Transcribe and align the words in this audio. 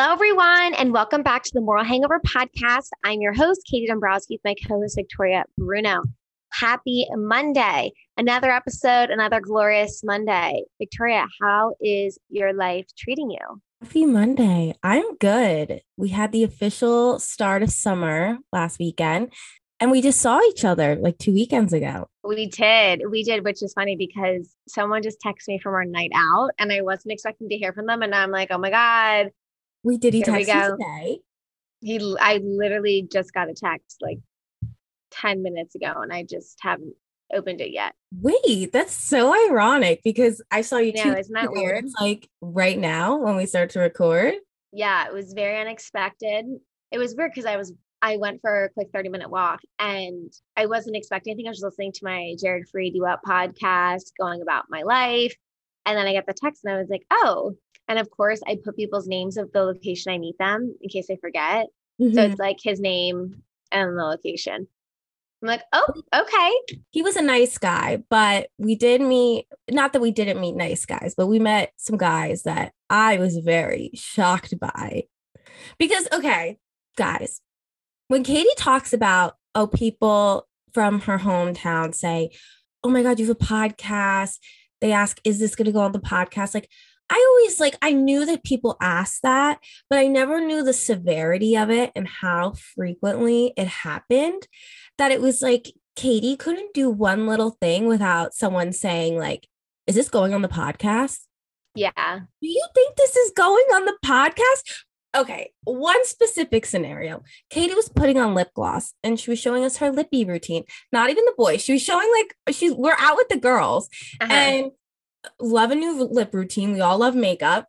Hello, 0.00 0.12
everyone, 0.12 0.74
and 0.74 0.92
welcome 0.92 1.24
back 1.24 1.42
to 1.42 1.50
the 1.52 1.60
Moral 1.60 1.82
Hangover 1.82 2.20
podcast. 2.24 2.90
I'm 3.02 3.20
your 3.20 3.32
host, 3.34 3.62
Katie 3.68 3.88
Dombrowski, 3.88 4.36
with 4.36 4.40
my 4.44 4.54
co 4.64 4.78
host, 4.78 4.94
Victoria 4.94 5.42
Bruno. 5.56 6.04
Happy 6.52 7.04
Monday. 7.16 7.90
Another 8.16 8.48
episode, 8.48 9.10
another 9.10 9.40
glorious 9.40 10.02
Monday. 10.04 10.62
Victoria, 10.78 11.26
how 11.42 11.74
is 11.80 12.16
your 12.28 12.52
life 12.52 12.86
treating 12.96 13.32
you? 13.32 13.60
Happy 13.82 14.06
Monday. 14.06 14.72
I'm 14.84 15.16
good. 15.16 15.82
We 15.96 16.10
had 16.10 16.30
the 16.30 16.44
official 16.44 17.18
start 17.18 17.64
of 17.64 17.70
summer 17.72 18.38
last 18.52 18.78
weekend, 18.78 19.32
and 19.80 19.90
we 19.90 20.00
just 20.00 20.20
saw 20.20 20.40
each 20.42 20.64
other 20.64 20.94
like 20.94 21.18
two 21.18 21.32
weekends 21.32 21.72
ago. 21.72 22.06
We 22.22 22.46
did. 22.46 23.02
We 23.10 23.24
did, 23.24 23.44
which 23.44 23.64
is 23.64 23.72
funny 23.72 23.96
because 23.96 24.54
someone 24.68 25.02
just 25.02 25.18
texted 25.20 25.48
me 25.48 25.58
from 25.58 25.74
our 25.74 25.84
night 25.84 26.12
out, 26.14 26.50
and 26.56 26.72
I 26.72 26.82
wasn't 26.82 27.14
expecting 27.14 27.48
to 27.48 27.56
hear 27.56 27.72
from 27.72 27.86
them. 27.86 28.02
And 28.02 28.14
I'm 28.14 28.30
like, 28.30 28.52
oh 28.52 28.58
my 28.58 28.70
God. 28.70 29.32
We 29.88 29.96
did 29.96 30.12
he 30.12 30.22
text 30.22 30.48
you 30.48 30.54
go. 30.54 30.76
today? 30.76 31.20
He, 31.80 32.16
I 32.20 32.40
literally 32.44 33.08
just 33.10 33.32
got 33.32 33.48
a 33.48 33.54
text 33.54 34.02
like 34.02 34.18
10 35.12 35.42
minutes 35.42 35.74
ago, 35.74 35.94
and 35.96 36.12
I 36.12 36.24
just 36.24 36.58
haven't 36.60 36.94
opened 37.32 37.62
it 37.62 37.72
yet. 37.72 37.94
Wait, 38.20 38.70
that's 38.70 38.92
so 38.92 39.34
ironic 39.48 40.02
because 40.04 40.42
I 40.50 40.60
saw 40.60 40.76
you 40.76 40.92
Yeah, 40.94 41.16
isn't 41.16 41.32
that 41.32 41.52
weird? 41.52 41.86
like 41.98 42.28
right 42.42 42.78
now 42.78 43.16
when 43.16 43.34
we 43.34 43.46
start 43.46 43.70
to 43.70 43.80
record. 43.80 44.34
Yeah, 44.72 45.06
it 45.06 45.14
was 45.14 45.32
very 45.32 45.58
unexpected. 45.58 46.44
It 46.92 46.98
was 46.98 47.14
weird 47.16 47.30
because 47.32 47.46
I 47.46 47.56
was 47.56 47.72
I 48.02 48.18
went 48.18 48.42
for 48.42 48.64
a 48.64 48.68
quick 48.68 48.88
30 48.92 49.08
minute 49.08 49.30
walk 49.30 49.60
and 49.78 50.30
I 50.54 50.66
wasn't 50.66 50.96
expecting 50.96 51.32
anything. 51.32 51.48
I 51.48 51.50
was 51.50 51.62
listening 51.62 51.92
to 51.92 52.04
my 52.04 52.34
Jared 52.38 52.66
Freid 52.68 52.94
U 52.94 53.06
Up 53.06 53.22
podcast, 53.26 54.12
going 54.20 54.42
about 54.42 54.66
my 54.68 54.82
life. 54.82 55.34
And 55.86 55.96
then 55.96 56.06
I 56.06 56.12
get 56.12 56.26
the 56.26 56.34
text 56.34 56.64
and 56.64 56.74
I 56.74 56.78
was 56.78 56.90
like, 56.90 57.06
oh. 57.10 57.54
And 57.88 57.98
of 57.98 58.10
course, 58.10 58.40
I 58.46 58.58
put 58.62 58.76
people's 58.76 59.08
names 59.08 59.36
of 59.36 59.50
the 59.52 59.62
location 59.62 60.12
I 60.12 60.18
meet 60.18 60.36
them 60.38 60.74
in 60.80 60.88
case 60.88 61.06
I 61.10 61.16
forget. 61.16 61.66
So 62.00 62.06
Mhm. 62.06 62.30
it's 62.30 62.38
like 62.38 62.58
his 62.62 62.78
name 62.80 63.42
and 63.72 63.98
the 63.98 64.04
location. 64.04 64.68
I'm 65.42 65.48
like, 65.48 65.62
oh, 65.72 65.86
okay. 66.14 66.76
he 66.90 67.00
was 67.02 67.16
a 67.16 67.22
nice 67.22 67.58
guy, 67.58 68.02
but 68.10 68.50
we 68.58 68.74
did 68.74 69.00
meet, 69.00 69.46
not 69.70 69.92
that 69.92 70.02
we 70.02 70.10
didn't 70.10 70.40
meet 70.40 70.56
nice 70.56 70.84
guys, 70.84 71.14
but 71.16 71.26
we 71.28 71.38
met 71.38 71.72
some 71.76 71.96
guys 71.96 72.42
that 72.42 72.72
I 72.90 73.18
was 73.18 73.36
very 73.38 73.90
shocked 73.94 74.58
by. 74.58 75.04
Because, 75.78 76.08
okay, 76.12 76.58
guys, 76.96 77.40
when 78.08 78.24
Katie 78.24 78.48
talks 78.56 78.92
about, 78.92 79.36
oh, 79.54 79.66
people 79.66 80.48
from 80.72 81.00
her 81.02 81.18
hometown 81.18 81.94
say, 81.94 82.30
oh 82.84 82.90
my 82.90 83.02
God, 83.02 83.18
you 83.18 83.26
have 83.26 83.36
a 83.40 83.44
podcast. 83.44 84.38
They 84.80 84.92
ask, 84.92 85.20
is 85.24 85.38
this 85.38 85.54
going 85.56 85.66
to 85.66 85.72
go 85.72 85.80
on 85.80 85.92
the 85.92 85.98
podcast? 86.00 86.54
Like, 86.54 86.68
I 87.10 87.24
always 87.28 87.58
like, 87.60 87.76
I 87.80 87.92
knew 87.92 88.26
that 88.26 88.44
people 88.44 88.76
asked 88.80 89.22
that, 89.22 89.60
but 89.88 89.98
I 89.98 90.06
never 90.06 90.40
knew 90.40 90.62
the 90.62 90.72
severity 90.72 91.56
of 91.56 91.70
it 91.70 91.90
and 91.96 92.06
how 92.06 92.52
frequently 92.74 93.52
it 93.56 93.66
happened. 93.66 94.46
That 94.98 95.12
it 95.12 95.20
was 95.20 95.40
like, 95.42 95.72
Katie 95.96 96.36
couldn't 96.36 96.74
do 96.74 96.90
one 96.90 97.26
little 97.26 97.50
thing 97.60 97.86
without 97.86 98.34
someone 98.34 98.72
saying, 98.72 99.16
like, 99.18 99.48
is 99.86 99.94
this 99.94 100.08
going 100.08 100.34
on 100.34 100.42
the 100.42 100.48
podcast? 100.48 101.18
Yeah. 101.74 101.92
Do 102.42 102.48
you 102.48 102.66
think 102.74 102.96
this 102.96 103.16
is 103.16 103.32
going 103.36 103.64
on 103.74 103.84
the 103.84 103.96
podcast? 104.04 104.84
Okay, 105.16 105.52
one 105.64 106.04
specific 106.04 106.66
scenario. 106.66 107.22
Katie 107.50 107.74
was 107.74 107.88
putting 107.88 108.18
on 108.18 108.34
lip 108.34 108.50
gloss 108.54 108.92
and 109.02 109.18
she 109.18 109.30
was 109.30 109.38
showing 109.38 109.64
us 109.64 109.78
her 109.78 109.90
lippy 109.90 110.24
routine. 110.24 110.64
Not 110.92 111.08
even 111.08 111.24
the 111.24 111.34
boys. 111.36 111.62
She 111.62 111.72
was 111.72 111.82
showing 111.82 112.08
like 112.12 112.54
she's 112.54 112.74
we're 112.74 112.94
out 112.98 113.16
with 113.16 113.28
the 113.28 113.38
girls 113.38 113.88
Uh-huh. 114.20 114.32
and 114.32 114.70
love 115.40 115.70
a 115.70 115.74
new 115.74 116.02
lip 116.04 116.32
routine. 116.34 116.72
We 116.72 116.80
all 116.80 116.98
love 116.98 117.14
makeup. 117.14 117.68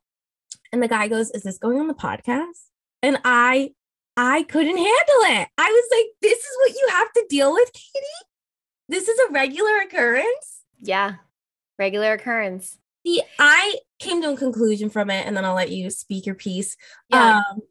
And 0.72 0.82
the 0.84 0.88
guy 0.88 1.08
goes, 1.08 1.32
Is 1.32 1.44
this 1.44 1.58
going 1.58 1.80
on 1.80 1.88
the 1.88 1.94
podcast? 1.94 2.68
And 3.02 3.20
I 3.24 3.72
I 4.18 4.44
couldn't 4.44 4.78
handle 4.78 4.88
it. 4.88 5.48
I 5.58 5.70
was 5.70 5.90
like, 5.98 6.06
This 6.22 6.40
is 6.40 6.58
what 6.62 6.72
you 6.74 6.88
have 6.92 7.12
to 7.14 7.26
deal 7.30 7.54
with, 7.54 7.72
Katie? 7.74 8.06
This 8.90 9.08
is 9.08 9.20
a 9.20 9.32
regular 9.32 9.78
occurrence. 9.86 10.64
yeah. 10.80 11.16
Regular 11.78 12.14
occurrence. 12.14 12.78
See, 13.06 13.22
I 13.40 13.78
came 14.00 14.22
to 14.24 14.32
a 14.34 14.38
conclusion 14.38 14.90
from 14.90 15.10
it, 15.10 15.26
and 15.26 15.38
then 15.38 15.46
I'll 15.46 15.56
let 15.56 15.72
you 15.72 15.90
speak 15.90 16.26
your 16.26 16.36
piece. 16.36 16.76
Yeah. 17.10 17.38
Um, 17.38 17.62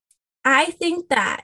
I 0.46 0.66
think 0.66 1.10
that 1.10 1.42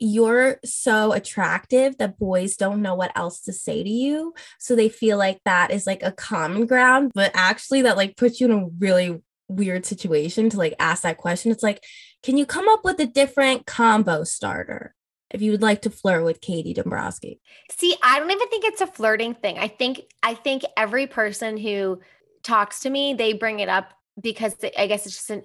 you're 0.00 0.58
so 0.64 1.12
attractive 1.12 1.98
that 1.98 2.18
boys 2.18 2.56
don't 2.56 2.82
know 2.82 2.94
what 2.94 3.12
else 3.16 3.40
to 3.42 3.52
say 3.52 3.82
to 3.82 3.88
you. 3.88 4.34
So 4.58 4.74
they 4.74 4.88
feel 4.88 5.18
like 5.18 5.40
that 5.44 5.70
is 5.70 5.86
like 5.86 6.02
a 6.02 6.12
common 6.12 6.66
ground, 6.66 7.12
but 7.14 7.30
actually 7.34 7.82
that 7.82 7.96
like 7.96 8.16
puts 8.16 8.40
you 8.40 8.46
in 8.46 8.52
a 8.52 8.66
really 8.78 9.22
weird 9.48 9.86
situation 9.86 10.50
to 10.50 10.56
like 10.56 10.74
ask 10.78 11.02
that 11.02 11.18
question. 11.18 11.52
It's 11.52 11.62
like, 11.62 11.84
can 12.22 12.36
you 12.36 12.46
come 12.46 12.68
up 12.68 12.84
with 12.84 12.98
a 13.00 13.06
different 13.06 13.66
combo 13.66 14.24
starter 14.24 14.94
if 15.30 15.42
you 15.42 15.50
would 15.52 15.62
like 15.62 15.82
to 15.82 15.90
flirt 15.90 16.24
with 16.24 16.40
Katie 16.40 16.74
Dombrowski? 16.74 17.40
See, 17.70 17.96
I 18.02 18.18
don't 18.18 18.30
even 18.30 18.48
think 18.48 18.64
it's 18.64 18.80
a 18.80 18.86
flirting 18.86 19.34
thing. 19.34 19.58
I 19.58 19.68
think 19.68 20.02
I 20.22 20.34
think 20.34 20.64
every 20.76 21.06
person 21.06 21.56
who 21.56 22.00
talks 22.42 22.80
to 22.80 22.90
me, 22.90 23.14
they 23.14 23.32
bring 23.32 23.60
it 23.60 23.68
up 23.68 23.92
because 24.20 24.54
I 24.76 24.86
guess 24.86 25.06
it's 25.06 25.16
just 25.16 25.30
an 25.30 25.42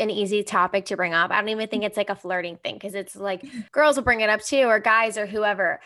an 0.00 0.10
easy 0.10 0.42
topic 0.42 0.86
to 0.86 0.96
bring 0.96 1.14
up. 1.14 1.30
I 1.30 1.40
don't 1.40 1.48
even 1.50 1.68
think 1.68 1.84
it's 1.84 1.96
like 1.96 2.10
a 2.10 2.16
flirting 2.16 2.56
thing 2.56 2.74
because 2.74 2.94
it's 2.94 3.14
like 3.14 3.44
girls 3.72 3.96
will 3.96 4.04
bring 4.04 4.20
it 4.20 4.30
up 4.30 4.42
too 4.42 4.64
or 4.64 4.80
guys 4.80 5.16
or 5.16 5.26
whoever. 5.26 5.80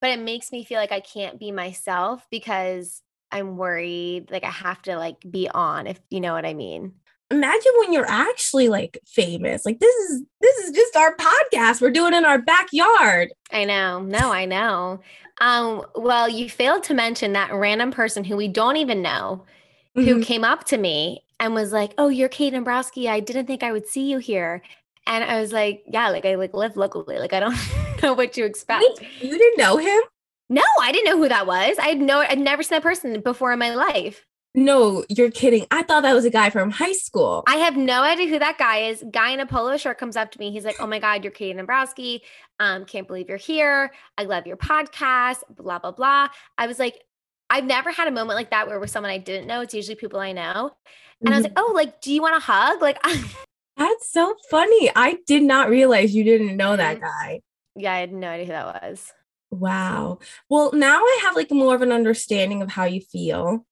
But 0.00 0.10
it 0.10 0.20
makes 0.20 0.52
me 0.52 0.64
feel 0.64 0.78
like 0.78 0.92
I 0.92 1.00
can't 1.00 1.38
be 1.38 1.52
myself 1.52 2.26
because 2.30 3.02
I'm 3.30 3.56
worried 3.56 4.30
like 4.30 4.44
I 4.44 4.50
have 4.50 4.80
to 4.82 4.96
like 4.96 5.16
be 5.28 5.48
on 5.48 5.86
if 5.86 6.00
you 6.10 6.20
know 6.20 6.32
what 6.32 6.46
I 6.46 6.54
mean. 6.54 6.92
imagine 7.30 7.72
when 7.80 7.92
you're 7.92 8.08
actually 8.08 8.68
like 8.68 8.98
famous 9.04 9.66
like 9.66 9.80
this 9.80 9.94
is 9.96 10.22
this 10.40 10.58
is 10.58 10.70
just 10.70 10.94
our 10.94 11.16
podcast 11.16 11.80
we're 11.80 11.90
doing 11.90 12.14
in 12.14 12.24
our 12.24 12.40
backyard 12.40 13.32
I 13.52 13.64
know. 13.64 14.00
No, 14.00 14.32
I 14.32 14.44
know. 14.44 15.00
Um, 15.40 15.84
well, 15.94 16.28
you 16.28 16.48
failed 16.48 16.82
to 16.84 16.94
mention 16.94 17.32
that 17.32 17.52
random 17.52 17.90
person 17.90 18.24
who 18.24 18.36
we 18.36 18.48
don't 18.48 18.76
even 18.76 19.02
know 19.02 19.44
who 19.96 20.16
Mhm. 20.16 20.24
came 20.24 20.44
up 20.44 20.64
to 20.64 20.78
me 20.78 21.24
and 21.40 21.54
was 21.54 21.72
like, 21.72 21.92
"Oh, 21.98 22.08
you're 22.08 22.28
Kate 22.28 22.52
Dombrowski. 22.52 23.08
I 23.08 23.20
didn't 23.20 23.46
think 23.46 23.62
I 23.62 23.72
would 23.72 23.86
see 23.88 24.08
you 24.10 24.18
here." 24.18 24.62
And 25.06 25.24
I 25.24 25.40
was 25.40 25.52
like, 25.52 25.82
"Yeah, 25.86 26.08
like 26.10 26.24
I 26.24 26.34
like 26.36 26.54
live 26.54 26.76
locally. 26.76 27.18
Like 27.18 27.32
I 27.32 27.40
don't 27.40 27.56
know 28.02 28.14
what 28.14 28.32
to 28.34 28.42
expect." 28.44 28.84
Wait, 29.00 29.08
you 29.22 29.36
didn't 29.38 29.58
know 29.58 29.76
him 29.76 30.00
No, 30.48 30.62
I 30.80 30.92
didn't 30.92 31.06
know 31.10 31.18
who 31.18 31.28
that 31.28 31.46
was. 31.46 31.76
I 31.78 31.88
had 31.88 32.00
no, 32.00 32.20
I'd 32.20 32.38
never 32.38 32.62
seen 32.62 32.76
that 32.76 32.82
person 32.84 33.20
before 33.20 33.52
in 33.52 33.58
my 33.58 33.74
life. 33.74 34.24
no 34.54 35.04
you're 35.10 35.30
kidding 35.30 35.66
i 35.70 35.82
thought 35.82 36.02
that 36.02 36.14
was 36.14 36.24
a 36.24 36.30
guy 36.30 36.48
from 36.48 36.70
high 36.70 36.92
school 36.92 37.44
I 37.46 37.56
have 37.56 37.76
no 37.76 38.02
idea 38.02 38.26
who 38.28 38.38
that 38.38 38.56
guy 38.56 38.78
is. 38.90 39.04
Guy 39.10 39.30
in 39.30 39.40
a 39.40 39.44
polo 39.46 39.76
shirt 39.76 39.98
comes 39.98 40.16
up 40.16 40.30
to 40.32 40.38
me. 40.38 40.50
He's 40.50 40.64
like, 40.64 40.76
"Oh 40.80 40.86
my 40.86 40.98
God, 40.98 41.22
you're 41.24 41.30
Katie 41.40 41.52
Dombrowski. 41.58 42.22
Um, 42.58 42.84
can't 42.86 43.06
believe 43.06 43.28
you're 43.28 43.36
here. 43.52 43.92
I 44.16 44.24
love 44.24 44.46
your 44.46 44.56
podcast." 44.56 45.40
Blah 45.50 45.78
blah 45.80 45.90
blah. 45.92 46.28
I 46.56 46.66
was 46.66 46.78
like, 46.78 46.96
I've 47.56 47.64
never 47.64 47.90
had 47.90 48.06
a 48.06 48.10
moment 48.10 48.36
like 48.36 48.50
that 48.50 48.68
where 48.68 48.78
with 48.78 48.90
someone 48.90 49.10
I 49.10 49.18
didn't 49.18 49.46
know. 49.46 49.62
It's 49.62 49.72
usually 49.74 49.94
people 49.96 50.20
I 50.20 50.32
know, 50.32 50.72
and 51.24 51.34
I 51.34 51.36
was 51.38 51.44
Mhm. 51.44 51.48
like, 51.48 51.52
"Oh, 51.56 51.72
like, 51.74 52.00
do 52.02 52.12
you 52.12 52.20
want 52.20 52.36
a 52.36 52.40
hug?" 52.40 52.82
Like, 52.82 52.98
that's 53.76 54.10
so 54.10 54.34
funny 54.50 54.90
i 54.96 55.18
did 55.26 55.42
not 55.42 55.68
realize 55.68 56.14
you 56.14 56.24
didn't 56.24 56.56
know 56.56 56.76
that 56.76 56.96
Mhm. 56.96 57.00
guy 57.00 57.40
yeah, 57.78 57.92
I 57.92 57.98
had 57.98 58.10
no 58.12 58.28
idea 58.28 58.46
who 58.46 58.52
that 58.52 58.82
was. 58.82 59.12
wow 59.50 60.18
well 60.48 60.70
now 60.72 60.98
i 61.00 61.20
have 61.24 61.36
like 61.36 61.50
more 61.50 61.74
of 61.74 61.82
an 61.82 61.92
understanding 61.92 62.62
of 62.62 62.70
how 62.70 62.84
you 62.84 63.00
feel 63.02 63.66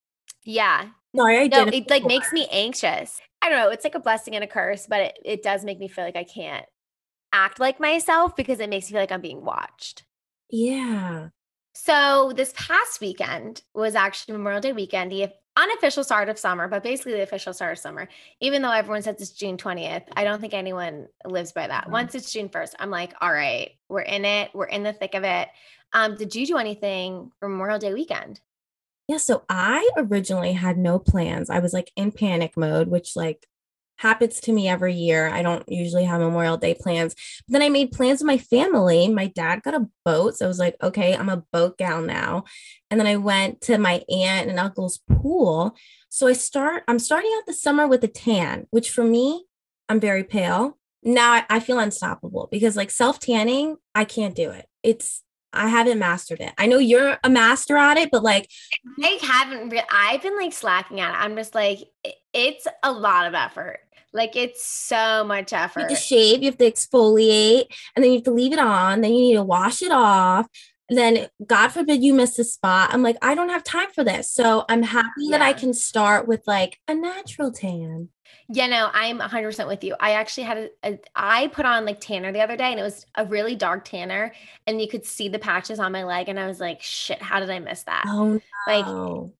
Yeah, 0.44 0.88
sorry 1.16 1.38
i 1.38 1.46
no, 1.48 1.62
it 1.68 1.88
like 1.90 2.02
before. 2.02 2.08
makes 2.08 2.32
me 2.32 2.46
anxious. 2.50 3.20
I 3.40 3.48
don't 3.48 3.58
know. 3.58 3.70
It's 3.70 3.84
like 3.84 3.94
a 3.94 4.00
blessing 4.00 4.34
and 4.34 4.44
a 4.44 4.46
curse, 4.46 4.86
but 4.86 5.00
it, 5.00 5.18
it 5.24 5.42
does 5.42 5.64
make 5.64 5.78
me 5.78 5.88
feel 5.88 6.04
like 6.04 6.16
I 6.16 6.24
can't 6.24 6.64
act 7.32 7.58
like 7.60 7.80
myself 7.80 8.36
because 8.36 8.60
it 8.60 8.68
makes 8.70 8.86
me 8.86 8.92
feel 8.92 9.00
like 9.02 9.12
I'm 9.12 9.20
being 9.20 9.44
watched. 9.44 10.04
yeah 10.50 11.28
So 11.74 12.32
this 12.34 12.52
past 12.56 13.00
weekend 13.00 13.62
was 13.74 13.94
actually 13.94 14.36
Memorial 14.36 14.60
Day 14.60 14.72
weekend, 14.72 15.10
the 15.10 15.28
unofficial 15.56 16.04
start 16.04 16.28
of 16.28 16.38
summer, 16.38 16.68
but 16.68 16.82
basically 16.82 17.12
the 17.12 17.22
official 17.22 17.52
start 17.52 17.72
of 17.72 17.78
summer. 17.78 18.08
Even 18.40 18.62
though 18.62 18.70
everyone 18.70 19.02
says 19.02 19.16
it's 19.20 19.30
June 19.30 19.56
20th, 19.56 20.04
I 20.16 20.24
don't 20.24 20.40
think 20.40 20.54
anyone 20.54 21.08
lives 21.24 21.52
by 21.52 21.66
that. 21.66 21.86
Mhm. 21.86 21.90
Once 21.90 22.14
it's 22.14 22.32
June 22.32 22.48
1st, 22.48 22.74
I'm 22.78 22.90
like, 22.90 23.12
all 23.20 23.32
right, 23.32 23.72
we're 23.88 24.00
in 24.00 24.24
it. 24.24 24.50
We're 24.54 24.66
in 24.66 24.82
the 24.82 24.92
thick 24.92 25.14
of 25.14 25.24
it. 25.24 25.48
Um, 25.92 26.16
did 26.16 26.34
you 26.34 26.46
do 26.46 26.58
anything 26.58 27.30
for 27.38 27.48
Memorial 27.48 27.78
Day 27.78 27.92
weekend? 27.92 28.40
Yeah, 29.08 29.18
so 29.18 29.44
I 29.48 29.88
originally 29.96 30.52
had 30.54 30.78
no 30.78 30.98
plans. 30.98 31.50
I 31.50 31.58
was 31.58 31.72
like 31.72 31.92
in 31.94 32.10
panic 32.10 32.56
mode, 32.56 32.88
which 32.88 33.16
like 33.16 33.46
happens 33.96 34.40
to 34.40 34.52
me 34.52 34.68
every 34.68 34.94
year. 34.94 35.28
I 35.28 35.42
don't 35.42 35.66
usually 35.68 36.04
have 36.04 36.20
Memorial 36.20 36.56
Day 36.56 36.74
plans. 36.74 37.14
But 37.46 37.52
then 37.52 37.62
I 37.62 37.68
made 37.68 37.92
plans 37.92 38.20
with 38.20 38.26
my 38.26 38.38
family. 38.38 39.08
My 39.08 39.26
dad 39.28 39.62
got 39.62 39.74
a 39.74 39.88
boat, 40.04 40.36
so 40.36 40.44
I 40.44 40.48
was 40.48 40.58
like, 40.58 40.76
okay, 40.82 41.14
I'm 41.14 41.28
a 41.28 41.44
boat 41.52 41.78
gal 41.78 42.02
now. 42.02 42.44
And 42.90 42.98
then 42.98 43.06
I 43.06 43.16
went 43.16 43.60
to 43.62 43.78
my 43.78 44.02
aunt 44.08 44.48
and 44.48 44.58
uncle's 44.58 45.00
pool. 45.10 45.76
So 46.08 46.26
I 46.26 46.32
start 46.32 46.84
I'm 46.86 46.98
starting 46.98 47.32
out 47.36 47.46
the 47.46 47.52
summer 47.52 47.86
with 47.86 48.04
a 48.04 48.08
tan, 48.08 48.66
which 48.70 48.90
for 48.90 49.04
me, 49.04 49.46
I'm 49.88 50.00
very 50.00 50.24
pale. 50.24 50.78
Now 51.02 51.32
I, 51.32 51.44
I 51.50 51.60
feel 51.60 51.78
unstoppable 51.78 52.48
because 52.50 52.76
like 52.76 52.90
self-tanning, 52.90 53.76
I 53.94 54.04
can't 54.04 54.34
do 54.34 54.50
it. 54.50 54.66
It's 54.82 55.22
I 55.52 55.68
haven't 55.68 55.98
mastered 55.98 56.40
it. 56.40 56.52
I 56.58 56.66
know 56.66 56.78
you're 56.78 57.18
a 57.22 57.30
master 57.30 57.76
at 57.76 57.96
it, 57.96 58.10
but 58.10 58.22
like 58.22 58.50
I 59.02 59.18
haven't. 59.22 59.70
Re- 59.70 59.84
I've 59.90 60.22
been 60.22 60.36
like 60.36 60.52
slacking 60.52 61.00
at 61.00 61.14
it. 61.14 61.18
I'm 61.18 61.36
just 61.36 61.54
like, 61.54 61.78
it's 62.32 62.66
a 62.82 62.90
lot 62.90 63.26
of 63.26 63.34
effort. 63.34 63.80
Like 64.14 64.36
it's 64.36 64.64
so 64.64 65.24
much 65.24 65.52
effort. 65.52 65.80
You 65.80 65.86
have 65.88 65.98
to 65.98 66.02
shave, 66.02 66.42
you 66.42 66.46
have 66.46 66.58
to 66.58 66.70
exfoliate, 66.70 67.66
and 67.94 68.02
then 68.02 68.12
you 68.12 68.18
have 68.18 68.24
to 68.24 68.30
leave 68.30 68.52
it 68.52 68.58
on. 68.60 69.00
Then 69.00 69.12
you 69.12 69.20
need 69.20 69.34
to 69.34 69.42
wash 69.42 69.82
it 69.82 69.92
off. 69.92 70.46
And 70.88 70.98
then, 70.98 71.28
God 71.46 71.68
forbid, 71.68 72.02
you 72.02 72.12
miss 72.12 72.38
a 72.38 72.44
spot. 72.44 72.90
I'm 72.92 73.02
like, 73.02 73.16
I 73.22 73.34
don't 73.34 73.48
have 73.48 73.64
time 73.64 73.90
for 73.90 74.04
this. 74.04 74.30
So 74.30 74.66
I'm 74.68 74.82
happy 74.82 75.30
that 75.30 75.40
I 75.40 75.54
can 75.54 75.72
start 75.72 76.28
with 76.28 76.42
like 76.46 76.78
a 76.86 76.94
natural 76.94 77.50
tan. 77.52 78.10
Yeah, 78.48 78.66
no, 78.66 78.90
I'm 78.92 79.18
100% 79.18 79.66
with 79.66 79.82
you. 79.82 79.96
I 79.98 80.12
actually 80.12 80.44
had 80.44 80.58
a, 80.58 80.70
a 80.84 80.98
I 81.16 81.46
put 81.48 81.64
on 81.64 81.86
like 81.86 82.00
tanner 82.00 82.32
the 82.32 82.42
other 82.42 82.56
day 82.56 82.70
and 82.70 82.78
it 82.78 82.82
was 82.82 83.06
a 83.14 83.24
really 83.24 83.54
dark 83.54 83.86
tanner 83.86 84.34
and 84.66 84.80
you 84.80 84.88
could 84.88 85.06
see 85.06 85.28
the 85.30 85.38
patches 85.38 85.78
on 85.78 85.92
my 85.92 86.04
leg 86.04 86.28
and 86.28 86.38
I 86.38 86.46
was 86.46 86.60
like, 86.60 86.82
shit, 86.82 87.22
how 87.22 87.40
did 87.40 87.48
I 87.48 87.58
miss 87.60 87.84
that? 87.84 88.04
Oh, 88.06 88.40
Like 88.66 88.84
no. 88.84 89.32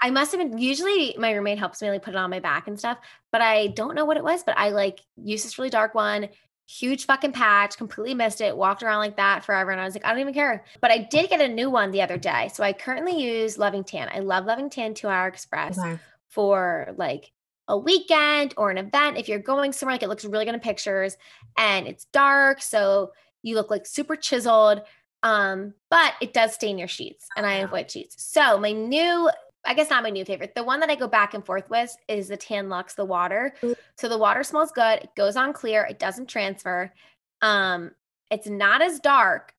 I 0.00 0.10
must 0.10 0.32
have 0.32 0.40
been 0.40 0.58
usually 0.58 1.14
my 1.18 1.32
roommate 1.32 1.58
helps 1.58 1.82
me 1.82 1.90
like 1.90 2.02
put 2.02 2.14
it 2.14 2.16
on 2.16 2.30
my 2.30 2.40
back 2.40 2.66
and 2.68 2.78
stuff, 2.78 2.98
but 3.30 3.42
I 3.42 3.68
don't 3.68 3.94
know 3.94 4.04
what 4.04 4.16
it 4.16 4.24
was, 4.24 4.42
but 4.42 4.56
I 4.56 4.70
like 4.70 5.00
used 5.16 5.44
this 5.44 5.58
really 5.58 5.68
dark 5.70 5.94
one, 5.94 6.28
huge 6.66 7.04
fucking 7.06 7.32
patch, 7.32 7.76
completely 7.76 8.14
missed 8.14 8.40
it, 8.40 8.56
walked 8.56 8.82
around 8.82 9.00
like 9.00 9.16
that 9.16 9.44
forever 9.44 9.70
and 9.70 9.80
I 9.80 9.84
was 9.84 9.94
like, 9.94 10.04
I 10.04 10.10
don't 10.10 10.20
even 10.20 10.34
care. 10.34 10.64
But 10.80 10.90
I 10.90 10.98
did 10.98 11.28
get 11.28 11.40
a 11.40 11.48
new 11.48 11.68
one 11.70 11.90
the 11.90 12.02
other 12.02 12.16
day. 12.16 12.50
So 12.54 12.64
I 12.64 12.72
currently 12.72 13.22
use 13.22 13.58
Loving 13.58 13.84
Tan. 13.84 14.08
I 14.12 14.20
love 14.20 14.46
Loving 14.46 14.70
Tan 14.70 14.94
2 14.94 15.08
Hour 15.08 15.28
Express 15.28 15.78
Okay. 15.78 15.98
for 16.28 16.94
like 16.96 17.32
a 17.68 17.76
weekend 17.76 18.54
or 18.56 18.70
an 18.70 18.78
event. 18.78 19.18
If 19.18 19.28
you're 19.28 19.38
going 19.40 19.72
somewhere, 19.72 19.94
like 19.94 20.02
it 20.02 20.08
looks 20.08 20.24
really 20.24 20.44
good 20.44 20.54
in 20.54 20.60
pictures 20.60 21.16
and 21.58 21.86
it's 21.86 22.06
dark. 22.06 22.62
So 22.62 23.12
you 23.42 23.54
look 23.56 23.70
like 23.70 23.86
super 23.86 24.16
chiseled. 24.16 24.82
Um, 25.22 25.74
but 25.90 26.14
it 26.20 26.32
does 26.32 26.54
stain 26.54 26.78
your 26.78 26.88
sheets 26.88 27.26
and 27.36 27.44
I 27.44 27.54
avoid 27.54 27.90
sheets. 27.90 28.22
So 28.22 28.58
my 28.58 28.70
new, 28.72 29.28
I 29.66 29.74
guess 29.74 29.90
not 29.90 30.02
my 30.02 30.10
new 30.10 30.24
favorite, 30.24 30.54
the 30.54 30.64
one 30.64 30.80
that 30.80 30.90
I 30.90 30.94
go 30.94 31.08
back 31.08 31.34
and 31.34 31.44
forth 31.44 31.68
with 31.68 31.94
is 32.08 32.28
the 32.28 32.36
Tan-Luxe, 32.36 32.94
the 32.94 33.04
water. 33.04 33.54
So 33.96 34.08
the 34.08 34.18
water 34.18 34.42
smells 34.42 34.72
good. 34.72 35.00
It 35.02 35.14
goes 35.16 35.36
on 35.36 35.52
clear. 35.52 35.84
It 35.84 35.98
doesn't 35.98 36.28
transfer. 36.28 36.92
Um, 37.42 37.90
it's 38.30 38.48
not 38.48 38.82
as 38.82 39.00
dark, 39.00 39.54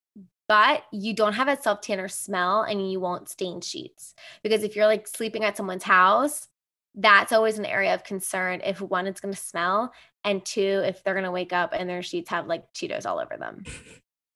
but 0.47 0.83
you 0.91 1.13
don't 1.13 1.33
have 1.33 1.47
a 1.47 1.61
self 1.61 1.81
tanner 1.81 2.07
smell 2.07 2.63
and 2.63 2.91
you 2.91 2.99
won't 2.99 3.29
stain 3.29 3.61
sheets. 3.61 4.15
Because 4.43 4.63
if 4.63 4.75
you're 4.75 4.87
like 4.87 5.07
sleeping 5.07 5.43
at 5.43 5.57
someone's 5.57 5.83
house, 5.83 6.47
that's 6.95 7.31
always 7.31 7.59
an 7.59 7.65
area 7.65 7.93
of 7.93 8.03
concern 8.03 8.61
if 8.65 8.81
one, 8.81 9.05
it's 9.05 9.21
going 9.21 9.33
to 9.33 9.39
smell, 9.39 9.93
and 10.23 10.43
two, 10.43 10.81
if 10.83 11.03
they're 11.03 11.13
going 11.13 11.23
to 11.25 11.31
wake 11.31 11.53
up 11.53 11.73
and 11.73 11.87
their 11.87 12.01
sheets 12.01 12.29
have 12.29 12.47
like 12.47 12.73
Cheetos 12.73 13.05
all 13.05 13.19
over 13.19 13.37
them. 13.37 13.63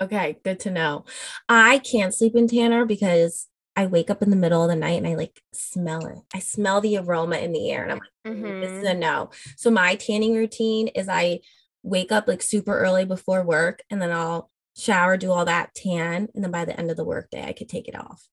Okay, 0.01 0.39
good 0.43 0.59
to 0.61 0.71
know. 0.71 1.05
I 1.47 1.77
can't 1.77 2.11
sleep 2.11 2.35
in 2.35 2.47
tanner 2.47 2.85
because 2.85 3.47
I 3.81 3.87
wake 3.87 4.09
up 4.11 4.21
in 4.21 4.29
the 4.29 4.35
middle 4.35 4.63
of 4.63 4.69
the 4.69 4.75
night 4.75 4.97
and 4.97 5.07
I 5.07 5.15
like 5.15 5.41
smell 5.53 6.05
it. 6.05 6.19
I 6.33 6.39
smell 6.39 6.81
the 6.81 6.97
aroma 6.97 7.37
in 7.37 7.51
the 7.51 7.71
air 7.71 7.83
and 7.83 7.91
I'm 7.91 7.99
like, 7.99 8.37
"Mm, 8.37 8.61
this 8.61 8.71
is 8.71 8.83
a 8.89 8.93
no. 8.93 9.31
So 9.57 9.71
my 9.71 9.95
tanning 9.95 10.35
routine 10.35 10.87
is 10.89 11.09
I 11.09 11.39
wake 11.81 12.11
up 12.11 12.27
like 12.27 12.43
super 12.43 12.77
early 12.77 13.05
before 13.05 13.43
work 13.43 13.81
and 13.89 13.99
then 14.01 14.11
I'll 14.11 14.51
shower, 14.77 15.17
do 15.17 15.31
all 15.31 15.45
that 15.45 15.73
tan, 15.73 16.29
and 16.35 16.43
then 16.43 16.51
by 16.51 16.63
the 16.65 16.79
end 16.79 16.91
of 16.91 16.97
the 16.97 17.03
workday 17.03 17.43
I 17.43 17.53
could 17.53 17.69
take 17.69 17.87
it 17.87 17.95
off. 17.95 18.27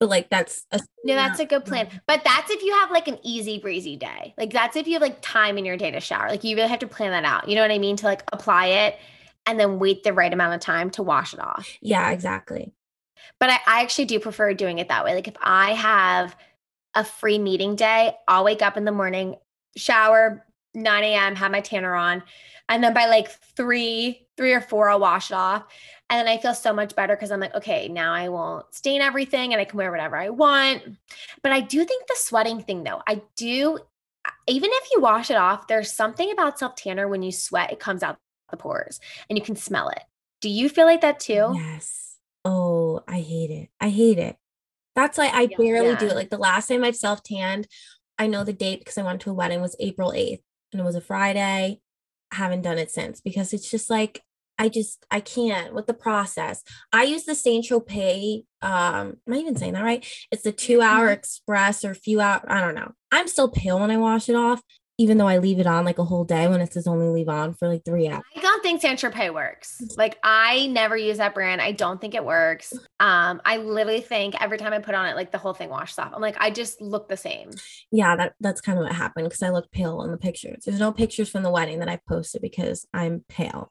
But 0.00 0.08
like 0.08 0.30
that's 0.30 0.66
a 0.72 0.80
No, 1.04 1.14
that's 1.14 1.38
a 1.40 1.46
good 1.46 1.64
plan. 1.64 1.88
But 2.06 2.22
that's 2.24 2.50
if 2.50 2.62
you 2.62 2.72
have 2.74 2.90
like 2.90 3.06
an 3.06 3.18
easy 3.22 3.58
breezy 3.58 3.96
day. 3.96 4.34
Like 4.36 4.52
that's 4.52 4.76
if 4.76 4.88
you 4.88 4.94
have 4.94 5.02
like 5.02 5.22
time 5.22 5.58
in 5.58 5.64
your 5.64 5.76
day 5.76 5.92
to 5.92 6.00
shower. 6.00 6.28
Like 6.28 6.42
you 6.42 6.56
really 6.56 6.68
have 6.68 6.80
to 6.80 6.88
plan 6.88 7.12
that 7.12 7.24
out. 7.24 7.48
You 7.48 7.54
know 7.54 7.62
what 7.62 7.70
I 7.70 7.78
mean? 7.78 7.96
To 7.96 8.06
like 8.06 8.24
apply 8.32 8.66
it 8.66 8.98
and 9.46 9.58
then 9.58 9.78
wait 9.78 10.02
the 10.02 10.12
right 10.12 10.32
amount 10.32 10.54
of 10.54 10.60
time 10.60 10.90
to 10.90 11.02
wash 11.02 11.34
it 11.34 11.40
off. 11.40 11.68
Yeah, 11.80 12.10
exactly. 12.10 12.72
But 13.38 13.50
I, 13.50 13.58
I 13.66 13.82
actually 13.82 14.06
do 14.06 14.20
prefer 14.20 14.54
doing 14.54 14.78
it 14.78 14.88
that 14.88 15.04
way. 15.04 15.14
Like 15.14 15.28
if 15.28 15.36
I 15.40 15.72
have 15.72 16.36
a 16.94 17.04
free 17.04 17.38
meeting 17.38 17.76
day, 17.76 18.14
I'll 18.26 18.44
wake 18.44 18.62
up 18.62 18.76
in 18.76 18.84
the 18.84 18.92
morning, 18.92 19.36
shower, 19.76 20.44
9 20.74 21.04
a.m., 21.04 21.36
have 21.36 21.52
my 21.52 21.60
tanner 21.60 21.94
on. 21.94 22.22
And 22.68 22.84
then 22.84 22.92
by 22.92 23.06
like 23.06 23.30
three, 23.56 24.26
three 24.36 24.52
or 24.52 24.60
four, 24.60 24.90
I'll 24.90 25.00
wash 25.00 25.30
it 25.30 25.34
off. 25.34 25.64
And 26.10 26.18
then 26.18 26.32
I 26.32 26.40
feel 26.40 26.54
so 26.54 26.72
much 26.72 26.94
better 26.94 27.14
because 27.14 27.30
I'm 27.30 27.40
like, 27.40 27.54
okay, 27.54 27.88
now 27.88 28.12
I 28.12 28.28
won't 28.28 28.66
stain 28.74 29.00
everything 29.00 29.52
and 29.52 29.60
I 29.60 29.64
can 29.64 29.78
wear 29.78 29.90
whatever 29.90 30.16
I 30.16 30.30
want. 30.30 30.82
But 31.42 31.52
I 31.52 31.60
do 31.60 31.84
think 31.84 32.06
the 32.06 32.16
sweating 32.16 32.62
thing 32.62 32.84
though, 32.84 33.02
I 33.06 33.22
do, 33.36 33.78
even 34.46 34.70
if 34.72 34.88
you 34.92 35.00
wash 35.00 35.30
it 35.30 35.36
off, 35.36 35.66
there's 35.66 35.92
something 35.92 36.30
about 36.30 36.58
self 36.58 36.76
tanner 36.76 37.08
when 37.08 37.22
you 37.22 37.32
sweat, 37.32 37.72
it 37.72 37.80
comes 37.80 38.02
out 38.02 38.18
the 38.50 38.56
pores 38.56 39.00
and 39.28 39.38
you 39.38 39.44
can 39.44 39.56
smell 39.56 39.88
it. 39.88 40.02
Do 40.40 40.48
you 40.48 40.68
feel 40.68 40.86
like 40.86 41.00
that 41.02 41.20
too? 41.20 41.52
Yes. 41.54 42.07
Oh, 42.48 43.02
I 43.06 43.20
hate 43.20 43.50
it. 43.50 43.68
I 43.78 43.90
hate 43.90 44.18
it. 44.18 44.36
That's 44.96 45.18
why 45.18 45.28
I 45.28 45.48
Yeah. 45.50 45.56
barely 45.58 45.96
do 45.96 46.06
it. 46.06 46.14
Like 46.16 46.30
the 46.30 46.38
last 46.38 46.68
time 46.68 46.82
I 46.82 46.90
self 46.92 47.22
tanned, 47.22 47.68
I 48.18 48.26
know 48.26 48.42
the 48.42 48.52
date 48.54 48.80
because 48.80 48.96
I 48.98 49.02
went 49.02 49.20
to 49.22 49.30
a 49.30 49.34
wedding 49.34 49.60
was 49.60 49.76
April 49.78 50.12
8th 50.12 50.42
and 50.72 50.80
it 50.80 50.84
was 50.84 50.94
a 50.96 51.00
Friday. 51.00 51.80
I 52.32 52.34
haven't 52.34 52.62
done 52.62 52.78
it 52.78 52.90
since 52.90 53.20
because 53.20 53.52
it's 53.52 53.70
just 53.70 53.90
like 53.90 54.22
I 54.58 54.68
just 54.68 55.04
I 55.10 55.20
can't 55.20 55.74
with 55.74 55.86
the 55.86 55.94
process. 55.94 56.62
I 56.92 57.04
use 57.04 57.24
the 57.24 57.34
Saint 57.34 57.66
Tropez. 57.66 58.44
Um, 58.62 59.18
am 59.26 59.34
I 59.34 59.36
even 59.36 59.54
saying 59.56 59.74
that 59.74 59.84
right? 59.84 60.04
It's 60.32 60.42
the 60.42 60.52
two 60.52 60.80
hour 60.80 61.08
Mhm. 61.08 61.12
express 61.12 61.84
or 61.84 61.94
few 61.94 62.20
hour. 62.20 62.42
I 62.48 62.60
don't 62.60 62.74
know. 62.74 62.92
I'm 63.12 63.28
still 63.28 63.50
pale 63.50 63.78
when 63.78 63.90
I 63.90 63.98
wash 63.98 64.28
it 64.28 64.34
off, 64.34 64.62
even 64.98 65.16
though 65.16 65.28
I 65.28 65.38
leave 65.38 65.60
it 65.60 65.66
on 65.66 65.84
like 65.84 65.98
a 65.98 66.04
whole 66.04 66.24
day 66.24 66.48
when 66.48 66.60
it 66.60 66.72
says 66.72 66.86
only 66.88 67.08
leave 67.08 67.28
on 67.28 67.54
for 67.54 67.68
like 67.68 67.84
three 67.84 68.08
hours. 68.08 68.24
I 68.36 68.40
don't 68.40 68.62
think 68.62 68.80
Saint 68.80 68.98
Tropez 68.98 69.32
works. 69.32 69.80
Like 69.96 70.18
I 70.22 70.66
never 70.66 70.96
use 70.96 71.18
that 71.18 71.34
brand. 71.34 71.60
I 71.62 71.72
don't 71.72 72.00
think 72.00 72.14
it 72.14 72.24
works. 72.24 72.72
Um, 72.98 73.40
I 73.44 73.58
literally 73.58 74.00
think 74.00 74.34
every 74.42 74.58
time 74.58 74.72
I 74.72 74.80
put 74.80 74.94
on 74.96 75.06
it, 75.06 75.14
like 75.16 75.30
the 75.30 75.38
whole 75.38 75.54
thing 75.54 75.68
washes 75.70 75.98
off. 75.98 76.12
I'm 76.14 76.20
like, 76.20 76.36
I 76.40 76.50
just 76.50 76.80
look 76.80 77.08
the 77.08 77.16
same. 77.16 77.50
yeah 77.92 78.16
that 78.16 78.34
that's 78.40 78.60
kind 78.60 78.78
of 78.78 78.84
what 78.84 78.92
happened 78.92 79.26
because 79.26 79.42
i 79.42 79.50
looked 79.50 79.70
pale 79.72 80.02
in 80.02 80.10
the 80.10 80.16
pictures 80.18 80.64
there's 80.64 80.80
no 80.80 80.92
pictures 80.92 81.28
from 81.28 81.42
the 81.42 81.50
wedding 81.50 81.78
that 81.78 81.88
i 81.88 81.98
posted 82.08 82.42
because 82.42 82.86
i'm 82.92 83.24
pale 83.28 83.70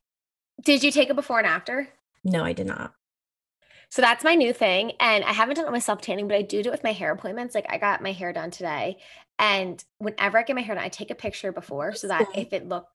Did 0.64 0.84
you 0.84 0.92
take 0.92 1.10
a 1.10 1.14
before 1.14 1.38
and 1.40 1.48
after? 1.48 1.90
no 2.24 2.44
i 2.44 2.54
did 2.54 2.68
not 2.68 2.94
So 3.90 4.02
that's 4.02 4.24
my 4.24 4.36
new 4.36 4.54
thing. 4.54 4.94
And 5.00 5.24
I 5.24 5.32
haven't 5.34 5.56
done 5.56 5.66
it 5.66 5.72
with 5.72 5.84
self 5.84 6.02
tanning, 6.02 6.28
but 6.28 6.38
I 6.38 6.42
do 6.42 6.62
do 6.64 6.70
it 6.70 6.74
with 6.74 6.84
my 6.84 6.92
hair 6.92 7.12
appointments. 7.12 7.56
Like 7.56 7.68
I 7.70 7.78
got 7.78 8.02
my 8.02 8.12
hair 8.12 8.34
done 8.34 8.52
today. 8.52 8.98
And 9.40 9.84
whenever 10.00 10.38
I 10.38 10.44
get 10.44 10.56
my 10.56 10.62
hair 10.62 10.76
done, 10.76 10.84
I 10.84 10.90
take 10.90 11.12
a 11.12 11.16
picture 11.16 11.52
before 11.52 11.94
so 11.94 12.08
that 12.08 12.28
if 12.36 12.52
it 12.54 12.68
looks, 12.68 12.92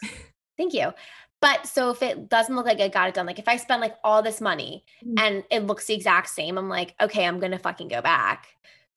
thank 0.59 0.75
you. 0.75 0.93
But 1.41 1.67
so 1.67 1.91
if 1.91 2.03
it 2.03 2.29
doesn't 2.29 2.55
look 2.55 2.67
like 2.67 2.81
I 2.81 2.89
got 2.89 3.09
it 3.09 3.15
done, 3.15 3.27
like 3.27 3.39
if 3.39 3.49
I 3.49 3.57
spend 3.57 3.81
like 3.81 3.97
all 4.05 4.23
this 4.23 4.41
money 4.41 4.85
Mm. 5.05 5.21
and 5.21 5.45
it 5.51 5.67
looks 5.67 5.87
the 5.87 5.95
exact 5.95 6.29
same, 6.29 6.57
I'm 6.59 6.69
like, 6.69 6.95
okay, 7.01 7.27
I'm 7.27 7.41
going 7.41 7.51
to 7.53 7.59
fucking 7.59 7.89
go 7.89 8.01
back. 8.01 8.47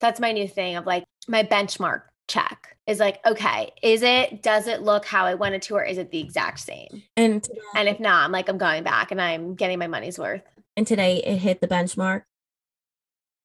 That's 0.00 0.20
my 0.20 0.30
new 0.32 0.46
thing 0.46 0.76
of 0.76 0.86
like 0.86 1.04
my 1.26 1.42
benchmark 1.42 2.02
check 2.28 2.76
is 2.86 3.00
like, 3.00 3.18
okay, 3.26 3.72
is 3.82 4.02
it, 4.02 4.42
does 4.42 4.68
it 4.68 4.82
look 4.82 5.04
how 5.04 5.24
I 5.24 5.34
wanted 5.34 5.62
to, 5.62 5.74
or 5.74 5.84
is 5.84 5.98
it 5.98 6.10
the 6.10 6.20
exact 6.20 6.60
same? 6.60 7.02
and 7.16 7.44
And 7.74 7.88
if 7.88 7.98
not, 7.98 8.24
I'm 8.24 8.32
like, 8.32 8.48
I'm 8.48 8.58
going 8.58 8.84
back 8.84 9.10
and 9.10 9.20
I'm 9.20 9.54
getting 9.54 9.78
my 9.78 9.86
money's 9.88 10.18
worth. 10.18 10.42
And 10.76 10.86
today 10.86 11.22
it 11.24 11.38
hit 11.38 11.60
the 11.60 11.68
benchmark 11.68 12.22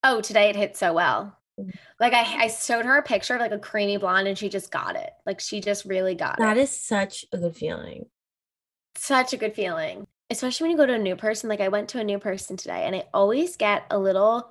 Oh, 0.04 0.20
today 0.20 0.50
it 0.50 0.56
hit 0.56 0.76
so 0.76 0.92
well. 0.92 1.36
Mm. 1.58 1.72
Like 2.00 2.12
I, 2.12 2.44
I 2.44 2.48
showed 2.48 2.84
her 2.84 2.96
a 2.96 3.02
picture 3.02 3.34
of 3.34 3.40
like 3.40 3.52
a 3.52 3.58
creamy 3.58 3.96
blonde 3.98 4.26
and 4.26 4.36
she 4.36 4.48
just 4.48 4.70
got 4.70 4.96
it. 4.96 5.10
Like 5.24 5.40
she 5.40 5.60
just 5.60 5.84
really 5.84 6.14
got 6.14 6.38
that 6.38 6.54
That 6.54 6.60
is 6.60 6.70
such 6.70 7.24
a 7.32 7.38
good 7.38 7.56
feeling 7.56 8.06
Such 8.96 9.32
a 9.32 9.36
good 9.36 9.54
feeling. 9.54 10.06
Especially 10.30 10.64
when 10.64 10.70
you 10.72 10.76
go 10.76 10.86
to 10.86 10.94
a 10.94 10.98
new 10.98 11.14
person. 11.14 11.48
Like 11.48 11.60
I 11.60 11.68
went 11.68 11.90
to 11.90 12.00
a 12.00 12.04
new 12.04 12.18
person 12.18 12.56
today 12.56 12.84
and 12.84 12.96
I 12.96 13.04
always 13.12 13.56
get 13.56 13.84
a 13.90 13.98
little 13.98 14.50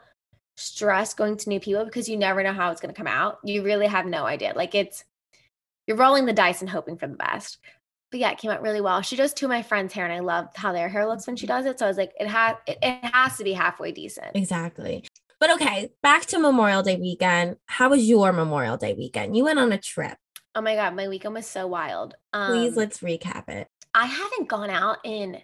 stressed 0.55 1.17
going 1.17 1.37
to 1.37 1.49
new 1.49 1.59
people 1.59 1.85
because 1.85 2.07
you 2.07 2.17
never 2.17 2.43
know 2.43 2.53
how 2.53 2.71
it's 2.71 2.81
going 2.81 2.93
to 2.93 2.97
come 2.97 3.07
out. 3.07 3.39
You 3.43 3.63
really 3.63 3.87
have 3.87 4.05
no 4.05 4.25
idea. 4.25 4.53
Like 4.55 4.75
it's, 4.75 5.03
you're 5.87 5.97
rolling 5.97 6.25
the 6.25 6.33
dice 6.33 6.61
and 6.61 6.69
hoping 6.69 6.97
for 6.97 7.07
the 7.07 7.15
best. 7.15 7.57
But 8.11 8.19
yeah, 8.19 8.31
it 8.31 8.37
came 8.37 8.51
out 8.51 8.61
really 8.61 8.81
well. 8.81 9.01
She 9.01 9.15
does 9.15 9.33
two 9.33 9.45
of 9.45 9.49
my 9.49 9.61
friends' 9.63 9.93
hair 9.93 10.03
and 10.05 10.13
I 10.13 10.19
love 10.19 10.49
how 10.55 10.73
their 10.73 10.89
hair 10.89 11.07
looks 11.07 11.25
when 11.25 11.37
she 11.37 11.47
does 11.47 11.65
it. 11.65 11.79
So 11.79 11.85
I 11.85 11.87
was 11.87 11.97
like, 11.97 12.11
it 12.19 12.27
has, 12.27 12.57
it, 12.67 12.77
it 12.81 13.05
has 13.05 13.37
to 13.37 13.43
be 13.43 13.53
halfway 13.53 13.91
decent. 13.91 14.27
exactly 14.35 15.05
but 15.39 15.49
okay 15.49 15.91
back 16.03 16.23
to 16.27 16.37
memorial 16.37 16.83
day 16.83 16.97
weekend 16.97 17.55
how 17.65 17.89
was 17.89 18.07
your 18.07 18.31
memorial 18.31 18.77
day 18.77 18.93
weekend 18.93 19.35
you 19.35 19.43
went 19.43 19.57
on 19.57 19.71
a 19.71 19.77
trip 19.77 20.17
Oh 20.53 20.59
my 20.61 20.75
God, 20.75 20.93
my 20.95 21.07
weekend 21.07 21.33
was 21.33 21.47
so 21.47 21.65
wild. 21.65 22.13
please 22.33 22.73
Um, 22.73 22.75
let's 22.75 22.99
recap 22.99 23.47
it 23.49 23.67
I 23.95 24.05
haven't 24.05 24.47
gone 24.49 24.69
out 24.69 24.97
in 25.03 25.39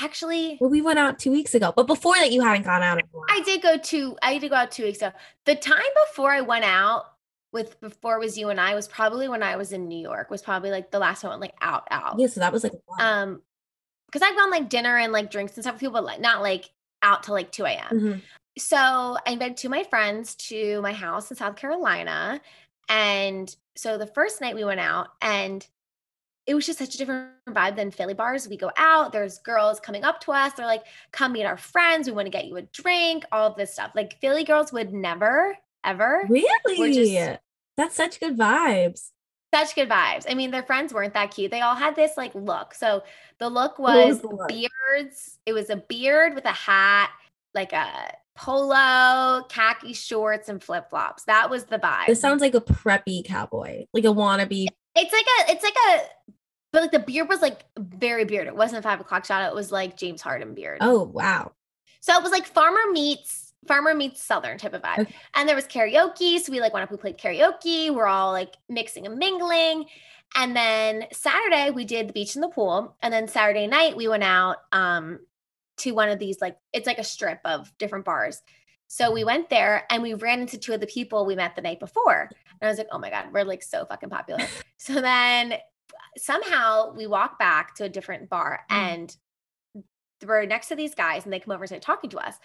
actually 0.00 0.58
well 0.60 0.70
we 0.70 0.82
went 0.82 0.98
out 0.98 1.18
two 1.18 1.30
weeks 1.30 1.54
ago 1.54 1.72
but 1.74 1.86
before 1.86 2.14
that 2.16 2.32
you 2.32 2.42
haven't 2.42 2.64
gone 2.64 2.82
out 2.82 2.98
anymore. 2.98 3.24
I 3.30 3.40
did 3.40 3.62
go 3.62 3.78
to 3.78 4.16
I 4.22 4.36
did 4.38 4.50
go 4.50 4.56
out 4.56 4.70
two 4.70 4.84
weeks 4.84 4.98
ago. 4.98 5.12
The 5.46 5.54
time 5.54 5.82
before 6.08 6.30
I 6.30 6.40
went 6.42 6.64
out 6.64 7.04
with 7.52 7.80
before 7.80 8.18
was 8.18 8.36
you 8.36 8.50
and 8.50 8.60
I 8.60 8.74
was 8.74 8.88
probably 8.88 9.28
when 9.28 9.42
I 9.42 9.56
was 9.56 9.72
in 9.72 9.88
New 9.88 10.00
York, 10.00 10.30
was 10.30 10.42
probably 10.42 10.70
like 10.70 10.90
the 10.90 10.98
last 10.98 11.22
time 11.22 11.30
I 11.30 11.32
went 11.32 11.40
like 11.42 11.54
out 11.60 11.88
out. 11.90 12.18
yeah 12.18 12.26
so 12.26 12.40
that 12.40 12.52
was 12.52 12.64
like 12.64 12.74
wow. 12.88 13.22
Um 13.22 13.42
because 14.06 14.22
I've 14.22 14.36
gone 14.36 14.50
like 14.50 14.68
dinner 14.70 14.96
and 14.96 15.12
like 15.12 15.30
drinks 15.30 15.54
and 15.54 15.64
stuff 15.64 15.74
with 15.74 15.80
people, 15.80 15.94
but 15.94 16.04
like 16.04 16.20
not 16.20 16.40
like 16.42 16.70
out 17.02 17.22
till 17.22 17.34
like 17.34 17.52
2 17.52 17.64
a.m. 17.66 17.90
Mhm. 17.92 18.22
So 18.58 18.76
I 18.76 19.30
invited 19.30 19.56
two 19.56 19.68
of 19.68 19.72
my 19.72 19.84
friends 19.84 20.34
to 20.36 20.80
my 20.82 20.92
house 20.92 21.30
in 21.30 21.36
South 21.36 21.56
Carolina. 21.56 22.40
And 22.88 23.54
so 23.76 23.98
the 23.98 24.06
first 24.06 24.40
night 24.40 24.54
we 24.54 24.64
went 24.64 24.80
out 24.80 25.08
and 25.20 25.66
it 26.46 26.54
was 26.54 26.64
just 26.64 26.78
such 26.78 26.94
a 26.94 26.98
different 26.98 27.28
vibe 27.50 27.76
than 27.76 27.90
Philly 27.90 28.14
bars. 28.14 28.48
We 28.48 28.56
go 28.56 28.70
out, 28.78 29.12
there's 29.12 29.38
girls 29.38 29.78
coming 29.78 30.02
up 30.02 30.20
to 30.22 30.32
us. 30.32 30.54
They're 30.54 30.64
like, 30.64 30.84
come 31.12 31.32
meet 31.32 31.44
our 31.44 31.58
friends. 31.58 32.08
We 32.08 32.14
want 32.14 32.24
to 32.24 32.30
get 32.30 32.46
you 32.46 32.56
a 32.56 32.62
drink, 32.62 33.26
all 33.30 33.46
of 33.46 33.56
this 33.56 33.74
stuff. 33.74 33.92
Like 33.94 34.18
Philly 34.20 34.44
girls 34.44 34.72
would 34.72 34.92
never, 34.92 35.56
ever. 35.84 36.24
really 36.28 36.92
just- 36.92 37.40
that's 37.76 37.94
such 37.94 38.18
good 38.18 38.36
vibes 38.36 39.10
Such 39.54 39.74
good 39.74 39.88
vibes. 39.88 40.26
I 40.28 40.34
mean, 40.34 40.50
their 40.50 40.62
friends 40.64 40.92
weren't 40.92 41.14
that 41.14 41.30
cute. 41.30 41.50
They 41.50 41.60
all 41.60 41.76
had 41.76 41.96
this 41.96 42.16
like 42.16 42.34
look. 42.34 42.74
So 42.74 43.02
the 43.38 43.48
look 43.48 43.78
was, 43.78 44.20
was 44.22 44.46
beards. 44.48 45.38
It 45.46 45.52
was 45.52 45.70
a 45.70 45.76
beard 45.76 46.34
with 46.34 46.44
a 46.44 46.52
hat, 46.52 47.10
like 47.54 47.72
a 47.72 48.12
polo, 48.36 49.44
khaki 49.48 49.94
shorts, 49.94 50.48
and 50.48 50.62
flip 50.62 50.90
flops. 50.90 51.24
That 51.24 51.48
was 51.50 51.64
the 51.64 51.78
vibe. 51.78 52.06
This 52.08 52.20
sounds 52.20 52.40
like 52.40 52.54
a 52.54 52.60
preppy 52.60 53.24
cowboy, 53.24 53.86
like 53.92 54.04
a 54.04 54.08
wannabe. 54.08 54.66
It's 54.94 55.12
like 55.12 55.26
a, 55.48 55.52
it's 55.52 55.64
like 55.64 55.74
a, 55.88 56.00
but 56.72 56.82
like 56.82 56.92
the 56.92 56.98
beard 56.98 57.28
was 57.28 57.40
like 57.40 57.64
very 57.78 58.24
beard. 58.24 58.48
It 58.48 58.56
wasn't 58.56 58.80
a 58.80 58.82
five 58.82 59.00
o'clock 59.00 59.24
shot. 59.24 59.48
It 59.48 59.54
was 59.54 59.72
like 59.72 59.96
James 59.96 60.20
Harden 60.20 60.54
beard. 60.54 60.78
Oh 60.80 61.04
wow. 61.04 61.52
So 62.00 62.14
it 62.14 62.22
was 62.22 62.32
like 62.32 62.46
farmer 62.46 62.92
meets 62.92 63.47
farmer 63.68 63.94
meets 63.94 64.22
southern 64.22 64.58
type 64.58 64.74
of 64.74 64.82
vibe. 64.82 64.98
Okay. 65.00 65.14
And 65.34 65.48
there 65.48 65.54
was 65.54 65.66
karaoke. 65.66 66.40
So 66.40 66.50
we 66.50 66.60
like 66.60 66.72
went 66.72 66.82
up, 66.82 66.90
we 66.90 66.96
played 66.96 67.18
karaoke. 67.18 67.94
We're 67.94 68.06
all 68.06 68.32
like 68.32 68.56
mixing 68.68 69.06
and 69.06 69.16
mingling. 69.18 69.84
And 70.34 70.56
then 70.56 71.04
Saturday 71.12 71.70
we 71.70 71.84
did 71.84 72.08
the 72.08 72.12
beach 72.12 72.34
and 72.34 72.42
the 72.42 72.48
pool. 72.48 72.96
And 73.02 73.14
then 73.14 73.28
Saturday 73.28 73.66
night 73.66 73.96
we 73.96 74.08
went 74.08 74.24
out 74.24 74.56
um 74.72 75.20
to 75.78 75.92
one 75.92 76.08
of 76.08 76.18
these 76.18 76.40
like 76.40 76.56
it's 76.72 76.86
like 76.88 76.98
a 76.98 77.04
strip 77.04 77.40
of 77.44 77.72
different 77.78 78.04
bars. 78.04 78.42
So 78.88 79.12
we 79.12 79.22
went 79.22 79.50
there 79.50 79.84
and 79.90 80.02
we 80.02 80.14
ran 80.14 80.40
into 80.40 80.58
two 80.58 80.72
of 80.72 80.80
the 80.80 80.86
people 80.86 81.24
we 81.26 81.36
met 81.36 81.54
the 81.54 81.62
night 81.62 81.78
before. 81.78 82.22
And 82.60 82.66
I 82.66 82.68
was 82.68 82.78
like, 82.78 82.88
oh 82.90 82.98
my 82.98 83.10
God, 83.10 83.26
we're 83.32 83.44
like 83.44 83.62
so 83.62 83.84
fucking 83.84 84.08
popular. 84.10 84.40
so 84.78 85.00
then 85.00 85.54
somehow 86.16 86.92
we 86.94 87.06
walk 87.06 87.38
back 87.38 87.74
to 87.76 87.84
a 87.84 87.88
different 87.88 88.28
bar 88.28 88.60
Mm. 88.70 88.74
and 88.76 89.16
we're 90.26 90.46
next 90.46 90.68
to 90.68 90.76
these 90.76 90.94
guys 90.94 91.24
and 91.24 91.32
they 91.32 91.40
come 91.40 91.52
over 91.52 91.62
and 91.62 91.68
start 91.68 91.82
talking 91.82 92.10
to 92.10 92.18
us. 92.18 92.36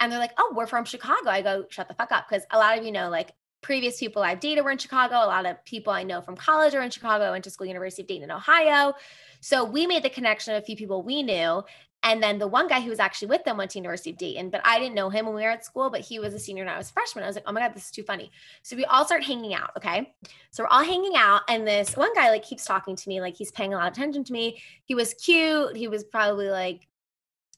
And 0.00 0.10
they're 0.10 0.18
like, 0.18 0.32
oh, 0.38 0.52
we're 0.56 0.66
from 0.66 0.84
Chicago. 0.84 1.30
I 1.30 1.42
go, 1.42 1.64
shut 1.68 1.88
the 1.88 1.94
fuck 1.94 2.12
up. 2.12 2.26
Because 2.28 2.44
a 2.50 2.58
lot 2.58 2.78
of 2.78 2.84
you 2.84 2.92
know, 2.92 3.08
like 3.08 3.32
previous 3.62 3.98
people 3.98 4.22
I've 4.22 4.40
dated 4.40 4.64
were 4.64 4.70
in 4.70 4.78
Chicago. 4.78 5.14
A 5.14 5.26
lot 5.26 5.46
of 5.46 5.64
people 5.64 5.92
I 5.92 6.02
know 6.02 6.20
from 6.20 6.36
college 6.36 6.74
are 6.74 6.82
in 6.82 6.90
Chicago. 6.90 7.24
I 7.24 7.30
went 7.30 7.44
to 7.44 7.50
school, 7.50 7.66
University 7.66 8.02
of 8.02 8.08
Dayton 8.08 8.30
Ohio. 8.30 8.94
So 9.40 9.64
we 9.64 9.86
made 9.86 10.02
the 10.02 10.10
connection 10.10 10.54
of 10.54 10.62
a 10.62 10.66
few 10.66 10.76
people 10.76 11.02
we 11.02 11.22
knew. 11.22 11.62
And 12.04 12.20
then 12.20 12.38
the 12.38 12.48
one 12.48 12.66
guy 12.66 12.80
who 12.80 12.90
was 12.90 12.98
actually 12.98 13.28
with 13.28 13.44
them 13.44 13.56
went 13.56 13.70
to 13.72 13.78
University 13.78 14.10
of 14.10 14.16
Dayton, 14.16 14.50
but 14.50 14.60
I 14.64 14.80
didn't 14.80 14.96
know 14.96 15.08
him 15.08 15.24
when 15.24 15.36
we 15.36 15.42
were 15.42 15.50
at 15.50 15.64
school, 15.64 15.88
but 15.88 16.00
he 16.00 16.18
was 16.18 16.34
a 16.34 16.38
senior 16.38 16.64
and 16.64 16.70
I 16.70 16.76
was 16.76 16.90
a 16.90 16.92
freshman. 16.92 17.22
I 17.22 17.28
was 17.28 17.36
like, 17.36 17.44
oh 17.46 17.52
my 17.52 17.60
God, 17.60 17.74
this 17.76 17.84
is 17.84 17.90
too 17.92 18.02
funny. 18.02 18.32
So 18.62 18.74
we 18.74 18.84
all 18.86 19.04
start 19.04 19.22
hanging 19.22 19.54
out. 19.54 19.70
Okay. 19.76 20.12
So 20.50 20.64
we're 20.64 20.68
all 20.68 20.82
hanging 20.82 21.14
out. 21.14 21.42
And 21.48 21.64
this 21.64 21.96
one 21.96 22.12
guy 22.14 22.30
like 22.30 22.42
keeps 22.42 22.64
talking 22.64 22.96
to 22.96 23.08
me, 23.08 23.20
like 23.20 23.36
he's 23.36 23.52
paying 23.52 23.72
a 23.72 23.76
lot 23.76 23.86
of 23.86 23.92
attention 23.92 24.24
to 24.24 24.32
me. 24.32 24.60
He 24.84 24.96
was 24.96 25.14
cute. 25.14 25.76
He 25.76 25.86
was 25.86 26.02
probably 26.02 26.50
like 26.50 26.88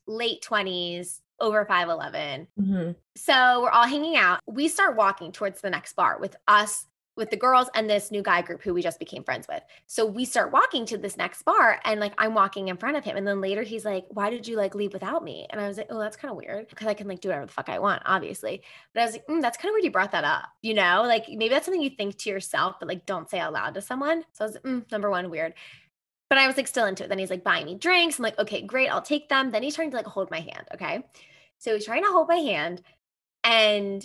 late 0.07 0.43
20s, 0.43 1.21
over 1.41 1.65
5'11. 1.65 2.47
Mhm. 2.61 2.97
So 3.17 3.63
we're 3.63 3.71
all 3.71 3.87
hanging 3.87 4.17
out. 4.17 4.41
We 4.47 4.69
start 4.69 4.97
walking 4.97 5.33
towards 5.33 5.61
the 5.61 5.71
next 5.71 5.95
bar 5.95 6.19
with 6.19 6.37
us, 6.49 6.87
with 7.17 7.31
the 7.31 7.37
girls, 7.37 7.69
and 7.75 7.89
this 7.89 8.11
new 8.11 8.23
guy 8.23 8.43
group 8.43 8.61
who 8.63 8.75
we 8.75 8.83
just 8.83 8.99
became 8.99 9.23
friends 9.23 9.47
with. 9.49 9.63
So 9.87 10.05
we 10.05 10.25
start 10.25 10.51
walking 10.53 10.85
to 10.87 10.99
this 10.99 11.17
next 11.17 11.43
bar, 11.45 11.81
and 11.85 12.01
like 12.01 12.13
I'm 12.19 12.35
walking 12.35 12.69
in 12.69 12.77
front 12.77 12.97
of 12.97 13.05
him. 13.05 13.17
And 13.17 13.27
then 13.27 13.41
later 13.41 13.63
he's 13.63 13.85
like, 13.85 14.05
Why 14.11 14.31
did 14.31 14.47
you 14.49 14.57
like 14.57 14.75
leave 14.75 14.93
without 14.93 15.23
me? 15.23 15.47
And 15.51 15.61
I 15.61 15.69
was 15.69 15.77
like, 15.77 15.89
Oh, 15.91 15.99
that's 16.01 16.17
kind 16.17 16.31
of 16.33 16.37
weird 16.39 16.69
because 16.69 16.87
I 16.89 16.95
can 16.95 17.07
like 17.09 17.21
do 17.21 17.29
whatever 17.29 17.47
the 17.47 17.53
fuck 17.53 17.69
I 17.69 17.79
want, 17.79 18.03
obviously. 18.05 18.63
But 18.93 19.03
I 19.03 19.05
was 19.07 19.13
like, 19.15 19.27
mm, 19.27 19.41
That's 19.41 19.57
kind 19.57 19.71
of 19.71 19.75
weird 19.75 19.85
you 19.85 19.91
brought 19.93 20.13
that 20.13 20.25
up. 20.25 20.45
You 20.63 20.75
know, 20.75 21.03
like 21.07 21.29
maybe 21.29 21.49
that's 21.51 21.67
something 21.67 21.83
you 21.83 21.91
think 21.91 22.17
to 22.19 22.31
yourself, 22.31 22.77
but 22.81 22.89
like 22.89 23.07
don't 23.07 23.29
say 23.31 23.39
out 23.39 23.53
loud 23.53 23.75
to 23.75 23.81
someone. 23.81 24.25
So 24.33 24.45
I 24.45 24.47
was 24.49 24.55
like, 24.55 24.65
mm, 24.65 24.91
Number 24.93 25.11
one, 25.11 25.31
weird. 25.31 25.55
But 26.35 26.41
I 26.41 26.49
was 26.49 26.57
like 26.57 26.67
still 26.67 26.87
into 26.87 27.05
it. 27.05 27.09
Then 27.09 27.21
he's 27.21 27.31
like 27.31 27.45
buying 27.45 27.65
me 27.65 27.77
drinks. 27.77 28.19
I'm 28.19 28.25
like, 28.25 28.41
okay, 28.41 28.61
great, 28.63 28.89
I'll 28.89 29.01
take 29.01 29.29
them. 29.29 29.53
Then 29.53 29.63
he's 29.63 29.77
trying 29.77 29.93
to 29.93 29.97
like 29.97 30.05
hold 30.05 30.33
my 30.33 30.41
hand. 30.41 30.67
Okay. 30.75 31.05
So 31.59 31.73
he's 31.73 31.85
trying 31.85 32.03
to 32.03 32.11
hold 32.11 32.27
my 32.27 32.39
hand. 32.39 32.83
And 33.45 34.05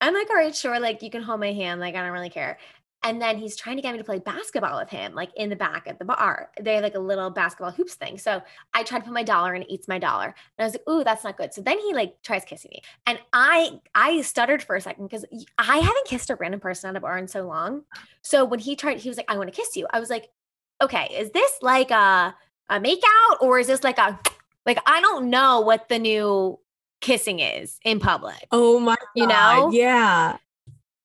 I'm 0.00 0.14
like, 0.14 0.30
all 0.30 0.36
right, 0.36 0.54
sure. 0.54 0.78
Like 0.78 1.02
you 1.02 1.10
can 1.10 1.22
hold 1.22 1.40
my 1.40 1.52
hand. 1.52 1.80
Like 1.80 1.96
I 1.96 2.02
don't 2.04 2.12
really 2.12 2.30
care. 2.30 2.58
And 3.02 3.20
then 3.20 3.36
he's 3.36 3.56
trying 3.56 3.74
to 3.74 3.82
get 3.82 3.90
me 3.90 3.98
to 3.98 4.04
play 4.04 4.20
basketball 4.20 4.78
with 4.78 4.90
him, 4.90 5.12
like 5.12 5.30
in 5.34 5.50
the 5.50 5.56
back 5.56 5.88
at 5.88 5.98
the 5.98 6.04
bar. 6.04 6.52
They 6.60 6.74
have 6.74 6.84
like 6.84 6.94
a 6.94 7.00
little 7.00 7.30
basketball 7.30 7.72
hoops 7.72 7.94
thing. 7.94 8.16
So 8.16 8.40
I 8.72 8.84
tried 8.84 9.00
to 9.00 9.06
put 9.06 9.12
my 9.12 9.24
dollar 9.24 9.54
and 9.54 9.64
it 9.64 9.68
eats 9.68 9.88
my 9.88 9.98
dollar. 9.98 10.26
And 10.26 10.34
I 10.60 10.64
was 10.66 10.74
like, 10.74 10.88
ooh, 10.88 11.02
that's 11.02 11.24
not 11.24 11.36
good. 11.36 11.52
So 11.52 11.62
then 11.62 11.80
he 11.80 11.94
like 11.94 12.22
tries 12.22 12.44
kissing 12.44 12.70
me. 12.72 12.82
And 13.08 13.18
I 13.32 13.80
I 13.92 14.20
stuttered 14.20 14.62
for 14.62 14.76
a 14.76 14.80
second 14.80 15.08
because 15.08 15.24
I 15.58 15.78
haven't 15.78 16.06
kissed 16.06 16.30
a 16.30 16.36
random 16.36 16.60
person 16.60 16.90
at 16.90 16.96
a 16.96 17.00
bar 17.00 17.18
in 17.18 17.26
so 17.26 17.44
long. 17.44 17.82
So 18.22 18.44
when 18.44 18.60
he 18.60 18.76
tried, 18.76 19.00
he 19.00 19.08
was 19.08 19.16
like, 19.16 19.28
I 19.28 19.36
want 19.36 19.52
to 19.52 19.60
kiss 19.60 19.74
you. 19.74 19.88
I 19.90 19.98
was 19.98 20.10
like, 20.10 20.28
okay, 20.82 21.08
is 21.18 21.30
this 21.30 21.52
like 21.62 21.90
a 21.90 22.34
a 22.68 22.80
make 22.80 23.02
out 23.30 23.38
or 23.40 23.58
is 23.58 23.66
this 23.68 23.84
like 23.84 23.98
a 23.98 24.18
like 24.64 24.78
I 24.86 25.00
don't 25.00 25.30
know 25.30 25.60
what 25.60 25.88
the 25.88 25.98
new 25.98 26.58
kissing 27.00 27.40
is 27.40 27.78
in 27.84 28.00
public. 28.00 28.46
Oh 28.50 28.80
my 28.80 28.96
You 29.14 29.26
know? 29.26 29.70
Yeah. 29.72 30.38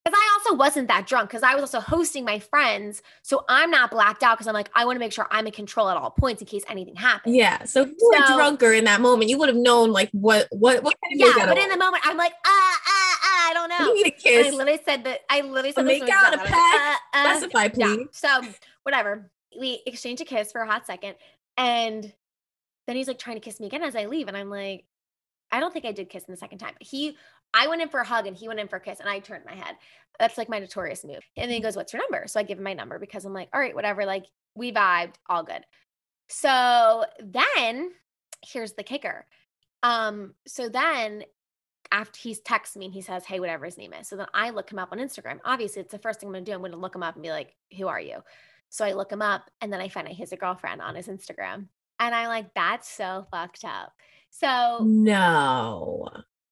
Because 0.04 0.20
I 0.20 0.40
also 0.40 0.56
wasn't 0.58 0.88
that 0.88 1.06
drunk 1.06 1.30
because 1.30 1.44
I 1.44 1.54
was 1.54 1.62
also 1.62 1.80
hosting 1.80 2.25
my 2.25 2.40
friends. 2.40 3.04
So 3.22 3.46
I'm 3.48 3.70
not 3.70 3.92
blacked 3.92 4.24
out 4.24 4.36
because 4.36 4.48
I'm 4.48 4.56
like, 4.56 4.72
I 4.74 4.84
want 4.84 4.96
to 4.96 5.00
make 5.00 5.12
sure 5.13 5.28
I'm 5.30 5.46
in 5.46 5.51
control 5.54 5.90
at 5.90 5.98
all 5.98 6.10
points 6.10 6.42
in 6.42 6.48
case 6.48 6.63
anything 6.68 6.96
happens. 6.96 7.36
Yeah. 7.36 7.66
So 7.66 7.84
if 7.84 7.90
you 7.90 8.12
were 8.12 8.25
So- 8.25 8.36
drunker 8.36 8.74
in 8.74 8.86
that 8.86 9.00
moment, 9.00 9.30
you 9.30 9.38
would 9.38 9.50
have 9.50 9.58
known 9.58 9.92
like 9.92 10.10
what 10.12 10.48
what 10.50 10.82
what 10.82 10.96
kind 11.04 11.22
of 11.22 11.38
Yeah, 11.38 11.46
but 11.46 11.58
in 11.60 11.70
the 11.70 11.78
moment, 11.78 12.01
I'm 12.04 12.18
like, 12.18 12.34
ah, 12.44 12.80
ah, 12.88 13.20
ah, 13.24 13.50
I 13.51 13.54
don't 13.54 13.70
know. 13.70 13.94
you 13.94 14.04
need 14.04 14.13
a 14.25 14.28
And 14.40 14.48
I 14.48 14.50
literally 14.50 14.80
said 14.84 15.04
that. 15.04 15.20
I 15.30 15.42
literally 15.42 15.70
A 15.70 15.74
said 15.74 15.86
make 15.86 16.10
out, 16.10 16.34
a 16.34 16.38
was 16.40 16.50
like, 16.50 16.60
uh, 16.60 16.96
uh. 17.13 17.38
Specify, 17.38 17.70
Yeah. 17.75 17.86
please. 17.96 18.08
So 18.13 18.42
whatever. 18.82 19.30
We 19.60 19.81
exchange 19.86 20.22
a 20.22 20.25
kiss 20.25 20.51
for 20.51 20.62
a 20.62 20.67
hot 20.67 20.86
second. 20.86 21.15
And 21.58 22.13
then 22.88 22.96
he's 22.96 23.08
like 23.08 23.20
trying 23.20 23.36
to 23.38 23.41
kiss 23.41 23.60
me 23.60 23.67
again 23.67 23.84
as 23.84 23.96
I 23.96 24.05
leave. 24.05 24.27
And 24.27 24.38
I'm 24.38 24.50
like, 24.50 24.86
I 25.51 25.60
don't 25.60 25.74
think 25.74 25.86
I 25.86 25.91
did 25.91 26.10
kiss 26.10 26.24
him 26.24 26.34
the 26.34 26.38
second 26.38 26.60
time. 26.60 26.75
He 26.79 27.17
I 27.53 27.67
went 27.67 27.81
in 27.81 27.89
for 27.89 28.00
a 28.00 28.05
hug 28.05 28.27
and 28.27 28.36
he 28.36 28.48
went 28.48 28.60
in 28.60 28.67
for 28.67 28.77
a 28.77 28.81
kiss 28.81 29.00
and 29.00 29.10
I 29.10 29.20
turned 29.20 29.46
my 29.46 29.55
head. 29.55 29.75
That's 30.20 30.38
like 30.38 30.50
my 30.50 30.60
notorious 30.60 31.03
move. 31.03 31.24
And 31.36 31.50
then 31.50 31.55
he 31.55 31.60
goes, 31.60 31.75
What's 31.75 31.93
your 31.93 32.01
number? 32.01 32.27
So 32.27 32.39
I 32.39 32.43
give 32.43 32.58
him 32.58 32.63
my 32.63 32.74
number 32.74 33.00
because 33.00 33.25
I'm 33.25 33.34
like, 33.34 33.50
all 33.53 33.60
right, 33.60 33.75
whatever. 33.75 34.05
Like 34.05 34.25
we 34.55 34.72
vibed, 34.72 35.15
all 35.29 35.43
good. 35.43 35.65
So 36.29 37.05
then 37.20 37.91
here's 38.46 38.74
the 38.74 38.84
kicker. 38.84 39.25
Um, 39.84 40.34
so 40.48 40.70
then 40.70 41.24
after 41.91 42.17
he's 42.17 42.39
texts 42.39 42.77
me 42.77 42.86
and 42.86 42.93
he 42.93 43.01
says, 43.01 43.25
Hey, 43.25 43.39
whatever 43.39 43.65
his 43.65 43.77
name 43.77 43.93
is. 43.93 44.08
So 44.08 44.15
then 44.15 44.27
I 44.34 44.51
look 44.51 44.72
him 44.72 44.79
up 44.79 44.89
on 44.91 45.00
Instagram. 45.00 45.39
Obviously, 45.43 45.81
it's 45.81 45.91
the 45.91 46.00
first 46.00 46.20
thing 46.20 46.27
I'm 46.29 46.34
gonna 46.34 46.46
do. 46.46 46.53
I'm 46.53 46.62
gonna 46.62 46.77
look 46.77 46.96
him 46.96 47.03
up 47.03 47.15
and 47.15 47.24
be 47.24 47.31
like, 47.31 47.55
Who 47.77 47.88
are 47.88 48.00
you? 48.00 48.20
So 48.72 48.86
I 48.86 48.94
look 48.94 49.12
him 49.12 49.22
up 49.22 49.51
and 49.62 49.72
then 49.72 49.82
I 49.82 49.90
find 49.90 50.08
out 50.08 50.13
he 50.13 50.24
has 50.24 50.32
a 50.32 50.38
girlfriend 50.38 50.82
on 50.82 50.96
his 50.96 51.08
Instagram. 51.10 51.68
And 52.00 52.16
I'm 52.16 52.30
like, 52.30 52.54
that's 52.56 52.90
so 52.90 53.28
fucked 53.30 53.66
up. 53.66 53.92
So 54.32 54.78
No. 54.80 56.10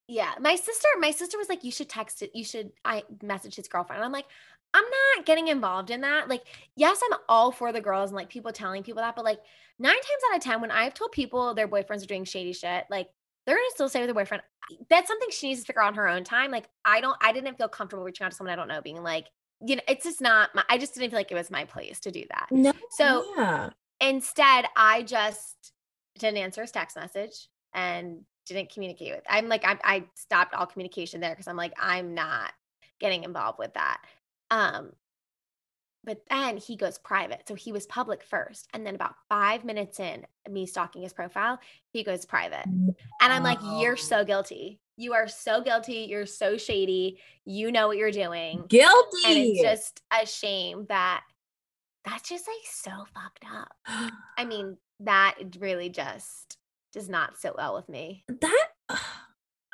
yeah, 0.08 0.34
my 0.40 0.56
sister, 0.56 0.88
my 1.00 1.12
sister 1.12 1.38
was 1.38 1.50
like, 1.50 1.64
you 1.64 1.72
should 1.72 1.90
text 1.90 2.22
it, 2.22 2.32
you 2.36 2.44
should 2.44 2.72
I 2.84 3.04
message 3.24 3.56
his 3.56 3.68
girlfriend. 3.70 4.00
And 4.00 4.06
I'm 4.06 4.12
like, 4.12 4.26
I'm 4.74 4.84
not 4.84 5.26
getting 5.26 5.48
involved 5.48 5.92
in 5.92 6.02
that. 6.02 6.30
Like, 6.30 6.44
yes, 6.76 7.00
I'm 7.10 7.18
all 7.30 7.52
for 7.52 7.72
the 7.72 7.82
girls 7.82 8.10
and 8.12 8.18
like 8.18 8.30
people 8.30 8.52
telling 8.52 8.84
people 8.84 9.02
that, 9.02 9.16
but 9.16 9.26
like 9.26 9.40
nine 9.80 9.94
times 9.94 10.24
out 10.32 10.38
of 10.38 10.44
ten, 10.44 10.62
when 10.62 10.72
I've 10.72 10.94
told 10.94 11.12
people 11.14 11.54
their 11.56 11.68
boyfriends 11.68 12.04
are 12.04 12.08
doing 12.08 12.26
shady 12.26 12.54
shit, 12.54 12.86
like 12.90 13.10
they're 13.46 13.56
gonna 13.56 13.66
still 13.70 13.90
stay 13.90 14.00
with 14.02 14.08
their 14.08 14.14
boyfriend. 14.14 14.44
That's 14.90 15.08
something 15.08 15.30
she 15.32 15.48
needs 15.48 15.62
to 15.62 15.66
figure 15.68 15.82
out 15.82 15.88
on 15.88 15.96
her 15.96 16.08
own 16.08 16.24
time. 16.24 16.52
Like, 16.52 16.68
I 16.86 17.02
don't, 17.02 17.18
I 17.22 17.32
didn't 17.32 17.58
feel 17.58 17.70
comfortable 17.70 18.04
reaching 18.04 18.26
out 18.26 18.32
to 18.32 18.36
someone 18.36 18.54
I 18.54 18.56
don't 18.56 18.68
know, 18.68 18.82
being 18.82 19.02
like, 19.02 19.28
you 19.66 19.76
know, 19.76 19.82
it's 19.88 20.06
just 20.06 20.22
not 20.22 20.54
my, 20.56 20.64
I 20.70 20.78
just 20.78 20.94
didn't 20.94 21.10
feel 21.10 21.20
like 21.20 21.32
it 21.32 21.36
was 21.36 21.52
my 21.52 21.66
place 21.66 22.00
to 22.02 22.12
do 22.12 22.24
that. 22.30 22.48
No. 22.52 22.74
So 22.92 23.26
yeah. 23.38 23.70
instead, 24.00 24.66
I 24.76 25.04
just 25.04 25.74
didn't 26.18 26.38
answer 26.38 26.62
his 26.62 26.72
text 26.72 26.96
message 26.96 27.48
and 27.74 28.22
didn't 28.46 28.72
communicate 28.72 29.14
with. 29.14 29.24
I'm 29.30 29.48
like, 29.48 29.66
I, 29.66 29.78
I 29.84 30.04
stopped 30.16 30.54
all 30.54 30.66
communication 30.66 31.22
there 31.22 31.32
because 31.32 31.48
I'm 31.48 31.58
like, 31.58 31.74
I'm 31.80 32.14
not 32.14 32.52
getting 33.00 33.24
involved 33.24 33.60
with 33.60 33.74
that. 33.74 34.02
Um, 34.52 34.92
but 36.04 36.22
then 36.30 36.58
he 36.58 36.76
goes 36.76 36.98
private. 36.98 37.48
So 37.48 37.56
he 37.56 37.72
was 37.72 37.86
public 37.86 38.24
first. 38.24 38.68
And 38.74 38.86
then 38.86 38.96
about 38.96 39.16
five 39.28 39.66
minutes 39.66 40.00
in, 40.00 40.26
me 40.50 40.66
stalking 40.66 41.02
his 41.02 41.14
profile, 41.14 41.60
he 41.92 42.04
goes 42.04 42.26
private. 42.26 42.66
And 42.66 42.96
I'm 43.22 43.44
like, 43.44 43.60
you're 43.62 43.98
so 43.98 44.24
guilty. 44.24 44.80
You 45.00 45.14
are 45.14 45.30
so 45.30 45.62
guilty. 45.62 46.08
You're 46.10 46.26
so 46.26 46.58
shady. 46.58 47.20
You 47.46 47.72
know 47.72 47.88
what 47.88 47.96
you're 47.96 48.12
doing. 48.12 48.66
Guilty. 48.68 49.18
And 49.26 49.38
it's 49.38 49.62
just 49.62 50.02
a 50.12 50.26
shame 50.26 50.88
that 50.90 51.24
that's 52.04 52.28
just 52.28 52.46
like 52.46 52.58
so 52.66 52.92
fucked 53.14 53.46
up. 53.50 53.72
I 54.38 54.44
mean, 54.44 54.76
that 55.00 55.36
really 55.58 55.88
just 55.88 56.58
does 56.92 57.08
not 57.08 57.38
sit 57.38 57.56
well 57.56 57.76
with 57.76 57.88
me. 57.88 58.26
that 58.42 58.68
I 58.90 58.98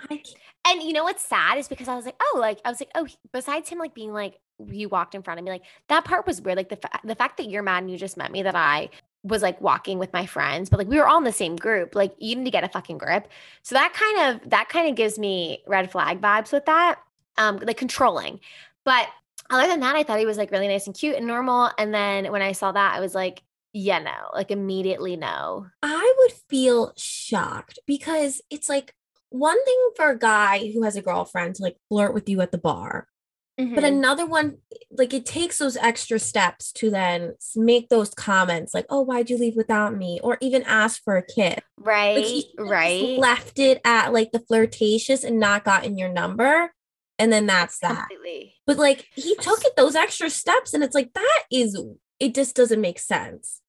can't. 0.10 0.36
And 0.68 0.84
you 0.84 0.94
know 0.94 1.04
what's 1.04 1.26
sad 1.26 1.58
is 1.58 1.68
because 1.68 1.88
I 1.88 1.96
was 1.96 2.06
like, 2.06 2.22
oh, 2.22 2.38
like 2.40 2.60
I 2.64 2.70
was 2.70 2.80
like, 2.80 2.92
oh, 2.94 3.08
besides 3.34 3.68
him 3.68 3.80
like 3.80 3.96
being 3.96 4.14
like 4.14 4.40
you 4.64 4.90
walked 4.90 5.16
in 5.16 5.24
front 5.24 5.40
of 5.40 5.44
me, 5.44 5.50
like 5.50 5.64
that 5.90 6.06
part 6.06 6.28
was 6.28 6.40
weird. 6.40 6.58
Like 6.58 6.70
the 6.70 6.78
fa- 6.78 7.00
the 7.04 7.16
fact 7.16 7.38
that 7.38 7.50
you're 7.50 7.64
mad 7.64 7.82
and 7.82 7.92
you 7.92 7.98
just 7.98 8.16
met 8.16 8.32
me, 8.32 8.44
that 8.44 8.56
I 8.56 8.90
was 9.26 9.42
like 9.42 9.60
walking 9.60 9.98
with 9.98 10.14
my 10.14 10.26
friends, 10.26 10.70
but 10.70 10.78
like 10.78 10.88
we 10.88 10.98
were 10.98 11.08
all 11.08 11.18
in 11.18 11.24
the 11.24 11.32
same 11.32 11.56
group. 11.56 11.96
Like 11.96 12.16
you 12.20 12.36
need 12.36 12.46
to 12.46 12.52
get 12.52 12.64
a 12.64 12.70
fucking 12.70 13.00
grip. 13.00 13.28
So 13.64 13.76
that 13.76 13.94
kind 13.94 14.36
of 14.36 14.50
that 14.52 14.70
kind 14.70 14.88
of 14.88 14.96
gives 14.96 15.18
me 15.18 15.64
red 15.68 15.92
flag 15.92 16.22
vibes 16.22 16.52
with 16.52 16.66
that, 16.66 17.00
um, 17.38 17.58
like 17.58 17.78
controlling. 17.78 18.40
But 18.84 19.08
other 19.50 19.68
than 19.68 19.80
that, 19.82 19.96
I 19.96 20.04
thought 20.04 20.20
he 20.20 20.26
was 20.26 20.38
like 20.38 20.52
really 20.52 20.68
nice 20.68 20.86
and 20.86 20.96
cute 20.96 21.16
and 21.16 21.28
normal. 21.28 21.72
And 21.78 21.94
then 21.94 22.32
when 22.32 22.42
I 22.42 22.52
saw 22.52 22.72
that, 22.72 22.96
I 22.96 23.00
was 23.00 23.16
like, 23.16 23.44
yeah, 23.74 24.00
no, 24.00 24.30
like 24.34 24.52
immediately 24.52 25.18
no. 25.18 25.68
I 25.82 26.16
would 26.20 26.32
feel 26.50 26.94
shocked 26.96 27.80
because 27.86 28.42
it's 28.50 28.70
like 28.70 28.94
one 29.30 29.64
thing 29.66 29.90
for 29.96 30.12
a 30.12 30.18
guy 30.18 30.72
who 30.72 30.84
has 30.84 30.96
a 30.96 31.02
girlfriend 31.02 31.56
to 31.56 31.64
like 31.64 31.78
flirt 31.90 32.14
with 32.14 32.30
you 32.30 32.42
at 32.42 32.52
the 32.52 32.58
bar. 32.58 33.08
But 33.58 33.66
Mhm. 33.84 33.88
another 33.88 34.26
one, 34.26 34.58
like 34.92 35.14
it 35.14 35.26
takes 35.26 35.60
those 35.60 35.78
extra 35.78 36.20
steps 36.20 36.74
to 36.74 36.90
then 36.90 37.36
make 37.56 37.88
those 37.88 38.10
comments 38.14 38.74
like, 38.74 38.86
oh, 38.90 39.00
why'd 39.02 39.30
you 39.30 39.38
leave 39.38 39.56
without 39.56 39.96
me? 39.96 40.20
Or 40.22 40.38
even 40.42 40.64
ask 40.64 41.02
for 41.04 41.16
a 41.16 41.24
kiss. 41.26 41.60
right, 41.78 42.18
Like 42.58 42.70
right. 42.70 43.18
left 43.18 43.58
it 43.60 43.80
at 43.86 44.12
like 44.12 44.32
the 44.34 44.40
flirtatious 44.42 45.24
and 45.24 45.40
not 45.40 45.64
gotten 45.64 45.98
your 45.98 46.10
number. 46.10 46.74
And 47.18 47.32
then 47.32 47.46
that's 47.46 47.80
that. 47.80 48.10
Completely. 48.10 48.56
But 48.68 48.78
like 48.78 49.08
he 49.16 49.36
took 49.36 49.64
it 49.64 49.78
those 49.78 49.96
extra 49.96 50.30
steps, 50.30 50.74
and 50.74 50.84
it's 50.84 50.96
like 50.96 51.14
that 51.14 51.44
is 51.50 51.82
it 52.20 52.36
just 52.36 52.56
doesn't 52.58 52.82
make 52.82 53.00
sense. 53.00 53.62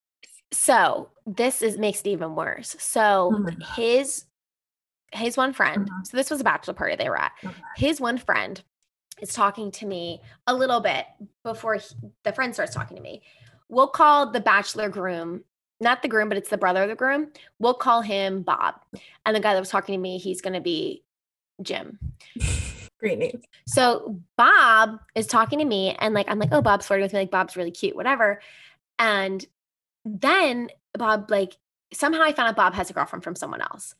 So 0.52 1.10
this 1.26 1.62
is 1.62 1.78
makes 1.78 2.00
it 2.00 2.08
even 2.08 2.34
worse. 2.34 2.74
Oh 2.74 2.78
So 2.80 3.30
God. 3.44 3.62
his 3.76 4.24
his 5.12 5.36
one 5.36 5.52
friend. 5.52 5.88
Uh-huh. 5.88 6.02
So 6.04 6.16
this 6.16 6.28
was 6.28 6.40
a 6.40 6.44
bachelor 6.44 6.74
party 6.74 6.96
they 6.96 7.08
were 7.08 7.20
at. 7.20 7.32
Okay. 7.44 7.54
His 7.76 8.00
one 8.00 8.18
friend 8.18 8.60
is 9.20 9.32
talking 9.32 9.70
to 9.72 9.86
me 9.86 10.20
a 10.46 10.54
little 10.54 10.80
bit 10.80 11.06
before 11.42 11.76
he, 11.76 11.94
the 12.22 12.32
friend 12.32 12.54
starts 12.54 12.74
talking 12.74 12.96
to 12.96 13.02
me. 13.02 13.22
We'll 13.68 13.88
call 13.88 14.30
the 14.30 14.40
bachelor 14.40 14.88
groom, 14.88 15.42
not 15.80 16.02
the 16.02 16.08
groom, 16.08 16.28
but 16.28 16.38
it's 16.38 16.50
the 16.50 16.58
brother 16.58 16.82
of 16.82 16.88
the 16.88 16.94
groom. 16.94 17.28
We'll 17.58 17.74
call 17.74 18.02
him 18.02 18.42
Bob. 18.42 18.74
And 19.24 19.34
the 19.34 19.40
guy 19.40 19.54
that 19.54 19.60
was 19.60 19.70
talking 19.70 19.94
to 19.94 20.00
me, 20.00 20.18
he's 20.18 20.40
going 20.40 20.54
to 20.54 20.60
be 20.60 21.02
Jim. 21.62 21.98
Great 22.98 23.18
news. 23.18 23.42
So 23.66 24.20
Bob 24.36 25.00
is 25.14 25.26
talking 25.26 25.58
to 25.58 25.64
me, 25.64 25.94
and 25.98 26.14
like 26.14 26.30
I'm 26.30 26.38
like, 26.38 26.48
oh, 26.52 26.62
Bob's 26.62 26.86
flirting 26.86 27.04
with 27.04 27.12
me. 27.12 27.20
Like 27.20 27.30
Bob's 27.30 27.56
really 27.56 27.70
cute, 27.70 27.94
whatever. 27.94 28.40
And 28.98 29.44
then 30.04 30.70
Bob, 30.94 31.30
like 31.30 31.56
somehow 31.92 32.22
I 32.22 32.32
found 32.32 32.48
out 32.48 32.56
Bob 32.56 32.74
has 32.74 32.88
a 32.88 32.92
girlfriend 32.92 33.22
from 33.22 33.36
someone 33.36 33.60
else. 33.60 33.94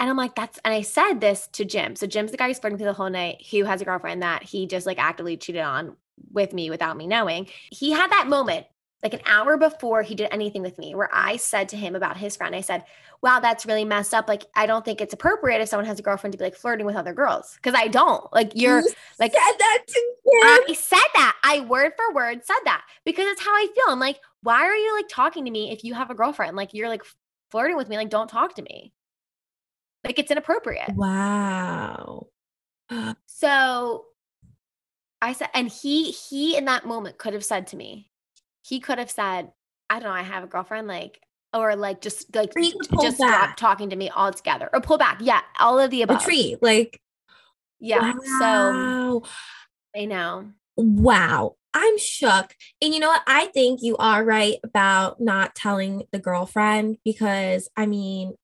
And 0.00 0.08
I'm 0.08 0.16
like, 0.16 0.34
that's 0.34 0.58
and 0.64 0.74
I 0.74 0.80
said 0.80 1.20
this 1.20 1.46
to 1.52 1.64
Jim. 1.64 1.94
So 1.94 2.06
Jim's 2.06 2.30
the 2.30 2.38
guy 2.38 2.48
who's 2.48 2.58
flirting 2.58 2.78
through 2.78 2.86
the 2.86 2.94
whole 2.94 3.10
night, 3.10 3.46
who 3.50 3.64
has 3.64 3.82
a 3.82 3.84
girlfriend 3.84 4.22
that 4.22 4.42
he 4.42 4.66
just 4.66 4.86
like 4.86 4.98
actively 4.98 5.36
cheated 5.36 5.62
on 5.62 5.94
with 6.32 6.54
me 6.54 6.70
without 6.70 6.96
me 6.96 7.06
knowing. 7.06 7.46
He 7.70 7.92
had 7.92 8.10
that 8.10 8.26
moment 8.26 8.66
like 9.02 9.14
an 9.14 9.20
hour 9.24 9.56
before 9.56 10.02
he 10.02 10.14
did 10.14 10.28
anything 10.30 10.62
with 10.62 10.78
me 10.78 10.94
where 10.94 11.08
I 11.12 11.36
said 11.36 11.70
to 11.70 11.76
him 11.76 11.94
about 11.94 12.16
his 12.16 12.36
friend, 12.36 12.54
I 12.54 12.60
said, 12.60 12.84
Wow, 13.22 13.40
that's 13.40 13.66
really 13.66 13.84
messed 13.84 14.14
up. 14.14 14.28
Like, 14.28 14.46
I 14.54 14.64
don't 14.64 14.84
think 14.84 15.02
it's 15.02 15.12
appropriate 15.12 15.60
if 15.60 15.68
someone 15.68 15.84
has 15.86 15.98
a 15.98 16.02
girlfriend 16.02 16.32
to 16.32 16.38
be 16.38 16.44
like 16.44 16.56
flirting 16.56 16.86
with 16.86 16.96
other 16.96 17.12
girls. 17.12 17.58
Cause 17.62 17.74
I 17.76 17.88
don't. 17.88 18.30
Like 18.32 18.52
you're 18.54 18.80
You 18.80 18.88
like 19.18 19.32
said 19.32 19.58
that 19.58 19.84
to 19.86 19.98
him. 19.98 20.64
I 20.68 20.74
said 20.74 20.98
that. 21.14 21.36
I 21.44 21.60
word 21.60 21.92
for 21.96 22.14
word 22.14 22.44
said 22.44 22.60
that 22.64 22.84
because 23.04 23.26
it's 23.26 23.42
how 23.42 23.50
I 23.50 23.68
feel. 23.74 23.92
I'm 23.92 24.00
like, 24.00 24.20
why 24.42 24.62
are 24.64 24.76
you 24.76 24.96
like 24.96 25.08
talking 25.08 25.44
to 25.44 25.50
me 25.50 25.70
if 25.72 25.84
you 25.84 25.92
have 25.92 26.10
a 26.10 26.14
girlfriend? 26.14 26.56
Like 26.56 26.72
you're 26.72 26.88
like 26.88 27.02
flirting 27.50 27.76
with 27.76 27.90
me. 27.90 27.96
Like 27.96 28.10
don't 28.10 28.28
talk 28.28 28.54
to 28.54 28.62
me. 28.62 28.94
Like 30.04 30.18
it's 30.18 30.30
inappropriate. 30.30 30.94
Wow. 30.94 32.26
So 33.26 34.04
I 35.22 35.32
said, 35.32 35.48
and 35.54 35.68
he 35.68 36.10
he 36.10 36.56
in 36.56 36.64
that 36.66 36.86
moment 36.86 37.18
could 37.18 37.34
have 37.34 37.44
said 37.44 37.68
to 37.68 37.76
me, 37.76 38.10
he 38.62 38.80
could 38.80 38.98
have 38.98 39.10
said, 39.10 39.52
I 39.88 40.00
don't 40.00 40.08
know, 40.08 40.14
I 40.14 40.22
have 40.22 40.44
a 40.44 40.46
girlfriend, 40.46 40.88
like 40.88 41.20
or 41.54 41.74
like 41.76 42.00
just 42.00 42.34
like 42.34 42.52
Or 42.56 42.60
he 42.60 42.72
could 42.72 42.88
pull 42.88 43.02
just 43.04 43.18
back. 43.18 43.56
stop 43.56 43.56
talking 43.56 43.90
to 43.90 43.96
me 43.96 44.10
altogether 44.10 44.68
or 44.72 44.80
pull 44.80 44.98
back. 44.98 45.18
Yeah, 45.20 45.40
all 45.58 45.78
of 45.78 45.90
the 45.90 46.02
above. 46.02 46.18
Retreat. 46.18 46.58
Like, 46.62 47.00
Yeah. 47.80 48.12
So. 48.38 49.24
I 49.96 50.04
know. 50.04 50.50
Wow. 50.76 51.56
I'm 51.74 51.98
shook. 51.98 52.54
And 52.82 52.92
you 52.94 53.00
know 53.00 53.08
what? 53.08 53.22
I 53.26 53.46
think 53.46 53.80
you 53.82 53.96
are 53.96 54.24
right 54.24 54.58
about 54.64 55.20
not 55.20 55.54
telling 55.54 56.04
the 56.12 56.18
girlfriend 56.18 56.98
because 57.04 57.68
I 57.76 57.86
mean, 57.86 58.34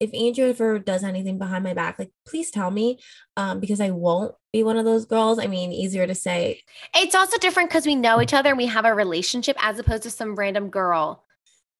if 0.00 0.12
Andrew 0.14 0.48
ever 0.48 0.78
does 0.78 1.02
anything 1.04 1.38
behind 1.38 1.64
my 1.64 1.74
back, 1.74 1.98
like 1.98 2.10
please 2.26 2.50
tell 2.50 2.70
me. 2.70 2.98
Um, 3.36 3.60
because 3.60 3.80
I 3.80 3.90
won't 3.90 4.34
be 4.52 4.62
one 4.62 4.76
of 4.76 4.84
those 4.84 5.06
girls. 5.06 5.38
I 5.38 5.46
mean, 5.46 5.72
easier 5.72 6.06
to 6.06 6.14
say, 6.14 6.60
It's 6.94 7.14
also 7.14 7.38
different 7.38 7.70
because 7.70 7.86
we 7.86 7.94
know 7.94 8.20
each 8.20 8.34
other 8.34 8.50
and 8.50 8.58
we 8.58 8.66
have 8.66 8.84
a 8.84 8.94
relationship 8.94 9.56
as 9.60 9.78
opposed 9.78 10.02
to 10.04 10.10
some 10.10 10.34
random 10.34 10.70
girl 10.70 11.24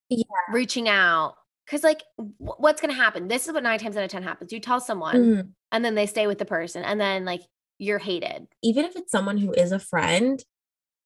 Yeah. 0.08 0.22
reaching 0.52 0.88
out. 0.88 1.34
Because, 1.64 1.82
like, 1.82 2.02
wh- 2.16 2.60
what's 2.60 2.80
going 2.80 2.94
to 2.94 3.00
happen? 3.00 3.26
This 3.26 3.48
is 3.48 3.52
what 3.52 3.62
nine 3.64 3.78
times 3.80 3.96
out 3.96 4.04
of 4.04 4.10
10 4.10 4.22
happens. 4.22 4.52
You 4.52 4.60
tell 4.60 4.78
someone 4.80 5.16
mhm. 5.16 5.48
and 5.72 5.84
then 5.84 5.96
they 5.96 6.06
stay 6.06 6.26
with 6.28 6.38
the 6.38 6.44
person 6.44 6.84
and 6.84 7.00
then, 7.00 7.24
like, 7.24 7.40
you're 7.78 7.98
hated. 7.98 8.46
even 8.62 8.84
if 8.86 8.94
it's 8.96 9.10
someone 9.12 9.36
who 9.36 9.52
is 9.52 9.72
a 9.72 9.78
friend, 9.78 10.42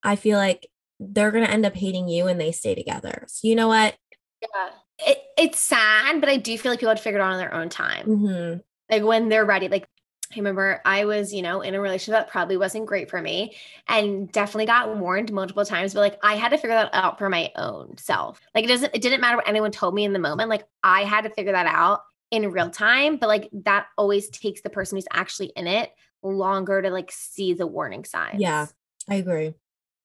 I 0.05 0.17
feel 0.17 0.39
like 0.39 0.69
they're 1.01 1.31
gonna 1.33 1.47
end 1.47 1.65
up 1.67 1.75
hating 1.75 2.09
you 2.09 2.27
and 2.29 2.39
they 2.41 2.53
stay 2.53 2.75
together. 2.75 3.25
So 3.27 3.49
you 3.49 3.57
know 3.57 3.69
what? 3.69 3.97
Yeah. 4.43 4.71
It, 5.07 5.19
it's 5.39 5.59
sad, 5.59 6.21
but 6.21 6.29
I 6.29 6.37
do 6.37 6.57
feel 6.59 6.73
like 6.73 6.81
people 6.81 6.91
had 6.91 7.01
figured 7.01 7.21
it 7.21 7.25
out 7.25 7.33
on 7.33 7.39
their 7.39 7.55
own 7.55 7.69
time. 7.69 8.07
hmm 8.07 8.55
Like, 8.91 9.05
when 9.05 9.29
they're 9.29 9.45
ready. 9.45 9.69
Like, 9.69 9.89
I 10.33 10.37
remember 10.37 10.81
I 10.85 11.07
was, 11.07 11.35
you 11.35 11.43
know, 11.43 11.61
in 11.61 11.75
a 11.75 11.81
relationship 11.81 12.13
that 12.21 12.31
probably 12.31 12.57
wasn't 12.57 12.87
great 12.87 13.11
for 13.11 13.21
me 13.21 13.57
and 13.89 14.31
definitely 14.31 14.67
got 14.67 14.97
warned 14.97 15.33
multiple 15.33 15.65
times, 15.65 15.93
but 15.93 16.01
like 16.01 16.21
I 16.23 16.37
had 16.37 16.51
to 16.51 16.57
figure 16.57 16.77
that 16.77 16.91
out 16.93 17.19
for 17.19 17.29
my 17.29 17.51
own 17.57 17.97
self. 17.99 18.41
Like 18.55 18.63
it 18.65 18.69
doesn't, 18.69 18.95
it 18.95 19.03
didn't 19.03 19.21
matter 19.21 19.37
what 19.37 19.49
anyone 19.49 19.73
told 19.73 19.93
me 19.93 20.05
in 20.05 20.13
the 20.13 20.21
moment. 20.21 20.49
Like 20.49 20.69
I 20.85 21.03
had 21.03 21.25
to 21.25 21.31
figure 21.31 21.51
that 21.51 21.67
out 21.67 22.03
in 22.31 22.49
real 22.53 22.71
time, 22.71 23.17
but 23.17 23.27
like 23.27 23.51
that 23.65 23.87
always 23.99 24.29
takes 24.31 24.61
the 24.61 24.71
person 24.71 24.97
who's 24.97 25.09
actually 25.13 25.49
in 25.57 25.67
it 25.67 25.91
longer 26.23 26.81
to 26.81 26.91
like 26.91 27.11
see 27.11 27.55
the 27.55 27.67
warning 27.67 28.05
signs. 28.05 28.41
Yeah. 28.41 28.67
I 29.09 29.17
agree. 29.17 29.55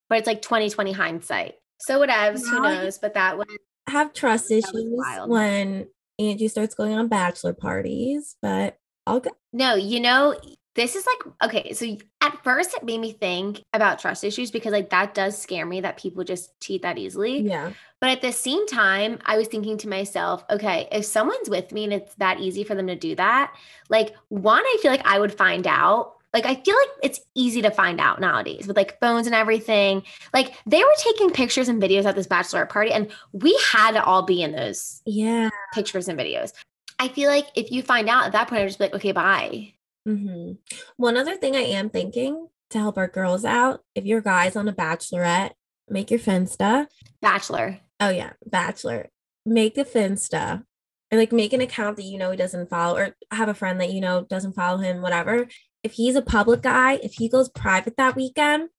But 0.10 0.18
it's 0.18 0.28
like 0.28 0.42
2020 0.42 0.92
hindsight. 0.92 1.54
So 1.82 2.00
whatevs, 2.00 2.48
who 2.50 2.62
knows? 2.62 2.98
But 2.98 3.14
that 3.14 3.38
was 3.38 3.46
have 3.88 4.14
trust 4.14 4.52
issues 4.52 5.02
when 5.28 5.88
Angie 6.20 6.48
starts 6.48 6.76
going 6.76 6.94
on 6.94 7.08
bachelor 7.08 7.54
parties, 7.54 8.36
but 8.42 8.78
I'll 9.06 9.20
go. 9.20 9.32
No, 9.54 9.76
you 9.76 10.00
know, 10.00 10.36
this 10.76 10.96
is 10.96 11.06
like 11.06 11.50
okay. 11.50 11.74
So 11.74 11.98
at 12.22 12.44
first, 12.44 12.76
it 12.76 12.84
made 12.84 13.00
me 13.00 13.14
think 13.14 13.64
about 13.74 14.00
trust 14.00 14.24
issues 14.24 14.52
because 14.52 14.74
like 14.74 14.90
that 14.90 15.14
does 15.14 15.38
scare 15.38 15.66
me 15.66 15.82
that 15.82 15.98
people 15.98 16.24
just 16.24 16.60
cheat 16.60 16.82
that 16.82 16.98
easily. 16.98 17.42
Yeah. 17.42 17.72
But 18.02 18.10
at 18.10 18.22
the 18.22 18.32
same 18.32 18.68
time, 18.68 19.20
I 19.26 19.38
was 19.38 19.48
thinking 19.48 19.78
to 19.80 19.90
myself, 19.90 20.44
okay, 20.50 20.88
if 20.92 21.06
someone's 21.06 21.50
with 21.50 21.72
me 21.72 21.86
and 21.86 21.94
it's 21.94 22.14
that 22.16 22.40
easy 22.40 22.64
for 22.64 22.76
them 22.76 22.88
to 22.88 22.96
do 22.96 23.16
that, 23.16 23.56
like 23.90 24.16
one, 24.28 24.64
I 24.64 24.78
feel 24.82 24.92
like 24.92 25.06
I 25.06 25.20
would 25.20 25.34
find 25.34 25.66
out. 25.66 26.15
Like 26.36 26.46
I 26.46 26.56
feel 26.56 26.76
like 26.76 26.90
it's 27.02 27.22
easy 27.34 27.62
to 27.62 27.72
find 27.72 28.00
out 28.02 28.20
nowadays 28.20 28.68
with 28.68 28.76
like 28.76 29.00
phones 29.00 29.26
and 29.26 29.34
everything. 29.34 30.04
Like 30.34 30.54
they 30.68 30.84
were 30.84 30.94
taking 30.98 31.32
pictures 31.32 31.70
and 31.70 31.82
videos 31.82 32.04
at 32.06 32.14
this 32.16 32.28
bachelorette 32.28 32.70
party, 32.70 32.92
and 32.92 33.10
we 33.32 33.58
had 33.72 33.92
to 33.94 34.04
all 34.04 34.22
be 34.24 34.44
in 34.44 34.52
those 34.52 35.02
Yeah. 35.06 35.50
pictures 35.74 36.10
and 36.10 36.20
videos. 36.20 36.52
I 37.00 37.08
feel 37.08 37.30
like 37.30 37.48
if 37.56 37.72
you 37.72 37.82
find 37.82 38.10
out 38.10 38.26
at 38.26 38.32
that 38.34 38.50
point, 38.50 38.62
I'd 38.62 38.68
just 38.68 38.80
be 38.80 38.86
like, 38.86 38.96
okay, 38.96 39.12
bye. 39.14 39.74
hmm 40.06 40.52
One 40.98 41.18
other 41.18 41.36
thing 41.38 41.56
I 41.56 41.62
am 41.62 41.90
thinking 41.90 42.48
to 42.72 42.80
help 42.80 42.98
our 42.98 43.08
girls 43.08 43.46
out 43.46 43.84
if 43.96 44.04
your 44.06 44.20
guy's 44.22 44.58
on 44.58 44.68
a 44.68 44.74
bachelorette, 44.74 45.52
make 45.90 46.12
your 46.12 46.20
Finsta. 46.20 46.88
Bachelor. 47.22 47.80
Oh, 48.02 48.10
yeah. 48.10 48.34
Bachelor. 48.46 49.08
Make 49.46 49.78
a 49.78 49.86
Finsta. 49.86 50.64
Or 51.12 51.18
like 51.20 51.32
make 51.32 51.54
an 51.54 51.62
account 51.62 51.98
that 51.98 52.04
you 52.04 52.18
know 52.18 52.32
he 52.32 52.38
doesn't 52.38 52.70
follow, 52.70 52.98
or 52.98 53.16
have 53.32 53.48
a 53.48 53.54
friend 53.54 53.80
that 53.80 53.92
you 53.94 54.02
know 54.02 54.24
doesn't 54.28 54.54
follow 54.54 54.80
him, 54.80 55.02
whatever. 55.04 55.48
If 55.86 55.94
he's 55.94 56.16
a 56.16 56.24
public 56.24 56.64
guy, 56.64 56.94
if 57.04 57.14
he 57.14 57.30
goes 57.30 57.48
private 57.48 57.96
that 57.98 58.16
weekend, 58.16 58.70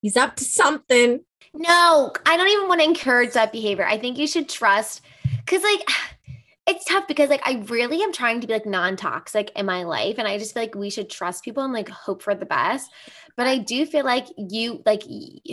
he's 0.00 0.16
up 0.16 0.34
to 0.36 0.44
something. 0.44 1.20
No, 1.54 2.12
I 2.26 2.36
don't 2.36 2.48
even 2.48 2.66
want 2.66 2.80
to 2.80 2.84
encourage 2.84 3.34
that 3.34 3.52
behavior. 3.52 3.86
I 3.86 3.96
think 3.96 4.18
you 4.18 4.26
should 4.26 4.48
trust 4.48 5.02
because, 5.46 5.62
like, 5.62 5.86
it's 6.66 6.84
tough 6.84 7.06
because, 7.06 7.30
like, 7.30 7.46
I 7.46 7.64
really 7.68 8.02
am 8.02 8.12
trying 8.12 8.40
to 8.40 8.48
be 8.48 8.54
like 8.54 8.66
non 8.66 8.96
toxic 8.96 9.52
in 9.54 9.66
my 9.66 9.84
life. 9.84 10.16
And 10.18 10.26
I 10.26 10.36
just 10.36 10.52
feel 10.52 10.64
like 10.64 10.74
we 10.74 10.90
should 10.90 11.08
trust 11.08 11.44
people 11.44 11.62
and 11.62 11.72
like 11.72 11.88
hope 11.88 12.22
for 12.22 12.34
the 12.34 12.44
best. 12.44 12.90
But 13.36 13.46
I 13.46 13.58
do 13.58 13.86
feel 13.86 14.04
like 14.04 14.26
you, 14.36 14.82
like, 14.84 15.04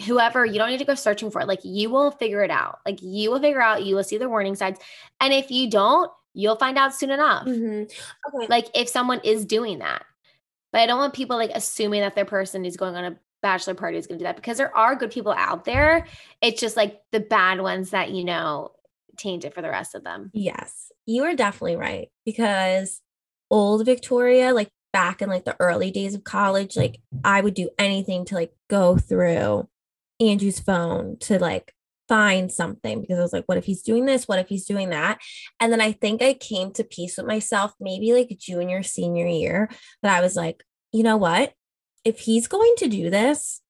whoever, 0.07 0.43
you 0.43 0.55
don't 0.55 0.71
need 0.71 0.79
to 0.79 0.85
go 0.85 0.95
searching 0.95 1.29
for 1.29 1.41
it. 1.41 1.47
Like, 1.47 1.61
you 1.63 1.91
will 1.91 2.09
figure 2.09 2.43
it 2.43 2.49
out. 2.49 2.79
Like, 2.83 2.97
you 3.03 3.29
will 3.29 3.39
figure 3.39 3.61
out, 3.61 3.85
you 3.85 3.95
will 3.95 4.03
see 4.03 4.17
the 4.17 4.27
warning 4.27 4.55
signs. 4.55 4.79
And 5.21 5.33
if 5.33 5.51
you 5.51 5.69
don't, 5.69 6.11
you'll 6.33 6.55
find 6.55 6.79
out 6.79 6.95
soon 6.95 7.11
enough. 7.11 7.45
Mm-hmm. 7.45 7.83
Okay. 7.83 8.47
Like, 8.47 8.69
if 8.73 8.89
someone 8.89 9.21
is 9.23 9.45
doing 9.45 9.79
that. 9.79 10.03
But 10.71 10.81
I 10.81 10.85
don't 10.85 10.99
want 10.99 11.13
people 11.13 11.37
like 11.37 11.51
assuming 11.53 12.01
that 12.01 12.15
their 12.15 12.25
person 12.25 12.65
is 12.65 12.77
going 12.77 12.95
on 12.95 13.05
a 13.05 13.17
bachelor 13.41 13.73
party 13.73 13.97
is 13.97 14.07
going 14.07 14.19
to 14.19 14.23
do 14.23 14.27
that 14.27 14.35
because 14.35 14.57
there 14.57 14.75
are 14.75 14.95
good 14.95 15.11
people 15.11 15.33
out 15.33 15.65
there. 15.65 16.05
It's 16.41 16.59
just 16.59 16.77
like 16.77 17.01
the 17.11 17.19
bad 17.19 17.61
ones 17.61 17.91
that, 17.91 18.11
you 18.11 18.23
know, 18.23 18.71
taint 19.17 19.45
it 19.45 19.53
for 19.53 19.61
the 19.61 19.69
rest 19.69 19.95
of 19.95 20.03
them. 20.03 20.31
Yes, 20.33 20.91
you 21.05 21.23
are 21.23 21.35
definitely 21.35 21.75
right 21.75 22.09
because 22.25 23.01
old 23.49 23.85
Victoria, 23.85 24.53
like 24.53 24.69
back 24.93 25.21
in 25.21 25.29
like 25.29 25.45
the 25.45 25.55
early 25.59 25.91
days 25.91 26.15
of 26.15 26.23
college, 26.23 26.75
like 26.75 26.99
I 27.23 27.41
would 27.41 27.53
do 27.53 27.69
anything 27.77 28.25
to 28.25 28.35
like 28.35 28.53
go 28.69 28.97
through 28.97 29.67
Andrew's 30.19 30.59
phone 30.59 31.17
to 31.21 31.39
like 31.39 31.73
find 32.09 32.51
something 32.51 32.99
because 32.99 33.19
I 33.19 33.21
was 33.21 33.31
like, 33.31 33.45
what 33.45 33.57
if 33.57 33.65
he's 33.65 33.81
doing 33.81 34.05
this? 34.05 34.27
What 34.27 34.39
if 34.39 34.49
he's 34.49 34.65
doing 34.65 34.89
that? 34.89 35.19
And 35.59 35.71
then 35.71 35.79
I 35.79 35.93
think 35.93 36.21
I 36.21 36.33
came 36.33 36.71
to 36.73 36.83
peace 36.83 37.17
with 37.17 37.27
myself 37.27 37.73
maybe 37.79 38.11
like 38.11 38.35
junior, 38.39 38.83
senior 38.83 39.27
year 39.27 39.69
that 40.03 40.17
I 40.17 40.21
was 40.21 40.35
like, 40.35 40.63
you 40.91 41.03
know 41.03 41.17
what? 41.17 41.53
If 42.03 42.19
he's 42.21 42.47
going 42.47 42.73
to 42.79 42.87
do 42.87 43.09
this, 43.09 43.61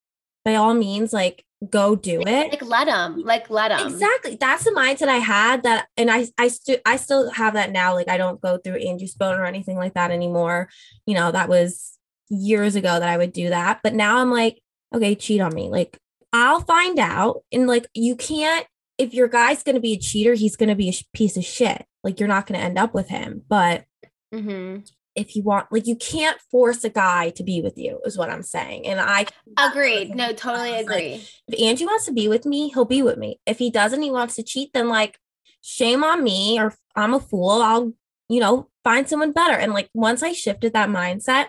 by 0.44 0.54
all 0.54 0.74
means, 0.74 1.12
like 1.12 1.44
go 1.68 1.94
do 1.94 2.22
it. 2.22 2.50
Like 2.50 2.62
let 2.62 2.86
them, 2.86 3.22
like 3.22 3.50
let 3.50 3.68
them. 3.68 3.86
Exactly. 3.86 4.36
That's 4.36 4.64
the 4.64 4.70
mindset 4.70 5.08
I 5.08 5.16
had 5.16 5.62
that 5.64 5.88
and 5.98 6.10
I 6.10 6.26
I 6.38 6.48
still 6.48 6.78
I 6.86 6.96
still 6.96 7.30
have 7.30 7.54
that 7.54 7.70
now. 7.70 7.94
Like 7.94 8.08
I 8.08 8.16
don't 8.16 8.40
go 8.40 8.56
through 8.56 8.76
Andrew's 8.76 9.14
phone 9.14 9.38
or 9.38 9.44
anything 9.44 9.76
like 9.76 9.94
that 9.94 10.10
anymore. 10.10 10.70
You 11.04 11.14
know, 11.14 11.30
that 11.30 11.50
was 11.50 11.98
years 12.30 12.76
ago 12.76 12.98
that 12.98 13.08
I 13.08 13.18
would 13.18 13.32
do 13.32 13.50
that. 13.50 13.80
But 13.82 13.94
now 13.94 14.18
I'm 14.18 14.30
like, 14.30 14.62
okay, 14.94 15.14
cheat 15.14 15.40
on 15.40 15.54
me. 15.54 15.68
Like, 15.68 15.98
I'll 16.32 16.60
find 16.60 16.98
out. 16.98 17.42
And 17.52 17.66
like, 17.66 17.86
you 17.94 18.16
can't, 18.16 18.66
if 18.98 19.14
your 19.14 19.28
guy's 19.28 19.62
going 19.62 19.74
to 19.74 19.80
be 19.80 19.94
a 19.94 19.98
cheater, 19.98 20.34
he's 20.34 20.56
going 20.56 20.68
to 20.68 20.74
be 20.74 20.88
a 20.90 20.92
sh- 20.92 21.04
piece 21.12 21.36
of 21.36 21.44
shit. 21.44 21.84
Like, 22.04 22.20
you're 22.20 22.28
not 22.28 22.46
going 22.46 22.58
to 22.58 22.64
end 22.64 22.78
up 22.78 22.94
with 22.94 23.08
him. 23.08 23.42
But 23.48 23.84
Mm-hmm. 24.32 24.82
if 25.16 25.34
you 25.34 25.42
want, 25.42 25.66
like, 25.72 25.88
you 25.88 25.96
can't 25.96 26.40
force 26.52 26.84
a 26.84 26.88
guy 26.88 27.30
to 27.30 27.42
be 27.42 27.60
with 27.62 27.76
you, 27.76 28.00
is 28.04 28.16
what 28.16 28.30
I'm 28.30 28.44
saying. 28.44 28.86
And 28.86 29.00
I 29.00 29.26
Agreed. 29.58 30.14
No, 30.14 30.32
totally 30.34 30.70
was 30.70 30.86
like, 30.86 31.02
agree. 31.04 31.26
if 31.48 31.60
Angie 31.60 31.84
wants 31.86 32.04
to 32.06 32.12
be 32.12 32.28
with 32.28 32.46
me, 32.46 32.68
he'll 32.68 32.84
be 32.84 33.02
with 33.02 33.18
me. 33.18 33.40
If 33.44 33.58
he 33.58 33.70
doesn't, 33.70 34.02
he 34.02 34.10
wants 34.12 34.36
to 34.36 34.44
cheat, 34.44 34.70
then 34.72 34.88
like 34.88 35.18
shame 35.62 36.04
on 36.04 36.22
me 36.22 36.60
or 36.60 36.72
I'm 36.94 37.12
a 37.14 37.18
fool. 37.20 37.60
I'll, 37.60 37.92
you 38.28 38.38
know, 38.40 38.68
find 38.84 39.08
someone 39.08 39.32
better. 39.32 39.54
And 39.58 39.72
like 39.72 39.90
once 39.94 40.22
I 40.22 40.32
shifted 40.32 40.74
that 40.74 40.88
mindset, 40.88 41.48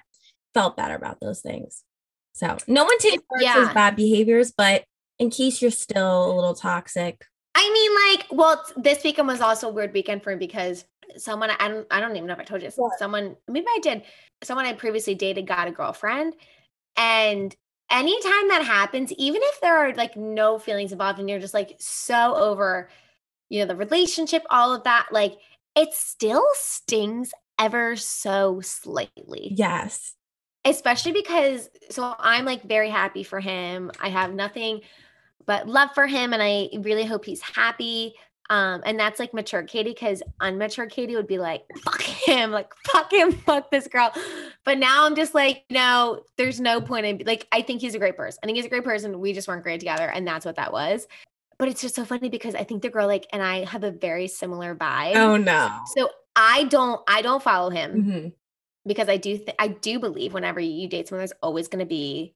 felt 0.56 0.76
better 0.76 0.96
about 0.96 1.20
those 1.22 1.41
things. 1.41 1.84
So 2.41 2.58
no 2.67 2.84
one 2.84 2.97
takes 2.97 3.21
Yeah. 3.39 3.71
bad 3.71 3.95
behaviors, 3.95 4.51
but 4.51 4.84
in 5.19 5.30
case 5.30 5.62
you're 5.62 5.69
still 5.69 6.32
a 6.32 6.34
little 6.34 6.56
toxic. 6.56 7.23
I 7.54 7.69
mean, 7.71 8.17
like, 8.17 8.27
well, 8.32 8.65
this 8.77 9.04
weekend 9.04 9.27
was 9.27 9.41
also 9.41 9.69
a 9.69 9.71
weird 9.71 9.93
weekend 9.93 10.23
for 10.23 10.32
me 10.32 10.38
because 10.38 10.84
someone 11.17 11.51
I 11.51 11.67
don't 11.67 11.86
I 11.91 11.99
don't 11.99 12.15
even 12.15 12.25
know 12.25 12.34
if 12.34 12.39
I 12.39 12.43
told 12.43 12.63
you 12.63 12.67
this. 12.67 12.77
What? 12.77 12.97
Someone 12.97 13.36
maybe 13.47 13.67
I 13.69 13.80
did. 13.84 14.01
Someone 14.41 14.65
I 14.65 14.73
previously 14.73 15.13
dated 15.13 15.45
got 15.45 15.67
a 15.67 15.71
girlfriend, 15.71 16.34
and 16.97 17.56
anytime 17.91 18.47
that 18.47 18.63
happens, 18.65 19.12
even 19.13 19.41
if 19.43 19.62
there 19.62 19.77
are 19.77 19.93
like 19.93 20.17
no 20.17 20.58
feelings 20.58 20.91
involved, 20.91 21.19
and 21.19 21.30
you're 21.30 21.39
just 21.39 21.54
like 21.54 21.75
so 21.77 22.34
over, 22.34 22.89
you 23.49 23.60
know, 23.60 23.67
the 23.67 23.75
relationship, 23.75 24.43
all 24.49 24.73
of 24.73 24.86
that, 24.86 25.10
like 25.12 25.34
it 25.75 25.93
still 25.93 26.45
stings 26.54 27.34
ever 27.60 27.95
so 27.95 28.62
slightly 28.62 29.54
Yes. 29.56 30.15
Especially 30.65 31.12
because 31.12 31.69
so 31.89 32.15
I'm 32.19 32.45
like 32.45 32.63
very 32.63 32.89
happy 32.89 33.24
for 33.24 33.39
him. 33.39 33.91
I 34.00 34.10
have 34.10 34.34
nothing 34.34 34.82
but 35.45 35.67
love 35.67 35.89
for 35.93 36.08
him 36.08 36.34
and 36.34 36.41
I 36.41 36.69
really 36.80 37.06
hope 37.06 37.26
he's 37.26 37.41
happy. 37.41 38.13
Um, 38.50 38.82
and 38.86 39.00
that's 39.00 39.17
like 39.17 39.34
mature 39.34 39.63
Katie 39.63 39.91
because 39.91 40.21
unmature 40.41 40.89
Katie 40.89 41.15
would 41.15 41.28
be 41.28 41.38
like, 41.38 41.63
fuck 41.84 42.02
him, 42.02 42.52
like 42.52 42.74
fuck 42.86 43.12
him, 43.12 43.32
fuck 43.45 43.71
this 43.71 43.88
girl. 43.88 44.12
But 44.65 44.78
now 44.78 45.06
I'm 45.06 45.15
just 45.15 45.34
like, 45.34 45.63
no, 45.69 46.24
there's 46.38 46.60
no 46.60 46.82
point 46.82 47.06
in 47.06 47.21
like 47.26 47.47
I 47.52 47.62
think 47.62 47.80
he's 47.82 47.95
a 47.95 48.00
great 48.00 48.17
person. 48.17 48.39
I 48.43 48.45
think 48.45 48.58
he's 48.58 48.65
a 48.65 48.69
great 48.69 48.84
person. 48.84 49.19
We 49.21 49.32
just 49.32 49.47
weren't 49.47 49.63
great 49.63 49.80
together, 49.80 50.06
and 50.06 50.28
that's 50.28 50.45
what 50.45 50.58
that 50.58 50.74
was. 50.74 51.08
But 51.60 51.69
it's 51.69 51.80
just 51.80 51.95
so 51.95 52.04
funny 52.04 52.28
because 52.28 52.54
I 52.54 52.65
think 52.65 52.82
the 52.82 52.89
girl 52.89 53.08
like 53.08 53.26
and 53.32 53.41
I 53.41 53.63
have 53.63 53.86
a 53.86 53.91
very 53.91 54.28
similar 54.28 54.76
vibe. 54.76 55.15
Oh 55.15 55.38
no. 55.38 55.69
So 55.95 56.10
I 56.36 56.65
don't 56.65 57.02
I 57.08 57.21
don't 57.21 57.41
follow 57.41 57.69
him 57.69 58.04
Mhm. 58.04 58.34
Because 58.86 59.10
I 59.10 59.17
do 59.17 59.38
th- 59.38 59.56
I 59.60 59.67
do 59.70 60.00
believe 60.00 60.34
whenever 60.34 60.60
you 60.60 60.88
date 60.88 61.08
someone, 61.08 61.22
there's 61.22 61.34
always 61.41 61.67
going 61.67 61.80
to 61.80 61.86
be 61.86 62.34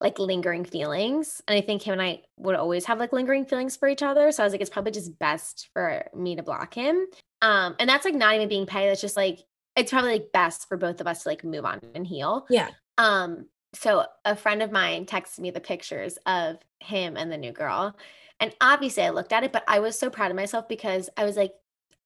like 0.00 0.18
lingering 0.18 0.64
feelings, 0.64 1.40
and 1.48 1.56
I 1.56 1.60
think 1.60 1.82
him 1.82 1.92
and 1.92 2.02
I 2.02 2.22
would 2.36 2.54
always 2.54 2.84
have 2.86 2.98
like 2.98 3.12
lingering 3.12 3.46
feelings 3.46 3.76
for 3.76 3.88
each 3.88 4.02
other. 4.02 4.30
So 4.32 4.42
I 4.42 4.46
was 4.46 4.52
like, 4.52 4.60
it's 4.60 4.70
probably 4.70 4.92
just 4.92 5.18
best 5.18 5.68
for 5.72 6.06
me 6.14 6.36
to 6.36 6.42
block 6.42 6.74
him. 6.74 7.06
Um, 7.42 7.76
and 7.78 7.88
that's 7.88 8.04
like 8.04 8.14
not 8.14 8.34
even 8.34 8.48
being 8.48 8.66
petty. 8.66 8.88
That's 8.88 9.00
just 9.00 9.16
like 9.16 9.40
it's 9.76 9.90
probably 9.90 10.12
like 10.12 10.32
best 10.32 10.68
for 10.68 10.76
both 10.76 11.00
of 11.00 11.06
us 11.06 11.22
to 11.22 11.28
like 11.28 11.44
move 11.44 11.64
on 11.64 11.80
and 11.94 12.06
heal. 12.06 12.46
Yeah. 12.48 12.70
Um, 12.98 13.46
so 13.74 14.06
a 14.24 14.34
friend 14.34 14.62
of 14.62 14.72
mine 14.72 15.04
texted 15.04 15.40
me 15.40 15.50
the 15.50 15.60
pictures 15.60 16.18
of 16.24 16.56
him 16.80 17.16
and 17.16 17.30
the 17.30 17.36
new 17.36 17.52
girl. 17.52 17.94
And 18.40 18.54
obviously 18.60 19.02
I 19.02 19.10
looked 19.10 19.32
at 19.32 19.44
it, 19.44 19.52
but 19.52 19.64
I 19.68 19.80
was 19.80 19.98
so 19.98 20.08
proud 20.08 20.30
of 20.30 20.36
myself 20.36 20.66
because 20.68 21.10
I 21.16 21.24
was 21.24 21.36
like, 21.36 21.52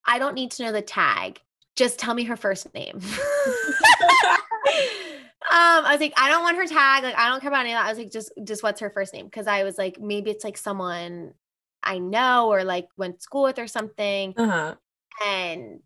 I 0.05 0.19
don't 0.19 0.35
need 0.35 0.51
to 0.53 0.65
know 0.65 0.73
the 0.73 0.83
tag. 0.83 1.41
Just 1.81 1.99
tell 1.99 2.13
me 2.13 2.25
her 2.25 2.37
first 2.37 2.75
name. 2.75 2.97
um, 3.01 3.01
I 5.51 5.93
was 5.93 6.01
like, 6.01 6.13
I 6.19 6.29
don't 6.29 6.43
want 6.43 6.59
her 6.59 6.67
tag. 6.67 7.05
Like, 7.05 7.17
I 7.17 7.31
don't 7.31 7.41
care 7.41 7.49
about 7.49 7.61
any 7.61 7.73
of 7.73 7.79
that. 7.79 7.87
I 7.87 7.89
was 7.89 7.97
like, 7.97 8.13
just 8.13 8.31
just 8.45 8.63
what's 8.63 8.81
her 8.81 8.91
first 8.91 9.15
name? 9.15 9.25
Because 9.25 9.47
I 9.47 9.65
was 9.65 9.79
like, 9.79 9.99
maybe 9.99 10.31
it's 10.31 10.45
like 10.45 10.59
someone 10.59 11.33
I 11.83 11.99
know 11.99 12.53
or 12.53 12.65
like 12.65 12.89
went 12.99 13.17
to 13.17 13.23
school 13.23 13.45
with 13.45 13.59
or 13.59 13.67
something. 13.67 14.35
Uh-huh. 14.37 14.75
And 15.27 15.81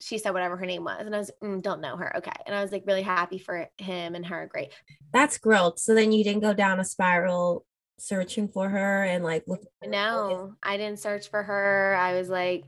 she 0.00 0.16
said 0.16 0.30
whatever 0.30 0.56
her 0.56 0.64
name 0.64 0.82
was. 0.82 1.04
And 1.04 1.14
I 1.14 1.18
was 1.18 1.30
mm, 1.42 1.60
don't 1.60 1.82
know 1.82 1.98
her. 1.98 2.16
Okay. 2.16 2.32
And 2.46 2.56
I 2.56 2.62
was 2.62 2.72
like 2.72 2.84
really 2.86 3.02
happy 3.02 3.36
for 3.36 3.68
him 3.76 4.14
and 4.14 4.24
her. 4.24 4.48
Great. 4.50 4.72
That's 5.12 5.36
growth. 5.36 5.78
So 5.78 5.94
then 5.94 6.10
you 6.10 6.24
didn't 6.24 6.40
go 6.40 6.54
down 6.54 6.80
a 6.80 6.86
spiral 6.86 7.66
searching 7.98 8.48
for 8.48 8.70
her 8.70 9.04
and 9.04 9.22
like 9.22 9.44
looking 9.46 9.68
No, 9.84 10.54
I 10.62 10.78
didn't 10.78 11.00
search 11.00 11.28
for 11.28 11.42
her. 11.42 11.94
I 11.98 12.14
was 12.14 12.30
like, 12.30 12.64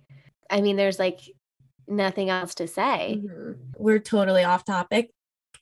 I 0.51 0.61
mean, 0.61 0.77
there's 0.77 0.99
like 0.99 1.21
nothing 1.89 2.31
else 2.31 2.55
to 2.57 2.67
say. 2.67 3.23
Mhm. 3.25 3.59
We're 3.77 3.99
totally 3.99 4.45
off 4.45 4.65
topic, 4.65 5.11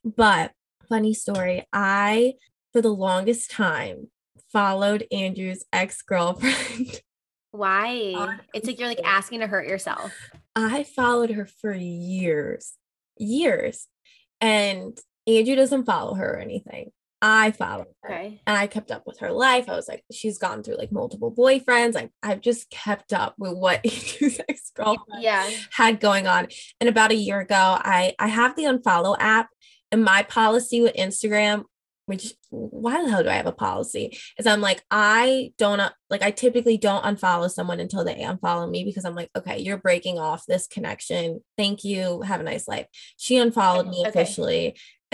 but 0.04 0.52
funny 0.88 1.14
story. 1.14 1.66
I, 1.72 2.34
for 2.72 2.82
the 2.82 2.92
longest 2.92 3.50
time, 3.50 4.10
followed 4.52 5.06
Andrew's 5.10 5.64
ex 5.72 6.02
girlfriend. 6.02 7.00
Why? 7.50 8.14
On 8.16 8.40
It's 8.52 8.66
like 8.66 8.78
you're 8.78 8.88
like 8.88 9.00
asking 9.04 9.40
to 9.40 9.46
hurt 9.46 9.68
yourself. 9.68 10.12
I 10.56 10.82
followed 10.82 11.30
her 11.30 11.46
for 11.46 11.72
years, 11.72 12.72
years. 13.16 13.86
And 14.40 14.98
Andrew 15.26 15.54
doesn't 15.54 15.84
follow 15.84 16.14
her 16.14 16.34
or 16.34 16.38
anything. 16.38 16.90
I 17.26 17.52
followed 17.52 17.86
her. 18.02 18.10
Okay. 18.14 18.40
And 18.46 18.54
I 18.56 18.66
kept 18.66 18.90
up 18.90 19.04
with 19.06 19.20
her 19.20 19.32
life. 19.32 19.66
I 19.66 19.74
was 19.74 19.88
like, 19.88 20.04
she's 20.12 20.36
gone 20.36 20.62
through 20.62 20.76
like 20.76 20.92
multiple 20.92 21.32
boyfriends. 21.34 21.94
Like, 21.94 22.10
I've 22.22 22.42
just 22.42 22.68
kept 22.68 23.14
up 23.14 23.34
with 23.38 23.56
what 23.56 23.80
ex 23.84 24.70
girlfriend 24.76 25.22
Yeah. 25.22 25.48
had 25.72 26.00
going 26.00 26.26
on. 26.26 26.48
And 26.80 26.88
about 26.90 27.12
a 27.12 27.16
year 27.16 27.40
ago, 27.40 27.56
I 27.80 28.14
I 28.18 28.28
have 28.28 28.56
the 28.56 28.64
unfollow 28.64 29.16
app, 29.18 29.48
and 29.90 30.04
my 30.04 30.22
policy 30.22 30.82
with 30.82 30.94
Instagram, 30.96 31.64
which 32.04 32.34
why 32.50 33.02
the 33.02 33.10
hell 33.10 33.22
do 33.22 33.30
I 33.30 33.34
have 33.36 33.46
a 33.46 33.52
policy? 33.52 34.18
Is 34.38 34.46
I'm 34.46 34.60
like 34.60 34.82
I 34.90 35.52
don't 35.56 35.80
uh, 35.80 35.90
like 36.10 36.20
I 36.22 36.30
typically 36.30 36.76
don't 36.76 37.04
unfollow 37.04 37.50
someone 37.50 37.80
until 37.80 38.04
they 38.04 38.16
unfollow 38.16 38.70
me 38.70 38.84
because 38.84 39.06
I'm 39.06 39.14
like, 39.14 39.30
okay, 39.34 39.60
you're 39.60 39.78
breaking 39.78 40.18
off 40.18 40.44
this 40.46 40.66
connection. 40.66 41.40
Thank 41.56 41.84
you. 41.84 42.20
Have 42.20 42.40
a 42.40 42.44
nice 42.44 42.68
life. 42.68 42.86
She 43.16 43.38
unfollowed 43.38 43.88
me 43.88 44.04
Okay. 44.08 44.10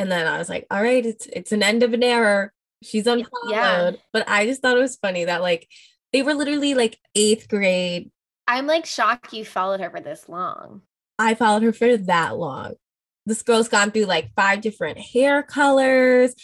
And 0.01 0.11
then 0.11 0.27
I 0.27 0.39
was 0.39 0.49
like, 0.49 0.67
all 0.71 0.83
right, 0.83 1.05
it's 1.05 1.27
it's 1.27 1.53
an 1.53 1.63
end 1.63 1.83
of 1.83 1.93
an 1.93 2.03
era. 2.03 2.51
She's 2.83 3.07
unfollowed. 3.07 4.01
But 4.13 4.29
I 4.29 4.47
just 4.47 4.63
thought 4.63 4.77
it 4.77 4.81
was 4.81 4.97
funny 4.97 5.27
that 5.27 5.43
like 5.43 5.69
they 6.13 6.23
were 6.23 6.35
literally 6.35 6.75
like 6.75 6.99
eighth 7.15 7.49
grade 7.49 8.11
I'm 8.51 8.67
like 8.67 8.85
shocked 8.85 9.33
you 9.33 9.45
followed 9.45 9.79
her 9.79 9.91
for 9.91 10.01
this 10.01 10.29
long. 10.29 10.83
I 11.21 11.35
followed 11.35 11.63
her 11.63 11.73
for 11.73 11.97
that 11.97 12.37
long. 12.37 12.75
This 13.25 13.43
girl's 13.43 13.69
gone 13.69 13.93
through 13.93 14.07
like 14.07 14.33
five 14.35 14.61
different 14.61 14.99
hair 14.99 15.45
colors, 15.45 16.35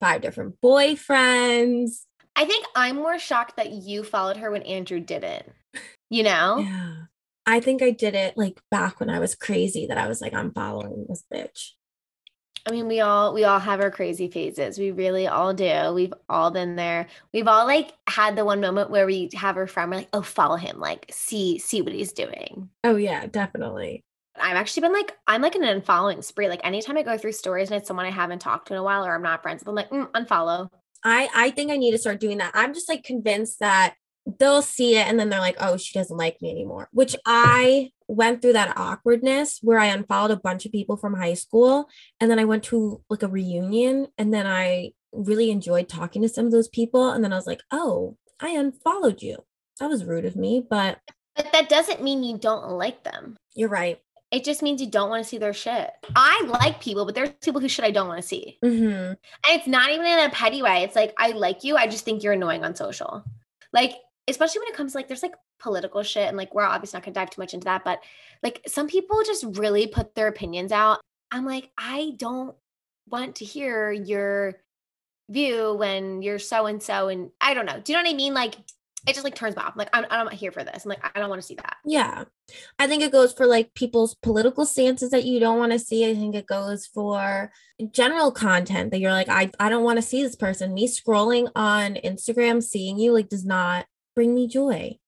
five 0.00 0.20
different 0.20 0.60
boyfriends. 0.62 2.02
I 2.36 2.44
think 2.44 2.66
I'm 2.76 2.94
more 2.94 3.18
shocked 3.18 3.56
that 3.56 3.72
you 3.72 4.04
followed 4.04 4.36
her 4.36 4.52
when 4.52 4.62
Andrew 4.62 5.00
didn't. 5.00 5.46
You 6.08 6.22
know? 6.22 6.58
Yeah. 6.58 6.94
I 7.46 7.58
think 7.58 7.82
I 7.82 7.90
did 7.90 8.14
it 8.14 8.36
like 8.36 8.60
back 8.70 9.00
when 9.00 9.10
I 9.10 9.18
was 9.18 9.34
crazy 9.34 9.86
that 9.88 9.98
I 9.98 10.06
was 10.06 10.20
like, 10.20 10.34
I'm 10.34 10.52
following 10.52 11.06
this 11.08 11.24
bitch. 11.32 11.70
I 12.66 12.72
mean, 12.72 12.88
we 12.88 13.00
all 13.00 13.32
we 13.32 13.44
all 13.44 13.60
have 13.60 13.80
our 13.80 13.92
crazy 13.92 14.28
phases. 14.28 14.76
We 14.78 14.90
really 14.90 15.28
all 15.28 15.54
do. 15.54 15.92
We've 15.94 16.12
all 16.28 16.50
been 16.50 16.74
there. 16.74 17.06
We've 17.32 17.46
all 17.46 17.64
like 17.64 17.92
had 18.08 18.34
the 18.34 18.44
one 18.44 18.60
moment 18.60 18.90
where 18.90 19.06
we 19.06 19.30
have 19.34 19.56
our 19.56 19.68
friend, 19.68 19.90
we're 19.90 19.98
like, 19.98 20.08
oh, 20.12 20.22
follow 20.22 20.56
him, 20.56 20.80
like 20.80 21.06
see 21.10 21.58
see 21.58 21.80
what 21.80 21.92
he's 21.92 22.12
doing. 22.12 22.68
Oh, 22.82 22.96
yeah, 22.96 23.26
definitely. 23.26 24.02
I've 24.38 24.56
actually 24.56 24.82
been 24.82 24.92
like, 24.92 25.16
I'm 25.26 25.42
like 25.42 25.54
an 25.54 25.62
unfollowing 25.62 26.24
spree. 26.24 26.48
Like 26.48 26.60
anytime 26.64 26.96
I 26.96 27.02
go 27.02 27.16
through 27.16 27.32
stories 27.32 27.70
and 27.70 27.78
it's 27.78 27.88
someone 27.88 28.04
I 28.04 28.10
haven't 28.10 28.40
talked 28.40 28.68
to 28.68 28.74
in 28.74 28.80
a 28.80 28.82
while 28.82 29.06
or 29.06 29.14
I'm 29.14 29.22
not 29.22 29.42
friends 29.42 29.60
with, 29.60 29.68
I'm 29.68 29.74
like, 29.74 29.90
mm, 29.90 30.10
unfollow. 30.10 30.68
I 31.04 31.28
I 31.34 31.50
think 31.52 31.70
I 31.70 31.76
need 31.76 31.92
to 31.92 31.98
start 31.98 32.20
doing 32.20 32.38
that. 32.38 32.50
I'm 32.54 32.74
just 32.74 32.88
like 32.88 33.04
convinced 33.04 33.60
that 33.60 33.94
they'll 34.38 34.62
see 34.62 34.96
it 34.96 35.06
and 35.06 35.18
then 35.20 35.28
they're 35.30 35.40
like, 35.40 35.56
oh, 35.60 35.76
she 35.76 35.96
doesn't 35.98 36.16
like 36.16 36.40
me 36.42 36.50
anymore. 36.50 36.88
Which 36.92 37.14
I 37.26 37.92
went 38.08 38.42
through 38.42 38.54
that 38.54 38.76
awkwardness 38.76 39.60
where 39.62 39.78
I 39.78 39.86
unfollowed 39.86 40.30
a 40.32 40.36
bunch 40.36 40.66
of 40.66 40.72
people 40.72 40.96
from 40.96 41.14
high 41.14 41.34
school 41.34 41.88
and 42.20 42.30
then 42.30 42.38
I 42.38 42.44
went 42.44 42.64
to 42.64 43.02
like 43.08 43.22
a 43.22 43.28
reunion 43.28 44.08
and 44.18 44.32
then 44.34 44.46
I 44.46 44.92
really 45.12 45.50
enjoyed 45.50 45.88
talking 45.88 46.22
to 46.22 46.28
some 46.28 46.44
of 46.46 46.52
those 46.52 46.68
people 46.68 47.10
and 47.10 47.22
then 47.22 47.32
I 47.32 47.36
was 47.36 47.46
like, 47.46 47.60
oh, 47.70 48.16
I 48.40 48.50
unfollowed 48.50 49.22
you. 49.22 49.44
That 49.80 49.88
was 49.90 50.04
rude 50.04 50.24
of 50.24 50.36
me, 50.36 50.64
but 50.68 50.98
But 51.36 51.52
that 51.52 51.68
doesn't 51.68 52.02
mean 52.02 52.22
you 52.22 52.36
don't 52.38 52.70
like 52.70 53.04
them. 53.04 53.36
you're 53.54 53.68
right. 53.68 54.00
It 54.32 54.42
just 54.42 54.60
means 54.60 54.80
you 54.80 54.90
don't 54.90 55.08
want 55.08 55.22
to 55.22 55.28
see 55.28 55.38
their 55.38 55.52
shit. 55.52 55.88
I 56.16 56.42
like 56.62 56.80
people, 56.80 57.04
but 57.06 57.14
there's 57.14 57.30
people 57.42 57.60
who 57.60 57.68
shit 57.68 57.84
I 57.84 57.92
don't 57.92 58.08
want 58.08 58.20
to 58.20 58.26
see. 58.26 58.58
hmm 58.60 58.68
And 58.72 59.16
it's 59.46 59.68
not 59.68 59.90
even 59.90 60.04
in 60.04 60.18
a 60.18 60.30
petty 60.30 60.62
way. 60.62 60.82
It's 60.82 60.96
like 60.96 61.14
I 61.16 61.30
like 61.30 61.62
you. 61.62 61.76
I 61.76 61.86
just 61.86 62.04
think 62.04 62.22
you're 62.24 62.32
annoying 62.32 62.64
on 62.64 62.74
social. 62.74 63.22
Like, 63.72 63.92
especially 64.28 64.60
when 64.60 64.68
it 64.68 64.76
comes 64.76 64.92
to 64.92 64.98
like 64.98 65.08
there's 65.08 65.22
like 65.22 65.34
political 65.58 66.02
shit 66.02 66.28
and 66.28 66.36
like 66.36 66.54
we're 66.54 66.62
obviously 66.62 66.96
not 66.96 67.04
gonna 67.04 67.14
dive 67.14 67.30
too 67.30 67.40
much 67.40 67.54
into 67.54 67.66
that, 67.66 67.84
but 67.84 68.00
like 68.42 68.60
some 68.66 68.88
people 68.88 69.22
just 69.24 69.44
really 69.58 69.86
put 69.86 70.14
their 70.14 70.28
opinions 70.28 70.72
out. 70.72 71.00
I'm 71.30 71.44
like, 71.44 71.70
I 71.76 72.12
don't 72.16 72.54
want 73.08 73.36
to 73.36 73.44
hear 73.44 73.92
your 73.92 74.54
view 75.28 75.74
when 75.74 76.22
you're 76.22 76.38
so 76.38 76.66
and 76.66 76.82
so 76.82 77.08
and 77.08 77.30
I 77.40 77.54
don't 77.54 77.66
know. 77.66 77.80
Do 77.82 77.92
you 77.92 77.98
know 77.98 78.04
what 78.04 78.12
I 78.12 78.16
mean? 78.16 78.34
Like 78.34 78.56
it 79.06 79.12
just 79.12 79.24
like 79.24 79.36
turns 79.36 79.54
me 79.54 79.62
off. 79.62 79.72
I'm 79.74 79.78
like, 79.78 79.90
I'm, 79.92 80.04
I'm 80.10 80.24
not 80.24 80.34
here 80.34 80.50
for 80.50 80.64
this. 80.64 80.84
I'm 80.84 80.88
like, 80.88 81.12
I 81.14 81.20
don't 81.20 81.28
want 81.28 81.40
to 81.40 81.46
see 81.46 81.54
that. 81.54 81.76
Yeah. 81.84 82.24
I 82.78 82.88
think 82.88 83.04
it 83.04 83.12
goes 83.12 83.32
for 83.32 83.46
like 83.46 83.72
people's 83.74 84.16
political 84.16 84.66
stances 84.66 85.10
that 85.10 85.24
you 85.24 85.38
don't 85.38 85.60
want 85.60 85.70
to 85.72 85.78
see. 85.78 86.08
I 86.10 86.14
think 86.14 86.34
it 86.34 86.46
goes 86.46 86.86
for 86.86 87.52
general 87.92 88.32
content 88.32 88.90
that 88.90 88.98
you're 88.98 89.12
like, 89.12 89.28
I, 89.28 89.52
I 89.60 89.68
don't 89.68 89.84
want 89.84 89.98
to 89.98 90.02
see 90.02 90.22
this 90.24 90.34
person. 90.34 90.74
Me 90.74 90.88
scrolling 90.88 91.48
on 91.54 91.94
Instagram, 91.94 92.60
seeing 92.60 92.98
you 92.98 93.12
like 93.12 93.28
does 93.28 93.44
not 93.44 93.86
bring 94.16 94.34
me 94.34 94.48
joy. 94.48 94.98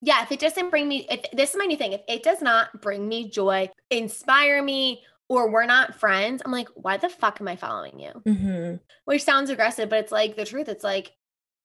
Yeah. 0.00 0.22
If 0.22 0.30
it 0.30 0.38
doesn't 0.38 0.70
bring 0.70 0.86
me, 0.86 1.08
if 1.10 1.22
this 1.32 1.50
is 1.50 1.56
my 1.56 1.64
new 1.64 1.76
thing, 1.76 1.92
if 1.92 2.02
it 2.06 2.22
does 2.22 2.40
not 2.40 2.80
bring 2.80 3.08
me 3.08 3.28
joy, 3.28 3.68
inspire 3.90 4.62
me, 4.62 5.02
or 5.28 5.50
we're 5.50 5.66
not 5.66 5.96
friends, 5.96 6.40
I'm 6.44 6.52
like, 6.52 6.68
why 6.74 6.96
the 6.96 7.08
fuck 7.08 7.40
am 7.40 7.48
I 7.48 7.56
following 7.56 7.98
you? 7.98 8.12
Mm-hmm. 8.24 8.76
Which 9.04 9.24
sounds 9.24 9.50
aggressive, 9.50 9.88
but 9.88 9.98
it's 9.98 10.12
like 10.12 10.36
the 10.36 10.46
truth. 10.46 10.68
It's 10.68 10.84
like, 10.84 11.10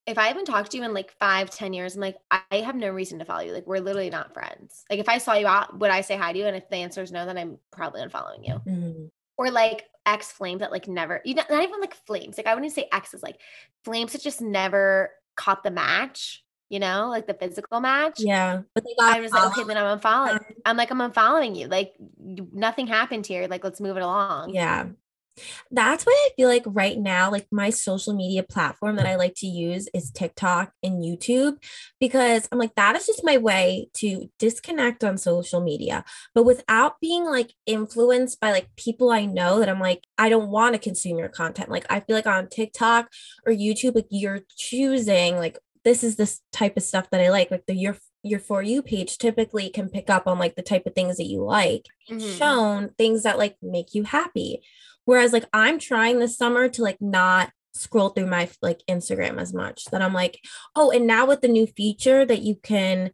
if 0.06 0.18
I 0.18 0.28
haven't 0.28 0.46
talked 0.46 0.72
to 0.72 0.78
you 0.78 0.84
in 0.84 0.94
like 0.94 1.14
five, 1.18 1.50
ten 1.50 1.72
years, 1.72 1.96
I'm 1.96 2.02
like, 2.02 2.18
I 2.30 2.58
have 2.58 2.76
no 2.76 2.90
reason 2.90 3.20
to 3.20 3.26
follow 3.26 3.44
you. 3.44 3.54
Like, 3.54 3.66
we're 3.66 3.80
literally 3.80 4.10
not 4.10 4.34
friends. 4.34 4.84
Like, 4.90 5.00
if 5.00 5.08
I 5.08 5.18
saw 5.18 5.36
you 5.36 5.48
out, 5.48 5.80
would 5.80 5.92
I 5.92 6.02
say 6.02 6.18
hi 6.18 6.34
to 6.34 6.40
you? 6.40 6.46
And 6.46 6.58
if 6.58 6.68
the 6.68 6.76
answer 6.76 7.02
is 7.02 7.14
no, 7.14 7.26
then 7.26 7.38
I'm 7.38 7.58
probably 7.72 8.02
unfollowing 8.02 8.46
you. 8.46 8.56
Mm-hmm. 8.68 9.06
Or 9.38 9.50
like 9.50 9.86
ex 10.06 10.30
flames 10.30 10.60
that 10.60 10.74
like 10.74 10.90
never, 10.90 11.22
you 11.24 11.36
know, 11.36 11.44
not 11.50 11.64
even 11.64 11.80
like 11.80 11.96
flames. 12.06 12.36
Like, 12.36 12.48
I 12.48 12.54
wouldn't 12.54 12.74
say 12.74 12.90
exes, 12.92 13.24
like 13.24 13.40
flames 13.86 14.12
that 14.12 14.22
just 14.22 14.42
never 14.42 15.12
caught 15.38 15.64
the 15.64 15.72
match, 15.72 16.43
you 16.74 16.80
know, 16.80 17.08
like 17.10 17.28
the 17.28 17.36
physical 17.36 17.80
match. 17.80 18.16
Yeah. 18.20 18.62
But 18.74 18.84
they 18.84 18.96
got 18.98 19.16
I 19.16 19.22
was 19.22 19.32
like, 19.32 19.52
okay, 19.52 19.64
then 19.64 19.78
I'm 19.78 20.00
unfollowing. 20.00 20.38
Um, 20.38 20.56
I'm 20.66 20.76
like, 20.76 20.90
I'm 20.90 20.98
unfollowing 20.98 21.56
you. 21.56 21.68
Like, 21.68 21.94
nothing 22.20 22.88
happened 22.88 23.28
here. 23.28 23.48
Like, 23.48 23.64
let's 23.64 23.80
move 23.80 23.96
it 23.96 24.02
along. 24.02 24.56
Yeah. 24.56 24.88
That's 25.70 26.04
why 26.04 26.14
I 26.14 26.34
feel 26.36 26.50
like 26.50 26.64
right 26.66 26.98
now, 26.98 27.30
like 27.30 27.46
my 27.52 27.70
social 27.70 28.16
media 28.16 28.42
platform 28.42 28.96
that 28.96 29.06
I 29.06 29.16
like 29.16 29.36
to 29.38 29.48
use 29.48 29.88
is 29.94 30.10
TikTok 30.10 30.72
and 30.82 31.04
YouTube 31.04 31.58
because 32.00 32.48
I'm 32.52 32.58
like, 32.58 32.74
that 32.76 32.96
is 32.96 33.06
just 33.06 33.24
my 33.24 33.38
way 33.38 33.90
to 33.96 34.30
disconnect 34.40 35.04
on 35.04 35.18
social 35.18 35.62
media, 35.62 36.06
but 36.34 36.44
without 36.44 37.00
being 37.02 37.26
like 37.26 37.54
influenced 37.68 38.40
by 38.40 38.52
like 38.52 38.70
people 38.78 39.12
I 39.12 39.26
know 39.26 39.60
that 39.60 39.70
I'm 39.70 39.80
like, 39.80 40.04
I 40.18 40.30
don't 40.30 40.50
want 40.50 40.74
to 40.74 40.80
consume 40.80 41.20
your 41.20 41.30
content. 41.30 41.70
Like, 41.70 41.86
I 41.90 42.00
feel 42.00 42.16
like 42.16 42.28
on 42.28 42.50
TikTok 42.50 43.10
or 43.46 43.54
YouTube, 43.54 43.96
like 43.96 44.08
you're 44.10 44.42
choosing, 44.56 45.38
like, 45.38 45.58
this 45.84 46.04
is 46.04 46.16
this 46.16 46.42
type 46.52 46.78
of 46.78 46.84
stuff 46.84 47.10
that 47.12 47.22
I 47.22 47.30
like. 47.30 47.52
Like 47.52 47.66
the 47.66 47.76
your 47.76 47.98
your 48.24 48.40
for 48.40 48.62
you 48.62 48.82
page 48.82 49.18
typically 49.18 49.70
can 49.70 49.90
pick 49.90 50.10
up 50.10 50.28
on 50.28 50.40
like 50.40 50.56
the 50.56 50.62
type 50.62 50.86
of 50.86 50.96
things 50.96 51.18
that 51.18 51.26
you 51.28 51.44
like, 51.44 51.86
mm-hmm. 52.10 52.38
shown 52.38 52.90
things 52.98 53.24
that 53.24 53.38
like 53.38 53.58
make 53.62 53.94
you 53.94 54.04
happy 54.04 54.62
Whereas 55.06 55.34
like 55.34 55.46
I'm 55.54 55.80
trying 55.80 56.20
this 56.20 56.38
summer 56.38 56.70
to 56.70 56.82
like 56.82 57.02
not 57.02 57.52
scroll 57.74 58.10
through 58.10 58.28
my 58.28 58.50
like 58.62 58.82
Instagram 58.90 59.40
as 59.40 59.54
much 59.54 59.86
that 59.86 60.02
I'm 60.02 60.14
like, 60.14 60.40
oh, 60.76 60.92
and 60.92 61.08
now 61.08 61.26
with 61.26 61.42
the 61.42 61.48
new 61.48 61.68
feature 61.68 62.26
that 62.26 62.42
you 62.42 62.56
can 62.56 63.12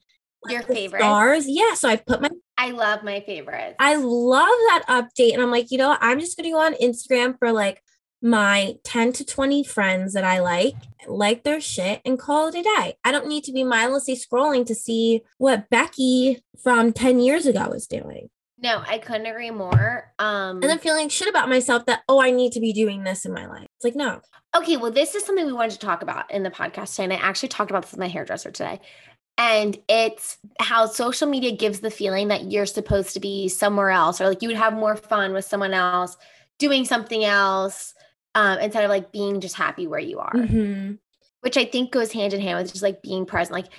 your 0.48 0.62
favorite 0.62 1.02
stars. 1.02 1.46
Yeah. 1.48 1.74
So 1.74 1.90
I've 1.90 2.06
put 2.06 2.22
my 2.22 2.30
I 2.58 2.72
love 2.72 3.04
my 3.04 3.22
favorites. 3.22 3.76
I 3.80 3.96
love 3.96 4.48
that 4.48 4.84
update. 4.88 5.34
And 5.34 5.42
I'm 5.42 5.52
like, 5.52 5.72
you 5.72 5.78
know, 5.78 5.90
what? 5.90 6.00
I'm 6.02 6.20
just 6.20 6.38
gonna 6.38 6.52
go 6.52 6.60
on 6.60 6.74
Instagram 6.76 7.38
for 7.40 7.52
like 7.52 7.82
my 8.22 8.76
10 8.84 9.14
to 9.14 9.26
20 9.26 9.64
friends 9.64 10.14
that 10.14 10.24
I 10.24 10.40
like, 10.40 10.76
like 11.08 11.44
their 11.44 11.62
shit, 11.62 12.02
and 12.06 12.20
call 12.20 12.48
it 12.48 12.56
a 12.56 12.64
day. 12.64 12.96
I 13.04 13.12
don't 13.12 13.28
need 13.28 13.44
to 13.46 13.52
be 13.52 13.64
mindlessly 13.64 14.16
scrolling 14.16 14.66
to 14.68 14.76
see 14.76 15.22
what 15.38 15.70
Becky 15.70 16.44
from 16.62 16.92
10 16.92 17.20
years 17.20 17.46
ago 17.46 17.72
is 17.72 17.88
doing. 17.88 18.30
No, 18.62 18.84
I 18.86 18.98
couldn't 18.98 19.26
agree 19.26 19.52
more. 19.52 20.12
Um 20.20 20.58
and 20.58 20.64
then 20.64 20.80
feeling 20.80 21.08
shit 21.08 21.30
about 21.30 21.48
myself 21.48 21.86
that 21.86 22.02
oh 22.10 22.22
I 22.22 22.32
need 22.32 22.52
to 22.54 22.60
be 22.60 22.74
doing 22.74 23.04
this 23.04 23.26
in 23.26 23.34
my 23.34 23.48
life. 23.48 23.68
It's 23.78 23.86
like 23.86 23.96
no. 23.96 24.20
Okay, 24.56 24.76
well 24.76 24.92
this 24.92 25.16
is 25.16 25.26
something 25.26 25.46
we 25.46 25.54
wanted 25.54 25.72
to 25.72 25.80
talk 25.80 26.02
about 26.02 26.30
in 26.30 26.44
the 26.44 26.52
podcast 26.52 26.92
today. 26.92 27.06
And 27.06 27.14
I 27.14 27.18
actually 27.18 27.50
talked 27.50 27.72
about 27.72 27.84
this 27.84 27.92
with 27.92 28.02
my 28.02 28.10
hairdresser 28.10 28.52
today. 28.52 28.82
And 29.38 29.78
it's 29.88 30.38
how 30.60 30.88
social 30.88 31.30
media 31.30 31.54
gives 31.54 31.80
the 31.80 31.90
feeling 31.90 32.28
that 32.28 32.52
you're 32.52 32.66
supposed 32.66 33.14
to 33.14 33.22
be 33.22 33.48
somewhere 33.48 33.92
else 33.92 34.20
or 34.20 34.28
like 34.28 34.42
you 34.42 34.50
would 34.50 34.58
have 34.58 34.74
more 34.74 34.98
fun 34.98 35.32
with 35.32 35.46
someone 35.46 35.74
else 35.74 36.18
doing 36.58 36.84
something 36.84 37.24
else 37.24 37.94
um, 38.36 38.60
instead 38.60 38.84
of 38.84 38.90
like 38.90 39.12
being 39.12 39.42
just 39.42 39.56
happy 39.56 39.88
where 39.88 40.00
you 40.00 40.20
are. 40.20 40.34
Mm-hmm. 40.34 40.94
Which 41.42 41.56
I 41.56 41.66
think 41.66 41.92
goes 41.92 42.12
hand 42.12 42.34
in 42.34 42.42
hand 42.42 42.58
with 42.58 42.72
just 42.72 42.84
like 42.84 43.02
being 43.02 43.26
present. 43.26 43.54
Like 43.54 43.72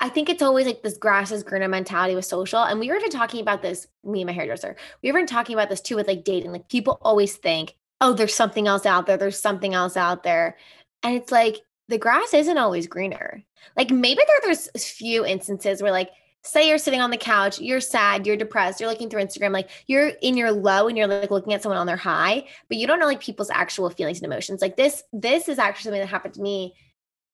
I 0.00 0.08
think 0.08 0.28
it's 0.28 0.42
always 0.42 0.66
like 0.66 0.82
this 0.82 0.96
grass 0.96 1.32
is 1.32 1.42
greener 1.42 1.68
mentality 1.68 2.14
with 2.14 2.24
social. 2.24 2.62
And 2.62 2.78
we 2.78 2.88
were 2.88 2.96
even 2.96 3.10
talking 3.10 3.40
about 3.40 3.62
this, 3.62 3.88
me 4.04 4.20
and 4.20 4.26
my 4.28 4.32
hairdresser, 4.32 4.76
we 5.02 5.10
were 5.10 5.18
even 5.18 5.26
talking 5.26 5.54
about 5.54 5.68
this 5.68 5.80
too 5.80 5.96
with 5.96 6.06
like 6.06 6.24
dating. 6.24 6.52
Like 6.52 6.68
people 6.68 6.98
always 7.02 7.36
think, 7.36 7.74
oh, 8.00 8.12
there's 8.12 8.34
something 8.34 8.68
else 8.68 8.86
out 8.86 9.06
there. 9.06 9.16
There's 9.16 9.40
something 9.40 9.74
else 9.74 9.96
out 9.96 10.22
there. 10.22 10.56
And 11.02 11.16
it's 11.16 11.32
like 11.32 11.62
the 11.88 11.98
grass 11.98 12.32
isn't 12.32 12.58
always 12.58 12.86
greener. 12.86 13.42
Like 13.76 13.90
maybe 13.90 14.20
there, 14.26 14.40
there's 14.44 14.68
a 14.74 14.78
few 14.78 15.26
instances 15.26 15.82
where 15.82 15.90
like, 15.90 16.10
say 16.44 16.68
you're 16.68 16.78
sitting 16.78 17.00
on 17.00 17.10
the 17.10 17.16
couch, 17.16 17.60
you're 17.60 17.80
sad, 17.80 18.26
you're 18.26 18.36
depressed, 18.36 18.80
you're 18.80 18.88
looking 18.88 19.10
through 19.10 19.22
Instagram, 19.22 19.52
like 19.52 19.70
you're 19.86 20.08
in 20.22 20.36
your 20.36 20.52
low 20.52 20.88
and 20.88 20.96
you're 20.96 21.06
like 21.06 21.30
looking 21.30 21.52
at 21.52 21.62
someone 21.62 21.78
on 21.78 21.86
their 21.86 21.96
high, 21.96 22.44
but 22.68 22.78
you 22.78 22.86
don't 22.86 23.00
know 23.00 23.06
like 23.06 23.20
people's 23.20 23.50
actual 23.50 23.90
feelings 23.90 24.18
and 24.18 24.32
emotions. 24.32 24.62
Like 24.62 24.76
this, 24.76 25.02
this 25.12 25.48
is 25.48 25.58
actually 25.58 25.84
something 25.84 26.00
that 26.00 26.06
happened 26.06 26.34
to 26.34 26.40
me 26.40 26.74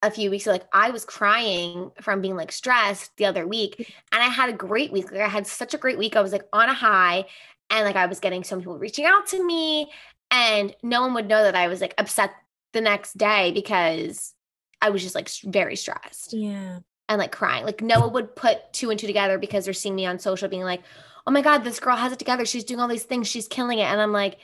a 0.03 0.11
few 0.11 0.31
weeks 0.31 0.45
ago, 0.45 0.53
like 0.53 0.67
I 0.73 0.91
was 0.91 1.05
crying 1.05 1.91
from 2.01 2.21
being 2.21 2.37
like 2.37 2.53
stressed 2.53 3.17
the 3.17 3.25
other 3.25 3.47
week. 3.47 3.77
Mm. 3.79 3.87
And 4.13 4.23
I 4.23 4.27
had 4.27 4.51
a 4.51 4.53
great 4.53 4.93
week. 4.93 5.11
Like 5.11 5.23
I 5.23 5.29
had 5.29 5.47
such 5.47 5.75
a 5.75 5.79
great 5.79 5.99
week. 5.99 6.15
I 6.15 6.21
was 6.21 6.33
like 6.33 6.47
on 6.53 6.69
a 6.69 6.75
high 6.75 7.25
and 7.71 7.85
like 7.85 7.97
I 7.97 8.07
was 8.07 8.21
getting 8.21 8.45
some 8.45 8.59
people 8.59 8.79
reaching 8.79 9.07
out 9.07 9.27
to 9.29 9.45
me. 9.45 9.91
And 10.31 10.75
no 10.83 11.01
one 11.01 11.15
would 11.15 11.29
know 11.29 11.43
that 11.43 11.55
I 11.55 11.69
was 11.69 11.81
like 11.81 11.95
upset 11.97 12.33
the 12.73 12.81
next 12.81 13.17
day 13.17 13.53
because 13.53 14.35
I 14.83 14.91
was 14.91 15.03
just 15.03 15.15
like 15.15 15.31
very 15.45 15.77
stressed. 15.77 16.35
Yeah. 16.35 16.81
And 17.09 17.19
like 17.19 17.33
crying. 17.33 17.65
Like 17.65 17.83
no 17.83 18.01
one 18.01 18.13
would 18.15 18.35
put 18.35 18.73
two 18.73 18.91
and 18.91 18.99
two 18.99 19.07
together 19.07 19.39
because 19.39 19.65
they're 19.65 19.75
seeing 19.75 19.95
me 19.95 20.07
on 20.07 20.19
social 20.19 20.49
being 20.49 20.63
like, 20.63 20.83
oh 21.27 21.31
my 21.31 21.43
God, 21.43 21.65
this 21.65 21.81
girl 21.81 21.97
has 21.97 22.13
it 22.13 22.19
together. 22.19 22.47
She's 22.47 22.65
doing 22.65 22.81
all 22.81 22.89
these 22.89 23.05
things. 23.05 23.29
She's 23.29 23.49
killing 23.49 23.79
it. 23.79 23.85
And 23.85 24.01
I'm 24.01 24.13
like, 24.13 24.39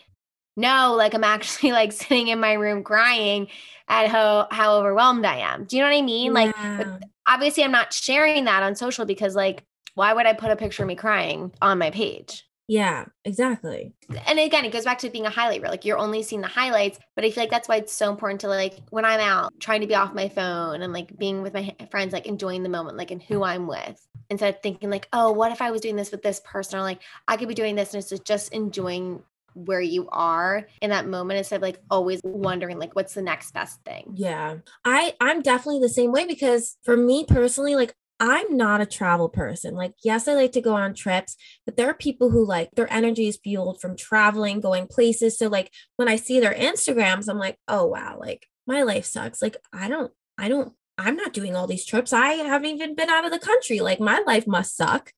no, 0.57 0.95
like 0.95 1.15
I'm 1.15 1.25
actually 1.25 1.73
like 1.81 1.93
sitting 1.93 2.29
in 2.29 2.41
my 2.41 2.53
room 2.55 2.83
crying 2.85 3.49
at 3.89 4.09
how 4.09 4.49
how 4.51 4.77
overwhelmed 4.77 5.25
I 5.25 5.39
am. 5.39 5.65
Do 5.65 5.77
you 5.77 5.83
know 5.83 5.89
what 5.89 5.97
I 5.97 6.03
mean? 6.03 6.35
Yeah. 6.35 6.79
Like 6.79 6.87
obviously 7.27 7.65
I'm 7.65 7.73
not 7.73 7.93
sharing 7.93 8.45
that 8.45 8.63
on 8.63 8.75
social 8.75 9.05
because 9.05 9.35
like 9.35 9.65
why 9.95 10.13
would 10.13 10.27
I 10.27 10.35
put 10.35 10.51
a 10.51 10.57
picture 10.57 10.83
of 10.83 10.87
me 10.87 10.97
crying 10.97 11.53
on 11.61 11.79
my 11.79 11.91
page? 11.91 12.47
Yeah, 12.71 13.07
exactly. 13.25 13.95
And 14.29 14.39
again, 14.39 14.65
it 14.65 14.71
goes 14.71 14.85
back 14.85 15.01
to 15.01 15.11
being 15.11 15.27
a 15.27 15.31
highlight 15.31 15.61
reel. 15.61 15.73
Like 15.73 15.85
you're 15.85 15.99
only 15.99 16.23
seeing 16.23 16.41
the 16.41 16.47
highlights, 16.47 17.01
but 17.17 17.25
I 17.25 17.33
feel 17.33 17.43
like 17.43 17.51
that's 17.51 17.67
why 17.67 17.79
it's 17.79 17.93
so 17.93 18.13
important 18.13 18.43
to 18.43 18.47
like 18.47 18.79
when 18.91 19.05
I'm 19.05 19.19
out 19.19 19.53
trying 19.59 19.81
to 19.81 19.89
be 19.89 19.97
off 19.97 20.15
my 20.15 20.29
phone 20.29 20.81
and 20.81 20.93
like 20.93 21.19
being 21.19 21.43
with 21.43 21.53
my 21.53 21.75
friends, 21.91 22.13
like 22.13 22.27
enjoying 22.27 22.63
the 22.63 22.69
moment, 22.69 22.97
like 22.97 23.11
and 23.11 23.21
who 23.21 23.43
I'm 23.43 23.67
with, 23.67 24.01
instead 24.31 24.55
of 24.55 24.63
thinking 24.63 24.89
like, 24.89 25.09
oh, 25.13 25.33
what 25.33 25.51
if 25.51 25.61
I 25.61 25.73
was 25.73 25.81
doing 25.81 25.97
this 25.97 26.13
with 26.13 26.23
this 26.23 26.41
person, 26.45 26.79
or 26.79 26.83
like 26.83 27.01
I 27.27 27.37
could 27.37 27.49
be 27.49 27.55
doing 27.55 27.75
this, 27.75 27.93
and 27.93 28.01
it's 28.05 28.17
just 28.21 28.53
enjoying 28.53 29.25
where 29.55 29.81
you 29.81 30.09
are 30.13 30.69
in 30.81 30.91
that 30.91 31.09
moment 31.09 31.39
instead 31.39 31.57
of 31.57 31.63
like 31.63 31.81
always 31.91 32.21
wondering 32.23 32.79
like 32.79 32.95
what's 32.95 33.15
the 33.15 33.23
next 33.23 33.53
best 33.53 33.83
thing. 33.85 34.13
Yeah. 34.15 34.59
I 34.85 35.15
I'm 35.21 35.43
definitely 35.43 35.81
the 35.81 35.89
same 35.89 36.13
way 36.13 36.25
because 36.25 36.77
for 36.85 36.97
me 36.97 37.25
personally 37.27 37.75
like 37.75 37.97
I'm 38.21 38.57
not 38.59 38.83
a 38.83 38.87
travel 38.87 39.31
person. 39.31 39.75
Like, 39.75 39.95
yes, 40.05 40.29
I 40.29 40.35
like 40.35 40.53
to 40.53 40.61
go 40.61 40.75
on 40.75 40.93
trips, 40.93 41.37
but 41.65 41.77
there 41.77 41.89
are 41.89 41.95
people 41.95 42.31
who 42.31 42.45
like 42.45 42.71
their 42.73 42.93
energy 42.93 43.27
is 43.27 43.41
fueled 43.43 43.81
from 43.81 43.97
traveling, 43.97 44.61
going 44.61 44.87
places. 44.87 45.39
So, 45.39 45.49
like, 45.49 45.73
when 45.97 46.07
I 46.07 46.17
see 46.17 46.39
their 46.39 46.53
Instagrams, 46.53 47.29
I'm 47.29 47.39
like, 47.39 47.57
oh, 47.67 47.87
wow, 47.87 48.19
like 48.21 48.47
my 48.67 48.83
life 48.83 49.07
sucks. 49.07 49.41
Like, 49.41 49.57
I 49.73 49.89
don't, 49.89 50.13
I 50.37 50.49
don't, 50.49 50.75
I'm 50.99 51.17
not 51.17 51.33
doing 51.33 51.57
all 51.57 51.67
these 51.67 51.87
trips. 51.87 52.13
I 52.13 52.35
haven't 52.35 52.69
even 52.69 52.95
been 52.95 53.09
out 53.09 53.25
of 53.25 53.33
the 53.33 53.39
country. 53.39 53.81
Like, 53.81 54.01
my 54.01 54.23
life 54.27 54.47
must 54.47 54.77
suck. 54.77 55.13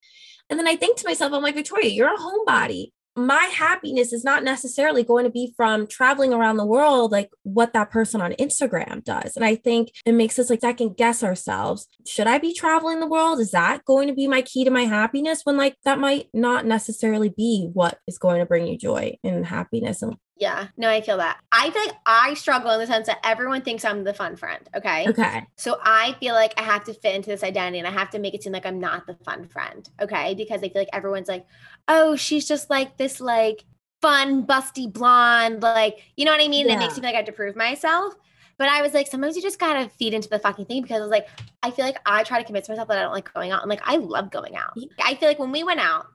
And 0.48 0.58
then 0.58 0.68
I 0.68 0.76
think 0.76 0.96
to 0.98 1.08
myself, 1.08 1.32
I'm 1.32 1.42
like, 1.42 1.56
Victoria, 1.56 1.90
you're 1.90 2.14
a 2.14 2.18
homebody 2.18 2.92
my 3.14 3.50
happiness 3.54 4.12
is 4.12 4.24
not 4.24 4.42
necessarily 4.42 5.02
going 5.02 5.24
to 5.24 5.30
be 5.30 5.52
from 5.56 5.86
traveling 5.86 6.32
around 6.32 6.56
the 6.56 6.66
world 6.66 7.12
like 7.12 7.30
what 7.42 7.72
that 7.72 7.90
person 7.90 8.20
on 8.22 8.32
Instagram 8.32 9.04
does. 9.04 9.36
And 9.36 9.44
I 9.44 9.54
think 9.54 9.90
it 10.06 10.12
makes 10.12 10.38
us 10.38 10.48
like 10.48 10.60
second 10.60 10.96
guess 10.96 11.22
ourselves. 11.22 11.88
Should 12.06 12.26
I 12.26 12.38
be 12.38 12.54
traveling 12.54 13.00
the 13.00 13.06
world? 13.06 13.40
Is 13.40 13.50
that 13.50 13.84
going 13.84 14.08
to 14.08 14.14
be 14.14 14.26
my 14.26 14.42
key 14.42 14.64
to 14.64 14.70
my 14.70 14.84
happiness 14.84 15.42
when 15.44 15.56
like 15.56 15.76
that 15.84 15.98
might 15.98 16.28
not 16.32 16.64
necessarily 16.64 17.28
be 17.28 17.68
what 17.72 17.98
is 18.06 18.18
going 18.18 18.40
to 18.40 18.46
bring 18.46 18.66
you 18.66 18.78
joy 18.78 19.16
and 19.22 19.44
happiness 19.46 20.02
and 20.02 20.16
yeah, 20.42 20.66
no, 20.76 20.88
I 20.88 21.02
feel 21.02 21.18
that. 21.18 21.38
I 21.52 21.70
feel 21.70 21.82
like 21.86 21.94
I 22.04 22.34
struggle 22.34 22.72
in 22.72 22.80
the 22.80 22.86
sense 22.88 23.06
that 23.06 23.20
everyone 23.22 23.62
thinks 23.62 23.84
I'm 23.84 24.02
the 24.02 24.12
fun 24.12 24.34
friend. 24.34 24.68
Okay. 24.74 25.06
Okay. 25.08 25.46
So 25.56 25.78
I 25.80 26.16
feel 26.18 26.34
like 26.34 26.52
I 26.56 26.62
have 26.62 26.82
to 26.86 26.94
fit 26.94 27.14
into 27.14 27.30
this 27.30 27.44
identity 27.44 27.78
and 27.78 27.86
I 27.86 27.92
have 27.92 28.10
to 28.10 28.18
make 28.18 28.34
it 28.34 28.42
seem 28.42 28.52
like 28.52 28.66
I'm 28.66 28.80
not 28.80 29.06
the 29.06 29.14
fun 29.24 29.46
friend. 29.46 29.88
Okay. 30.00 30.34
Because 30.34 30.64
I 30.64 30.68
feel 30.68 30.80
like 30.80 30.88
everyone's 30.92 31.28
like, 31.28 31.46
oh, 31.88 32.16
she's 32.16 32.46
just 32.46 32.70
like 32.70 32.96
this, 32.96 33.20
like 33.20 33.64
fun, 34.00 34.46
busty 34.46 34.92
blonde. 34.92 35.62
Like, 35.62 35.98
you 36.16 36.24
know 36.24 36.32
what 36.32 36.42
I 36.42 36.48
mean? 36.48 36.66
Yeah. 36.66 36.74
It 36.74 36.78
makes 36.78 36.94
me 36.94 37.02
feel 37.02 37.08
like 37.08 37.14
I 37.14 37.18
have 37.18 37.26
to 37.26 37.32
prove 37.32 37.56
myself. 37.56 38.14
But 38.58 38.68
I 38.68 38.82
was 38.82 38.94
like, 38.94 39.08
sometimes 39.08 39.34
you 39.34 39.42
just 39.42 39.58
gotta 39.58 39.88
feed 39.88 40.14
into 40.14 40.28
the 40.28 40.38
fucking 40.38 40.66
thing 40.66 40.82
because 40.82 40.98
I 40.98 41.00
was 41.00 41.10
like, 41.10 41.26
I 41.62 41.70
feel 41.70 41.84
like 41.84 41.98
I 42.06 42.22
try 42.22 42.38
to 42.38 42.44
convince 42.44 42.68
myself 42.68 42.88
that 42.88 42.98
I 42.98 43.02
don't 43.02 43.12
like 43.12 43.32
going 43.32 43.50
out. 43.50 43.62
I'm 43.62 43.68
like, 43.68 43.82
I 43.84 43.96
love 43.96 44.30
going 44.30 44.56
out. 44.56 44.76
I 45.02 45.14
feel 45.14 45.28
like 45.28 45.38
when 45.38 45.52
we 45.52 45.64
went 45.64 45.80
out 45.80 46.06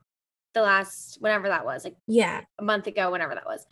the 0.54 0.62
last, 0.62 1.18
whenever 1.20 1.50
that 1.50 1.66
was, 1.66 1.84
like, 1.84 1.98
yeah, 2.08 2.42
a 2.58 2.64
month 2.64 2.88
ago, 2.88 3.12
whenever 3.12 3.34
that 3.34 3.46
was 3.46 3.66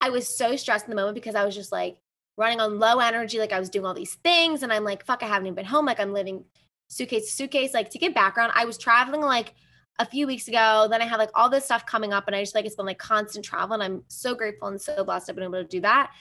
I 0.00 0.10
was 0.10 0.28
so 0.28 0.56
stressed 0.56 0.84
in 0.84 0.90
the 0.90 0.96
moment 0.96 1.14
because 1.14 1.34
I 1.34 1.44
was 1.44 1.54
just 1.54 1.72
like 1.72 1.98
running 2.36 2.60
on 2.60 2.78
low 2.78 2.98
energy. 2.98 3.38
Like 3.38 3.52
I 3.52 3.60
was 3.60 3.70
doing 3.70 3.86
all 3.86 3.94
these 3.94 4.14
things 4.16 4.62
and 4.62 4.72
I'm 4.72 4.84
like, 4.84 5.04
fuck, 5.04 5.22
I 5.22 5.26
haven't 5.26 5.46
even 5.46 5.54
been 5.54 5.64
home. 5.64 5.86
Like 5.86 6.00
I'm 6.00 6.12
living 6.12 6.44
suitcase, 6.88 7.32
suitcase. 7.32 7.74
Like 7.74 7.90
to 7.90 7.98
give 7.98 8.14
background, 8.14 8.52
I 8.54 8.64
was 8.64 8.78
traveling 8.78 9.22
like 9.22 9.54
a 9.98 10.06
few 10.06 10.26
weeks 10.26 10.48
ago. 10.48 10.86
Then 10.90 11.02
I 11.02 11.06
had 11.06 11.18
like 11.18 11.30
all 11.34 11.48
this 11.48 11.64
stuff 11.64 11.86
coming 11.86 12.12
up, 12.12 12.26
and 12.26 12.36
I 12.36 12.42
just 12.42 12.54
like 12.54 12.64
it's 12.64 12.76
been 12.76 12.86
like 12.86 12.98
constant 12.98 13.44
travel, 13.44 13.74
and 13.74 13.82
I'm 13.82 14.04
so 14.08 14.34
grateful 14.34 14.68
and 14.68 14.80
so 14.80 15.04
blessed 15.04 15.30
I've 15.30 15.36
been 15.36 15.44
able 15.44 15.54
to 15.54 15.64
do 15.64 15.80
that. 15.80 16.12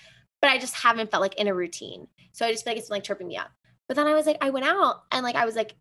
But 0.42 0.52
I 0.52 0.58
just 0.58 0.76
haven't 0.76 1.12
felt 1.12 1.22
like 1.22 1.36
in 1.36 1.48
a 1.48 1.54
routine, 1.54 2.08
so 2.32 2.46
I 2.46 2.52
just 2.52 2.64
feel 2.64 2.72
like 2.72 2.80
it's 2.80 2.90
been 2.90 2.96
like 2.96 3.04
tripping 3.04 3.28
me 3.28 3.38
up. 3.38 3.52
But 3.88 3.96
then 3.96 4.08
I 4.08 4.14
was 4.14 4.26
like, 4.26 4.38
I 4.42 4.50
went 4.50 4.66
out 4.66 5.04
and 5.12 5.24
like 5.24 5.36
I 5.36 5.46
was 5.46 5.56
like 5.56 5.76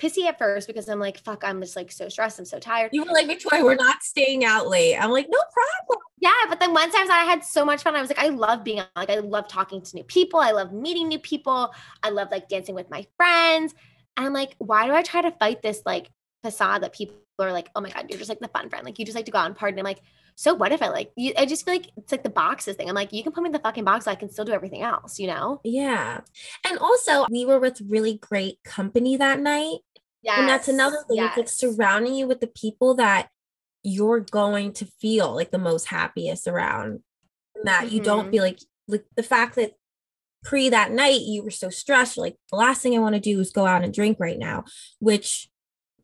pissy 0.00 0.26
at 0.26 0.38
first 0.38 0.66
because 0.66 0.88
I'm 0.88 0.98
like, 0.98 1.18
fuck, 1.18 1.44
I'm 1.44 1.60
just 1.60 1.76
like 1.76 1.92
so 1.92 2.08
stressed. 2.08 2.38
I'm 2.38 2.44
so 2.46 2.58
tired. 2.58 2.90
You 2.92 3.04
were 3.04 3.12
like, 3.12 3.26
Victoria, 3.26 3.62
we're 3.64 3.74
not 3.74 4.02
staying 4.02 4.44
out 4.44 4.68
late. 4.68 4.96
I'm 4.96 5.10
like, 5.10 5.26
no 5.28 5.38
problem. 5.52 6.02
Yeah, 6.18 6.30
but 6.48 6.58
then 6.58 6.72
once 6.72 6.94
I 6.94 7.00
was, 7.00 7.10
I 7.10 7.24
had 7.24 7.44
so 7.44 7.64
much 7.64 7.82
fun. 7.82 7.94
I 7.94 8.00
was 8.00 8.10
like, 8.10 8.18
I 8.18 8.28
love 8.28 8.64
being 8.64 8.82
like, 8.96 9.10
I 9.10 9.16
love 9.16 9.48
talking 9.48 9.82
to 9.82 9.96
new 9.96 10.04
people. 10.04 10.40
I 10.40 10.52
love 10.52 10.72
meeting 10.72 11.08
new 11.08 11.18
people. 11.18 11.72
I 12.02 12.10
love 12.10 12.28
like 12.30 12.48
dancing 12.48 12.74
with 12.74 12.90
my 12.90 13.06
friends. 13.16 13.74
And 14.16 14.26
I'm 14.26 14.32
like, 14.32 14.54
why 14.58 14.86
do 14.86 14.92
I 14.92 15.02
try 15.02 15.22
to 15.22 15.30
fight 15.32 15.62
this 15.62 15.82
like 15.84 16.10
facade 16.42 16.82
that 16.82 16.92
people 16.92 17.16
are 17.44 17.52
like, 17.52 17.70
oh 17.74 17.80
my 17.80 17.90
God, 17.90 18.06
you're 18.08 18.18
just 18.18 18.28
like 18.28 18.40
the 18.40 18.48
fun 18.48 18.68
friend. 18.68 18.84
Like 18.84 18.98
you 18.98 19.04
just 19.04 19.16
like 19.16 19.26
to 19.26 19.30
go 19.30 19.38
out 19.38 19.46
and 19.46 19.56
party. 19.56 19.72
And 19.72 19.80
I'm 19.80 19.84
like, 19.84 20.02
so 20.34 20.54
what 20.54 20.72
if 20.72 20.82
I 20.82 20.88
like 20.88 21.12
you? 21.16 21.32
I 21.36 21.46
just 21.46 21.64
feel 21.64 21.74
like 21.74 21.90
it's 21.96 22.12
like 22.12 22.22
the 22.22 22.30
boxes 22.30 22.76
thing. 22.76 22.88
I'm 22.88 22.94
like, 22.94 23.12
you 23.12 23.22
can 23.22 23.32
put 23.32 23.42
me 23.42 23.48
in 23.48 23.52
the 23.52 23.58
fucking 23.58 23.84
box. 23.84 24.06
so 24.06 24.10
I 24.10 24.14
can 24.14 24.30
still 24.30 24.44
do 24.44 24.52
everything 24.52 24.82
else, 24.82 25.18
you 25.18 25.26
know? 25.26 25.60
Yeah. 25.64 26.20
And 26.66 26.78
also, 26.78 27.26
we 27.30 27.44
were 27.44 27.58
with 27.58 27.82
really 27.88 28.18
great 28.18 28.62
company 28.64 29.16
that 29.16 29.40
night. 29.40 29.78
Yeah. 30.22 30.40
And 30.40 30.48
that's 30.48 30.68
another 30.68 30.98
thing. 31.08 31.18
Yes. 31.18 31.36
It's 31.36 31.62
like 31.62 31.74
surrounding 31.74 32.14
you 32.14 32.26
with 32.26 32.40
the 32.40 32.46
people 32.46 32.94
that 32.96 33.28
you're 33.82 34.20
going 34.20 34.72
to 34.74 34.84
feel 34.84 35.34
like 35.34 35.50
the 35.50 35.58
most 35.58 35.86
happiest 35.86 36.46
around. 36.46 37.00
And 37.54 37.66
that 37.66 37.86
mm-hmm. 37.86 37.96
you 37.96 38.02
don't 38.02 38.24
mm-hmm. 38.24 38.30
feel 38.30 38.42
like 38.42 38.58
like 38.88 39.04
the 39.16 39.22
fact 39.22 39.56
that 39.56 39.72
pre 40.42 40.68
that 40.68 40.90
night 40.90 41.20
you 41.20 41.42
were 41.42 41.50
so 41.50 41.70
stressed, 41.70 42.18
like 42.18 42.36
the 42.50 42.56
last 42.56 42.82
thing 42.82 42.96
I 42.96 43.00
want 43.00 43.14
to 43.14 43.20
do 43.20 43.38
is 43.40 43.50
go 43.50 43.66
out 43.66 43.84
and 43.84 43.94
drink 43.94 44.18
right 44.20 44.38
now, 44.38 44.64
which 44.98 45.48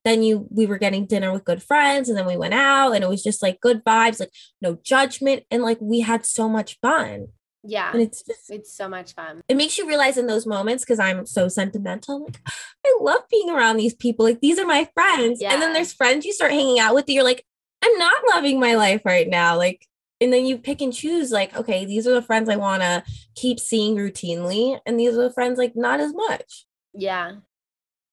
then 0.07 0.23
you 0.23 0.47
we 0.51 0.67
were 0.67 0.79
getting 0.79 1.05
dinner 1.05 1.33
with 1.33 1.45
good 1.45 1.63
friends 1.63 2.09
and 2.09 2.17
then 2.17 2.27
we 2.27 2.37
went 2.37 2.55
out 2.55 2.93
and 2.93 3.03
it 3.03 3.09
was 3.09 3.25
just 3.25 3.43
like 3.43 3.61
good 3.61 3.85
vibes 3.85 4.21
like 4.21 4.31
no 4.63 4.79
judgment 4.85 5.43
and 5.51 5.63
like 5.63 5.79
we 5.81 6.01
had 6.01 6.25
so 6.25 6.49
much 6.49 6.79
fun. 6.81 7.27
Yeah. 7.65 7.91
And 7.93 8.01
it's 8.01 8.23
just 8.23 8.49
it's 8.49 8.73
so 8.73 8.89
much 8.89 9.15
fun. 9.15 9.43
It 9.49 9.57
makes 9.57 9.77
you 9.77 9.89
realize 9.89 10.17
in 10.17 10.29
those 10.29 10.47
moments 10.47 10.85
because 10.85 11.01
i'm 11.01 11.27
so 11.27 11.49
sentimental 11.49 12.17
I'm 12.17 12.23
like 12.23 12.41
i 12.87 12.99
love 13.01 13.23
being 13.31 13.51
around 13.51 13.77
these 13.77 13.95
people 13.95 14.25
like 14.25 14.41
these 14.41 14.59
are 14.59 14.67
my 14.67 14.89
friends. 14.95 15.41
Yeah. 15.43 15.53
and 15.53 15.61
then 15.61 15.73
there's 15.73 15.93
friends 15.93 16.25
you 16.25 16.33
start 16.33 16.53
hanging 16.53 16.79
out 16.79 16.95
with 16.95 17.09
you're 17.09 17.25
like 17.25 17.45
i'm 17.83 17.99
not 17.99 18.23
loving 18.33 18.61
my 18.61 18.75
life 18.77 19.03
right 19.05 19.29
now 19.29 19.57
like 19.57 19.87
and 20.21 20.33
then 20.33 20.47
you 20.47 20.57
pick 20.57 20.81
and 20.81 20.95
choose 20.95 21.33
like 21.33 21.55
okay 21.57 21.85
these 21.85 22.07
are 22.07 22.15
the 22.15 22.23
friends 22.23 22.49
i 22.49 22.57
want 22.57 22.83
to 22.83 23.03
keep 23.35 23.59
seeing 23.59 23.97
routinely 23.97 24.79
and 24.87 24.99
these 24.99 25.15
are 25.15 25.23
the 25.25 25.33
friends 25.33 25.59
like 25.59 25.75
not 25.75 25.99
as 25.99 26.15
much. 26.15 26.67
Yeah 26.95 27.33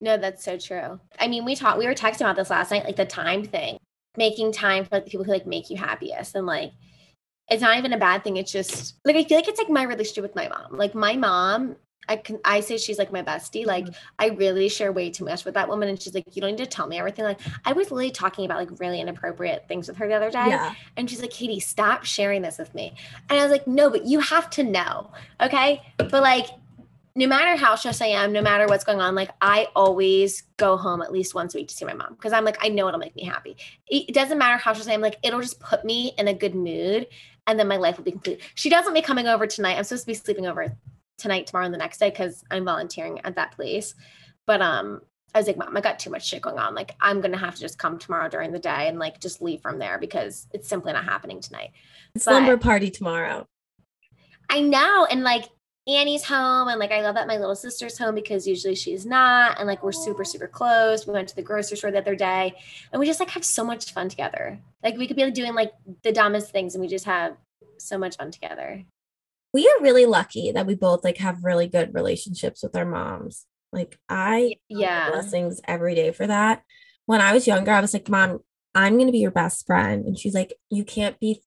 no, 0.03 0.17
that's 0.17 0.43
so 0.43 0.57
true. 0.57 0.99
I 1.17 1.29
mean, 1.29 1.45
we 1.45 1.55
talked, 1.55 1.79
we 1.79 1.87
were 1.87 1.95
texting 1.95 2.21
about 2.21 2.35
this 2.35 2.49
last 2.49 2.71
night, 2.71 2.83
like 2.83 2.97
the 2.97 3.05
time 3.05 3.45
thing, 3.45 3.77
making 4.17 4.51
time 4.51 4.83
for 4.83 4.89
like, 4.97 5.05
the 5.05 5.11
people 5.11 5.23
who 5.23 5.31
like 5.31 5.47
make 5.47 5.69
you 5.69 5.77
happiest. 5.77 6.35
And 6.35 6.45
like, 6.45 6.73
it's 7.49 7.61
not 7.61 7.77
even 7.77 7.93
a 7.93 7.97
bad 7.97 8.21
thing. 8.21 8.35
It's 8.35 8.51
just 8.51 8.95
like, 9.05 9.15
I 9.15 9.23
feel 9.23 9.37
like 9.37 9.47
it's 9.47 9.59
like 9.59 9.69
my 9.69 9.83
relationship 9.83 10.23
with 10.23 10.35
my 10.35 10.49
mom. 10.49 10.77
Like, 10.77 10.93
my 10.93 11.15
mom, 11.15 11.77
I 12.09 12.17
can, 12.17 12.37
I 12.43 12.59
say 12.59 12.75
she's 12.75 12.99
like 12.99 13.13
my 13.13 13.23
bestie. 13.23 13.65
Like, 13.65 13.85
mm-hmm. 13.85 13.93
I 14.19 14.27
really 14.27 14.67
share 14.67 14.91
way 14.91 15.09
too 15.09 15.23
much 15.23 15.45
with 15.45 15.53
that 15.53 15.69
woman. 15.69 15.87
And 15.87 16.01
she's 16.01 16.13
like, 16.13 16.25
you 16.35 16.41
don't 16.41 16.51
need 16.51 16.57
to 16.57 16.65
tell 16.65 16.85
me 16.85 16.99
everything. 16.99 17.23
Like, 17.23 17.39
I 17.63 17.71
was 17.71 17.91
literally 17.91 18.11
talking 18.11 18.43
about 18.43 18.57
like 18.57 18.77
really 18.81 18.99
inappropriate 18.99 19.69
things 19.69 19.87
with 19.87 19.95
her 19.95 20.07
the 20.09 20.15
other 20.15 20.29
day. 20.29 20.47
Yeah. 20.47 20.73
And 20.97 21.09
she's 21.09 21.21
like, 21.21 21.31
Katie, 21.31 21.61
stop 21.61 22.03
sharing 22.03 22.41
this 22.41 22.57
with 22.57 22.75
me. 22.75 22.93
And 23.29 23.39
I 23.39 23.43
was 23.43 23.53
like, 23.53 23.67
no, 23.67 23.89
but 23.89 24.05
you 24.05 24.19
have 24.19 24.49
to 24.49 24.63
know. 24.63 25.11
Okay. 25.39 25.81
But 25.97 26.11
like, 26.11 26.47
no 27.15 27.27
matter 27.27 27.55
how 27.55 27.75
stressed 27.75 28.01
I 28.01 28.07
am, 28.07 28.31
no 28.31 28.41
matter 28.41 28.65
what's 28.65 28.83
going 28.83 28.99
on, 28.99 29.13
like 29.13 29.29
I 29.39 29.67
always 29.75 30.43
go 30.57 30.77
home 30.77 31.01
at 31.01 31.11
least 31.11 31.35
once 31.35 31.53
a 31.53 31.59
week 31.59 31.67
to 31.67 31.75
see 31.75 31.85
my 31.85 31.93
mom 31.93 32.13
because 32.13 32.33
I'm 32.33 32.45
like, 32.45 32.57
I 32.59 32.69
know 32.69 32.87
it'll 32.87 32.99
make 32.99 33.15
me 33.15 33.23
happy. 33.23 33.55
It 33.87 34.13
doesn't 34.13 34.37
matter 34.37 34.57
how 34.57 34.73
stressed 34.73 34.89
I 34.89 34.93
am, 34.93 35.01
like 35.01 35.17
it'll 35.21 35.41
just 35.41 35.59
put 35.59 35.85
me 35.85 36.13
in 36.17 36.27
a 36.27 36.33
good 36.33 36.55
mood 36.55 37.07
and 37.45 37.59
then 37.59 37.67
my 37.67 37.77
life 37.77 37.97
will 37.97 38.05
be 38.05 38.11
complete. 38.11 38.41
She 38.55 38.69
doesn't 38.69 38.93
be 38.93 39.01
coming 39.01 39.27
over 39.27 39.45
tonight. 39.45 39.77
I'm 39.77 39.83
supposed 39.83 40.03
to 40.03 40.07
be 40.07 40.13
sleeping 40.15 40.47
over 40.47 40.75
tonight, 41.17 41.47
tomorrow, 41.47 41.65
and 41.65 41.73
the 41.73 41.79
next 41.79 41.99
day 41.99 42.09
because 42.09 42.43
I'm 42.49 42.65
volunteering 42.65 43.19
at 43.23 43.35
that 43.35 43.51
place. 43.51 43.93
But 44.47 44.61
um, 44.61 45.01
I 45.35 45.39
was 45.39 45.47
like, 45.47 45.57
Mom, 45.57 45.75
I 45.75 45.81
got 45.81 45.99
too 45.99 46.09
much 46.09 46.27
shit 46.27 46.41
going 46.41 46.57
on. 46.57 46.73
Like, 46.73 46.95
I'm 46.99 47.21
gonna 47.21 47.37
have 47.37 47.55
to 47.55 47.61
just 47.61 47.77
come 47.77 47.99
tomorrow 47.99 48.29
during 48.29 48.51
the 48.51 48.59
day 48.59 48.87
and 48.87 48.97
like 48.97 49.19
just 49.19 49.41
leave 49.41 49.61
from 49.61 49.77
there 49.77 49.99
because 49.99 50.47
it's 50.51 50.67
simply 50.67 50.93
not 50.93 51.05
happening 51.05 51.41
tonight. 51.41 51.71
Slumber 52.17 52.57
but, 52.57 52.63
party 52.63 52.89
tomorrow. 52.89 53.45
I 54.49 54.61
know. 54.61 55.07
And 55.09 55.23
like 55.23 55.45
Annie's 55.87 56.23
home 56.23 56.69
and 56.69 56.79
like 56.79 56.91
I 56.91 57.01
love 57.01 57.15
that 57.15 57.27
my 57.27 57.37
little 57.37 57.55
sister's 57.55 57.97
home 57.97 58.15
because 58.15 58.47
usually 58.47 58.75
she's 58.75 59.05
not 59.05 59.59
and 59.59 59.67
like 59.67 59.83
we're 59.83 59.91
super 59.91 60.23
super 60.23 60.47
close. 60.47 61.05
We 61.05 61.13
went 61.13 61.27
to 61.29 61.35
the 61.35 61.41
grocery 61.41 61.77
store 61.77 61.91
the 61.91 61.97
other 61.97 62.15
day 62.15 62.53
and 62.91 62.99
we 62.99 63.05
just 63.05 63.19
like 63.19 63.29
have 63.31 63.43
so 63.43 63.65
much 63.65 63.91
fun 63.91 64.07
together. 64.07 64.59
Like 64.81 64.97
we 64.97 65.07
could 65.07 65.17
be 65.17 65.25
like 65.25 65.33
doing 65.33 65.53
like 65.53 65.73
the 66.03 66.13
dumbest 66.13 66.51
things 66.51 66.73
and 66.73 66.81
we 66.81 66.87
just 66.87 67.05
have 67.05 67.35
so 67.77 67.97
much 67.97 68.15
fun 68.15 68.31
together. 68.31 68.83
We 69.53 69.67
are 69.67 69.83
really 69.83 70.05
lucky 70.05 70.51
that 70.53 70.65
we 70.65 70.75
both 70.75 71.03
like 71.03 71.17
have 71.17 71.43
really 71.43 71.67
good 71.67 71.93
relationships 71.93 72.63
with 72.63 72.75
our 72.77 72.85
moms. 72.85 73.45
Like 73.73 73.99
I 74.07 74.55
yeah 74.69 75.11
blessings 75.11 75.59
every 75.67 75.95
day 75.95 76.11
for 76.11 76.27
that. 76.27 76.63
When 77.07 77.19
I 77.19 77.33
was 77.33 77.45
younger, 77.45 77.71
I 77.71 77.81
was 77.81 77.93
like, 77.93 78.07
Mom, 78.07 78.39
I'm 78.73 78.97
gonna 78.97 79.11
be 79.11 79.17
your 79.17 79.31
best 79.31 79.65
friend. 79.65 80.05
And 80.05 80.17
she's 80.17 80.33
like, 80.33 80.53
You 80.69 80.85
can't 80.85 81.19
be 81.19 81.41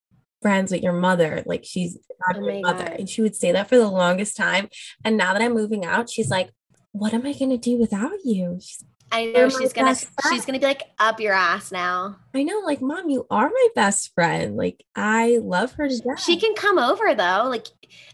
friends 0.47 0.71
with 0.71 0.81
your 0.81 0.93
mother. 0.93 1.43
Like 1.45 1.65
she's 1.65 1.99
not 2.21 2.37
oh 2.37 2.47
your 2.47 2.61
mother. 2.61 2.85
God. 2.85 3.01
And 3.01 3.09
she 3.09 3.21
would 3.21 3.35
say 3.35 3.51
that 3.51 3.69
for 3.69 3.77
the 3.77 3.89
longest 3.89 4.37
time. 4.37 4.69
And 5.05 5.17
now 5.17 5.33
that 5.33 5.43
I'm 5.43 5.55
moving 5.55 5.85
out, 5.85 6.09
she's 6.09 6.31
like, 6.31 6.51
what 6.93 7.13
am 7.13 7.27
I 7.27 7.33
gonna 7.33 7.59
do 7.59 7.77
without 7.79 8.25
you? 8.25 8.61
She's, 8.63 8.85
I 9.11 9.27
know 9.27 9.49
she's 9.49 9.73
gonna 9.73 9.97
she's 10.31 10.45
gonna 10.45 10.61
be 10.61 10.67
like 10.67 10.85
up 11.01 11.19
your 11.19 11.33
ass 11.33 11.73
now. 11.73 12.19
I 12.33 12.45
know, 12.45 12.61
like 12.61 12.81
mom, 12.81 13.11
you 13.11 13.27
are 13.29 13.49
my 13.49 13.69
best 13.75 14.15
friend. 14.15 14.57
Like 14.57 14.85
I 14.95 15.41
love 15.43 15.73
her 15.73 15.89
to 15.89 15.99
death. 15.99 16.23
She 16.23 16.37
can 16.39 16.55
come 16.55 16.79
over 16.79 17.13
though. 17.13 17.47
Like 17.49 17.67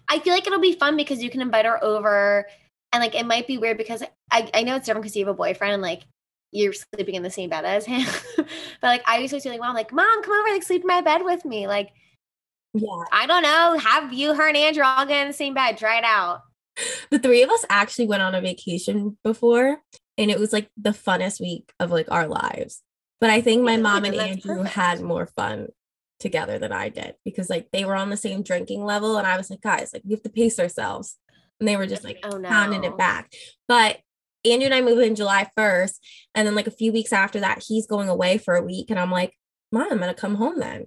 I 0.08 0.18
feel 0.18 0.32
like 0.32 0.46
it'll 0.46 0.58
be 0.58 0.72
fun 0.72 0.96
because 0.96 1.22
you 1.22 1.28
can 1.28 1.42
invite 1.42 1.66
her 1.66 1.84
over. 1.84 2.46
And 2.94 3.02
like 3.02 3.14
it 3.14 3.26
might 3.26 3.46
be 3.46 3.58
weird 3.58 3.76
because 3.76 4.02
I, 4.30 4.50
I 4.54 4.62
know 4.62 4.76
it's 4.76 4.86
different 4.86 5.02
because 5.02 5.16
you 5.16 5.26
have 5.26 5.34
a 5.34 5.36
boyfriend 5.36 5.74
and 5.74 5.82
like 5.82 6.04
you're 6.50 6.72
sleeping 6.72 7.14
in 7.14 7.22
the 7.22 7.30
same 7.30 7.50
bed 7.50 7.66
as 7.66 7.84
him. 7.84 8.06
but 8.36 8.48
like 8.80 9.02
I 9.06 9.18
used 9.18 9.34
to 9.34 9.40
be 9.40 9.50
like 9.50 9.60
mom, 9.60 9.74
like, 9.74 9.92
mom, 9.92 10.22
come 10.22 10.32
over, 10.32 10.48
like 10.48 10.62
sleep 10.62 10.80
in 10.80 10.86
my 10.86 11.02
bed 11.02 11.24
with 11.24 11.44
me. 11.44 11.66
Like 11.66 11.90
yeah. 12.74 13.04
I 13.12 13.26
don't 13.26 13.42
know. 13.42 13.78
Have 13.78 14.12
you, 14.12 14.34
her, 14.34 14.48
and 14.48 14.56
Andrew 14.56 14.84
all 14.84 15.06
get 15.06 15.22
in 15.22 15.28
the 15.28 15.34
same 15.34 15.54
bed? 15.54 15.78
Try 15.78 15.98
it 15.98 16.04
out. 16.04 16.42
The 17.10 17.18
three 17.18 17.42
of 17.42 17.50
us 17.50 17.64
actually 17.68 18.06
went 18.06 18.22
on 18.22 18.34
a 18.34 18.40
vacation 18.40 19.18
before, 19.22 19.78
and 20.16 20.30
it 20.30 20.38
was 20.38 20.52
like 20.52 20.70
the 20.76 20.90
funnest 20.90 21.40
week 21.40 21.72
of 21.78 21.90
like 21.90 22.10
our 22.10 22.26
lives. 22.26 22.82
But 23.20 23.30
I 23.30 23.40
think 23.40 23.62
my 23.62 23.76
mom 23.76 24.04
and 24.04 24.14
Andrew 24.14 24.56
perfect. 24.56 24.74
had 24.74 25.00
more 25.00 25.26
fun 25.26 25.68
together 26.18 26.58
than 26.58 26.72
I 26.72 26.88
did 26.88 27.14
because 27.24 27.50
like 27.50 27.68
they 27.72 27.84
were 27.84 27.96
on 27.96 28.10
the 28.10 28.16
same 28.16 28.42
drinking 28.42 28.84
level, 28.84 29.18
and 29.18 29.26
I 29.26 29.36
was 29.36 29.50
like, 29.50 29.60
guys, 29.60 29.90
like 29.92 30.02
we 30.04 30.12
have 30.12 30.22
to 30.22 30.30
pace 30.30 30.58
ourselves, 30.58 31.18
and 31.60 31.68
they 31.68 31.76
were 31.76 31.86
just 31.86 32.04
like 32.04 32.20
oh, 32.24 32.38
no. 32.38 32.48
pounding 32.48 32.84
it 32.84 32.96
back. 32.96 33.30
But 33.68 33.98
Andrew 34.44 34.66
and 34.66 34.74
I 34.74 34.80
moved 34.80 35.02
in 35.02 35.14
July 35.14 35.48
1st. 35.56 35.98
And 36.34 36.46
then, 36.46 36.54
like, 36.54 36.66
a 36.66 36.72
few 36.72 36.92
weeks 36.92 37.12
after 37.12 37.40
that, 37.40 37.62
he's 37.66 37.86
going 37.86 38.08
away 38.08 38.38
for 38.38 38.56
a 38.56 38.62
week. 38.62 38.90
And 38.90 38.98
I'm 38.98 39.10
like, 39.10 39.34
Mom, 39.70 39.88
I'm 39.90 39.98
going 39.98 40.12
to 40.12 40.20
come 40.20 40.34
home 40.34 40.58
then. 40.58 40.86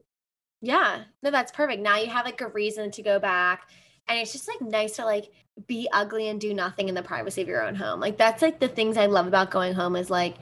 Yeah. 0.66 1.04
No, 1.22 1.30
that's 1.30 1.52
perfect. 1.52 1.84
Now 1.84 1.98
you 1.98 2.08
have 2.08 2.26
like 2.26 2.42
a 2.42 2.48
reason 2.48 2.90
to 2.92 3.04
go 3.04 3.20
back. 3.20 3.70
And 4.08 4.20
it's 4.20 4.32
just 4.32 4.48
like 4.48 4.62
nice 4.62 4.96
to 4.96 5.06
like 5.06 5.32
be 5.68 5.88
ugly 5.94 6.28
and 6.28 6.42
do 6.42 6.56
nothing 6.56 6.90
in 6.90 6.96
the 6.96 7.04
privacy 7.04 7.44
of 7.44 7.48
your 7.48 7.64
own 7.64 7.76
home. 7.76 8.00
Like 8.00 8.18
that's 8.18 8.42
like 8.42 8.60
the 8.60 8.68
things 8.68 8.98
I 8.98 9.06
love 9.06 9.28
about 9.28 9.52
going 9.52 9.76
home 9.76 9.96
is 9.96 10.10
like 10.10 10.38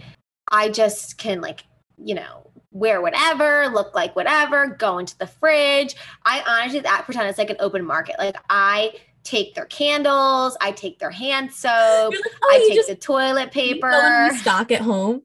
I 0.50 0.70
just 0.70 1.18
can 1.18 1.42
like, 1.42 1.66
you 1.98 2.16
know, 2.16 2.50
wear 2.72 3.02
whatever, 3.02 3.68
look 3.68 3.94
like 3.94 4.16
whatever, 4.16 4.68
go 4.68 4.98
into 4.98 5.18
the 5.18 5.28
fridge. 5.28 5.96
I 6.26 6.42
honestly 6.48 6.80
that 6.80 7.02
pretend 7.04 7.28
it's 7.28 7.38
like 7.38 7.50
an 7.50 7.58
open 7.60 7.86
market. 7.86 8.16
Like 8.18 8.38
I 8.50 8.94
take 9.24 9.56
their 9.56 9.66
candles, 9.66 10.56
I 10.62 10.72
take 10.72 11.00
their 11.00 11.12
hand 11.12 11.52
soap, 11.52 12.12
like, 12.12 12.22
oh, 12.44 12.50
I 12.50 12.60
take 12.60 12.76
just, 12.76 12.88
the 12.88 12.96
toilet 12.96 13.52
paper. 13.52 14.30
stock 14.38 14.72
at 14.72 14.82
home. 14.82 15.24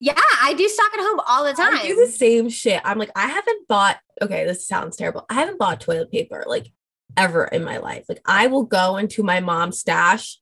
Yeah, 0.00 0.14
I 0.16 0.54
do 0.54 0.66
stock 0.68 0.90
at 0.94 1.00
home 1.00 1.20
all 1.26 1.44
the 1.44 1.52
time. 1.52 1.74
I 1.74 1.86
do 1.86 1.94
the 1.94 2.10
same 2.10 2.48
shit. 2.48 2.80
I'm 2.84 2.98
like, 2.98 3.10
I 3.14 3.28
haven't 3.28 3.68
bought, 3.68 3.98
okay, 4.22 4.46
this 4.46 4.66
sounds 4.66 4.96
terrible. 4.96 5.26
I 5.28 5.34
haven't 5.34 5.58
bought 5.58 5.80
toilet 5.80 6.10
paper 6.10 6.44
like 6.46 6.72
ever 7.16 7.44
in 7.44 7.64
my 7.64 7.76
life. 7.76 8.06
Like, 8.08 8.22
I 8.24 8.46
will 8.46 8.64
go 8.64 8.96
into 8.96 9.22
my 9.22 9.40
mom's 9.40 9.78
stash 9.78 10.38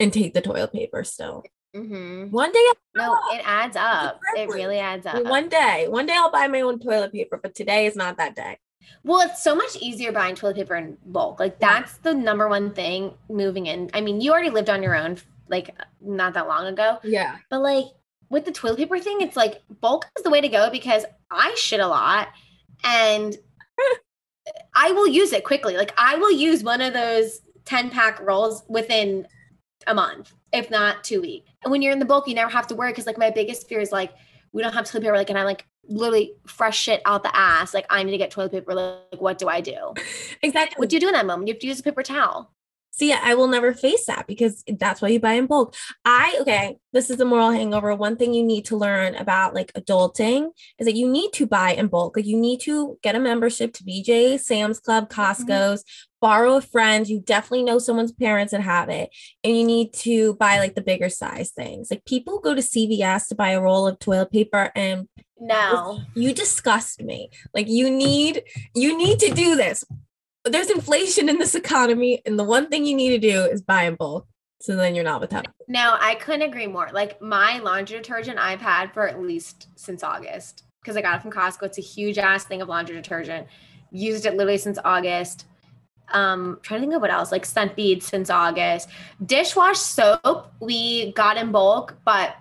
and 0.00 0.12
take 0.12 0.32
the 0.32 0.40
toilet 0.40 0.72
paper 0.72 1.04
still. 1.04 1.44
Mm-hmm. 1.76 2.30
One 2.30 2.52
day, 2.52 2.66
no, 2.96 3.18
it 3.32 3.42
adds 3.44 3.76
up. 3.76 4.20
It 4.36 4.48
really 4.48 4.78
adds 4.78 5.06
up. 5.06 5.24
One 5.24 5.48
day, 5.48 5.86
one 5.88 6.06
day 6.06 6.14
I'll 6.16 6.30
buy 6.30 6.46
my 6.48 6.60
own 6.62 6.78
toilet 6.78 7.12
paper, 7.12 7.38
but 7.42 7.54
today 7.54 7.86
is 7.86 7.96
not 7.96 8.16
that 8.18 8.34
day. 8.34 8.58
Well, 9.04 9.26
it's 9.26 9.42
so 9.42 9.54
much 9.54 9.76
easier 9.76 10.12
buying 10.12 10.34
toilet 10.34 10.56
paper 10.56 10.76
in 10.76 10.98
bulk. 11.06 11.40
Like 11.40 11.58
that's 11.58 11.96
the 11.98 12.14
number 12.14 12.48
one 12.48 12.74
thing 12.74 13.14
moving 13.28 13.66
in. 13.66 13.90
I 13.94 14.00
mean, 14.00 14.20
you 14.20 14.32
already 14.32 14.50
lived 14.50 14.70
on 14.70 14.82
your 14.82 14.94
own 14.94 15.18
like 15.48 15.74
not 16.00 16.34
that 16.34 16.48
long 16.48 16.66
ago. 16.66 16.98
Yeah. 17.02 17.36
But 17.48 17.62
like 17.62 17.86
with 18.32 18.46
the 18.46 18.50
toilet 18.50 18.78
paper 18.78 18.98
thing, 18.98 19.20
it's 19.20 19.36
like 19.36 19.62
bulk 19.80 20.06
is 20.16 20.24
the 20.24 20.30
way 20.30 20.40
to 20.40 20.48
go 20.48 20.70
because 20.70 21.04
I 21.30 21.54
shit 21.56 21.80
a 21.80 21.86
lot 21.86 22.28
and 22.82 23.36
I 24.74 24.90
will 24.92 25.06
use 25.06 25.32
it 25.32 25.44
quickly. 25.44 25.76
Like 25.76 25.92
I 25.96 26.16
will 26.16 26.32
use 26.32 26.64
one 26.64 26.80
of 26.80 26.94
those 26.94 27.40
10 27.66 27.90
pack 27.90 28.20
rolls 28.20 28.64
within 28.68 29.28
a 29.86 29.94
month, 29.94 30.32
if 30.52 30.70
not 30.70 31.04
two 31.04 31.20
weeks. 31.20 31.48
And 31.62 31.70
when 31.70 31.82
you're 31.82 31.92
in 31.92 31.98
the 31.98 32.04
bulk, 32.06 32.26
you 32.26 32.34
never 32.34 32.50
have 32.50 32.66
to 32.68 32.74
worry 32.74 32.90
because 32.90 33.06
like 33.06 33.18
my 33.18 33.30
biggest 33.30 33.68
fear 33.68 33.80
is 33.80 33.92
like 33.92 34.12
we 34.52 34.62
don't 34.62 34.72
have 34.72 34.86
toilet 34.86 35.04
paper. 35.04 35.16
Like, 35.16 35.30
and 35.30 35.38
I 35.38 35.44
like 35.44 35.66
literally 35.88 36.34
fresh 36.46 36.78
shit 36.78 37.02
out 37.04 37.22
the 37.22 37.34
ass. 37.36 37.74
Like, 37.74 37.86
I 37.90 38.02
need 38.02 38.12
to 38.12 38.18
get 38.18 38.30
toilet 38.30 38.52
paper. 38.52 38.74
Like, 38.74 39.20
what 39.20 39.38
do 39.38 39.48
I 39.48 39.60
do? 39.60 39.94
Exactly. 40.44 40.74
What 40.76 40.88
do 40.88 40.96
you 40.96 41.00
do 41.00 41.06
in 41.06 41.12
that 41.12 41.24
moment? 41.24 41.46
You 41.46 41.54
have 41.54 41.60
to 41.60 41.68
use 41.68 41.78
a 41.78 41.84
paper 41.84 42.02
towel. 42.02 42.50
See, 42.94 43.10
I 43.10 43.34
will 43.34 43.48
never 43.48 43.72
face 43.72 44.04
that 44.06 44.26
because 44.26 44.62
that's 44.78 45.00
why 45.00 45.08
you 45.08 45.18
buy 45.18 45.32
in 45.32 45.46
bulk. 45.46 45.74
I, 46.04 46.36
okay, 46.42 46.76
this 46.92 47.08
is 47.08 47.18
a 47.20 47.24
moral 47.24 47.50
hangover. 47.50 47.94
One 47.94 48.16
thing 48.16 48.34
you 48.34 48.42
need 48.44 48.66
to 48.66 48.76
learn 48.76 49.14
about 49.14 49.54
like 49.54 49.72
adulting 49.72 50.50
is 50.78 50.84
that 50.86 50.94
you 50.94 51.08
need 51.10 51.32
to 51.32 51.46
buy 51.46 51.70
in 51.72 51.86
bulk. 51.86 52.16
Like 52.16 52.26
you 52.26 52.36
need 52.36 52.60
to 52.60 52.98
get 53.02 53.14
a 53.16 53.18
membership 53.18 53.72
to 53.74 53.84
BJ, 53.84 54.38
Sam's 54.38 54.78
Club, 54.78 55.08
Mm-hmm. 55.08 55.20
Costco's, 55.20 55.84
borrow 56.20 56.56
a 56.56 56.60
friend. 56.60 57.08
You 57.08 57.20
definitely 57.20 57.64
know 57.64 57.78
someone's 57.78 58.12
parents 58.12 58.50
that 58.52 58.60
have 58.60 58.90
it. 58.90 59.08
And 59.42 59.56
you 59.56 59.64
need 59.64 59.94
to 59.94 60.34
buy 60.34 60.58
like 60.58 60.74
the 60.74 60.82
bigger 60.82 61.08
size 61.08 61.50
things. 61.50 61.90
Like 61.90 62.04
people 62.04 62.40
go 62.40 62.54
to 62.54 62.60
CVS 62.60 63.28
to 63.28 63.34
buy 63.34 63.50
a 63.52 63.60
roll 63.60 63.86
of 63.86 63.98
toilet 64.00 64.30
paper 64.30 64.70
and 64.76 65.08
No. 65.40 66.00
you 66.14 66.34
disgust 66.34 67.02
me. 67.02 67.30
Like 67.54 67.68
you 67.68 67.90
need, 67.90 68.42
you 68.74 68.96
need 68.98 69.18
to 69.20 69.32
do 69.32 69.56
this 69.56 69.82
there's 70.44 70.70
inflation 70.70 71.28
in 71.28 71.38
this 71.38 71.54
economy, 71.54 72.22
and 72.26 72.38
the 72.38 72.44
one 72.44 72.68
thing 72.68 72.84
you 72.86 72.96
need 72.96 73.10
to 73.10 73.18
do 73.18 73.42
is 73.42 73.62
buy 73.62 73.84
in 73.84 73.94
bulk. 73.94 74.26
So 74.60 74.76
then 74.76 74.94
you're 74.94 75.04
not 75.04 75.20
without. 75.20 75.48
No, 75.66 75.96
I 76.00 76.14
couldn't 76.14 76.42
agree 76.42 76.68
more. 76.68 76.88
Like 76.92 77.20
my 77.20 77.58
laundry 77.58 77.96
detergent 77.96 78.38
I've 78.38 78.60
had 78.60 78.92
for 78.92 79.08
at 79.08 79.20
least 79.20 79.66
since 79.74 80.04
August 80.04 80.62
because 80.80 80.96
I 80.96 81.02
got 81.02 81.16
it 81.16 81.22
from 81.22 81.32
Costco. 81.32 81.64
It's 81.64 81.78
a 81.78 81.82
huge 81.82 82.16
ass 82.16 82.44
thing 82.44 82.62
of 82.62 82.68
laundry 82.68 82.94
detergent. 82.94 83.48
Used 83.90 84.24
it 84.24 84.36
literally 84.36 84.58
since 84.58 84.78
August. 84.84 85.46
Um, 86.12 86.58
trying 86.62 86.80
to 86.80 86.82
think 86.86 86.94
of 86.94 87.00
what 87.00 87.10
else, 87.10 87.32
like 87.32 87.44
scent 87.44 87.74
beads 87.74 88.06
since 88.06 88.30
August. 88.30 88.88
Dishwash 89.24 89.76
soap 89.76 90.52
we 90.60 91.12
got 91.12 91.36
in 91.38 91.50
bulk, 91.50 91.96
but 92.04 92.36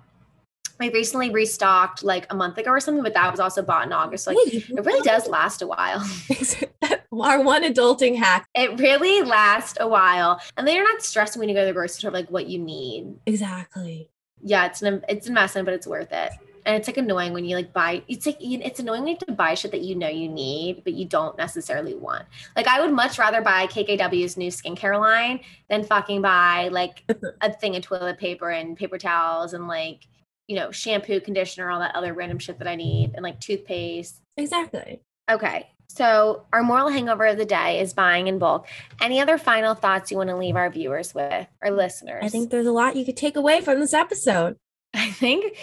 I 0.81 0.89
recently 0.89 1.29
restocked 1.29 2.03
like 2.03 2.25
a 2.31 2.35
month 2.35 2.57
ago 2.57 2.71
or 2.71 2.79
something, 2.79 3.03
but 3.03 3.13
that 3.13 3.29
was 3.31 3.39
also 3.39 3.61
bought 3.61 3.85
in 3.85 3.93
August. 3.93 4.25
So, 4.25 4.31
like 4.31 4.53
it 4.53 4.69
really 4.85 5.01
does 5.01 5.27
last 5.27 5.61
a 5.61 5.67
while. 5.67 6.03
Our 7.11 7.43
one 7.43 7.63
adulting 7.63 8.15
hack. 8.17 8.47
It 8.55 8.79
really 8.79 9.21
lasts 9.21 9.77
a 9.79 9.87
while. 9.87 10.41
And 10.57 10.67
then 10.67 10.75
you're 10.75 10.91
not 10.91 11.03
stressing 11.03 11.39
when 11.39 11.49
you 11.49 11.55
go 11.55 11.61
to 11.61 11.67
the 11.67 11.73
grocery 11.73 11.99
store 11.99 12.11
like 12.11 12.29
what 12.31 12.47
you 12.47 12.57
need. 12.59 13.15
Exactly. 13.25 14.09
yeah, 14.43 14.65
it's 14.65 14.81
an 14.81 15.03
it's 15.07 15.27
a 15.27 15.31
mess, 15.31 15.53
but 15.53 15.67
it's 15.69 15.85
worth 15.87 16.11
it. 16.11 16.31
And 16.63 16.75
it's 16.77 16.87
like 16.87 16.97
annoying 16.97 17.33
when 17.33 17.43
you 17.45 17.55
like 17.55 17.73
buy. 17.73 18.03
It's 18.07 18.25
like 18.27 18.37
you- 18.39 18.61
it's 18.63 18.79
annoying 18.79 19.01
when 19.01 19.07
you 19.09 19.17
have 19.19 19.27
to 19.27 19.33
buy 19.33 19.55
shit 19.55 19.71
that 19.71 19.81
you 19.81 19.95
know 19.95 20.07
you 20.07 20.29
need, 20.29 20.83
but 20.83 20.93
you 20.93 21.05
don't 21.05 21.35
necessarily 21.37 21.95
want. 21.95 22.25
Like 22.55 22.67
I 22.67 22.79
would 22.81 22.91
much 22.93 23.17
rather 23.17 23.41
buy 23.41 23.65
KKW's 23.67 24.37
new 24.37 24.49
skincare 24.51 24.99
line 24.99 25.39
than 25.69 25.83
fucking 25.83 26.21
buy 26.21 26.69
like 26.71 27.03
a 27.41 27.51
thing 27.51 27.75
of 27.75 27.81
toilet 27.83 28.17
paper 28.19 28.49
and 28.49 28.77
paper 28.77 28.97
towels 28.99 29.53
and 29.53 29.67
like 29.67 30.07
you 30.47 30.55
know 30.55 30.71
shampoo, 30.71 31.19
conditioner, 31.21 31.69
all 31.69 31.79
that 31.79 31.95
other 31.95 32.13
random 32.13 32.39
shit 32.39 32.59
that 32.59 32.67
I 32.67 32.75
need, 32.75 33.11
and 33.13 33.23
like 33.23 33.39
toothpaste. 33.39 34.21
Exactly. 34.37 35.01
Okay. 35.29 35.69
So 35.87 36.45
our 36.53 36.63
moral 36.63 36.87
hangover 36.87 37.25
of 37.25 37.37
the 37.37 37.45
day 37.45 37.81
is 37.81 37.93
buying 37.93 38.27
in 38.27 38.39
bulk. 38.39 38.65
Any 39.01 39.19
other 39.19 39.37
final 39.37 39.75
thoughts 39.75 40.09
you 40.09 40.15
want 40.15 40.29
to 40.29 40.37
leave 40.37 40.55
our 40.55 40.69
viewers 40.69 41.13
with, 41.13 41.47
or 41.61 41.71
listeners? 41.71 42.23
I 42.23 42.29
think 42.29 42.49
there's 42.49 42.67
a 42.67 42.71
lot 42.71 42.95
you 42.95 43.03
could 43.03 43.17
take 43.17 43.35
away 43.35 43.59
from 43.59 43.79
this 43.81 43.93
episode. 43.93 44.55
I 44.93 45.11
think 45.11 45.57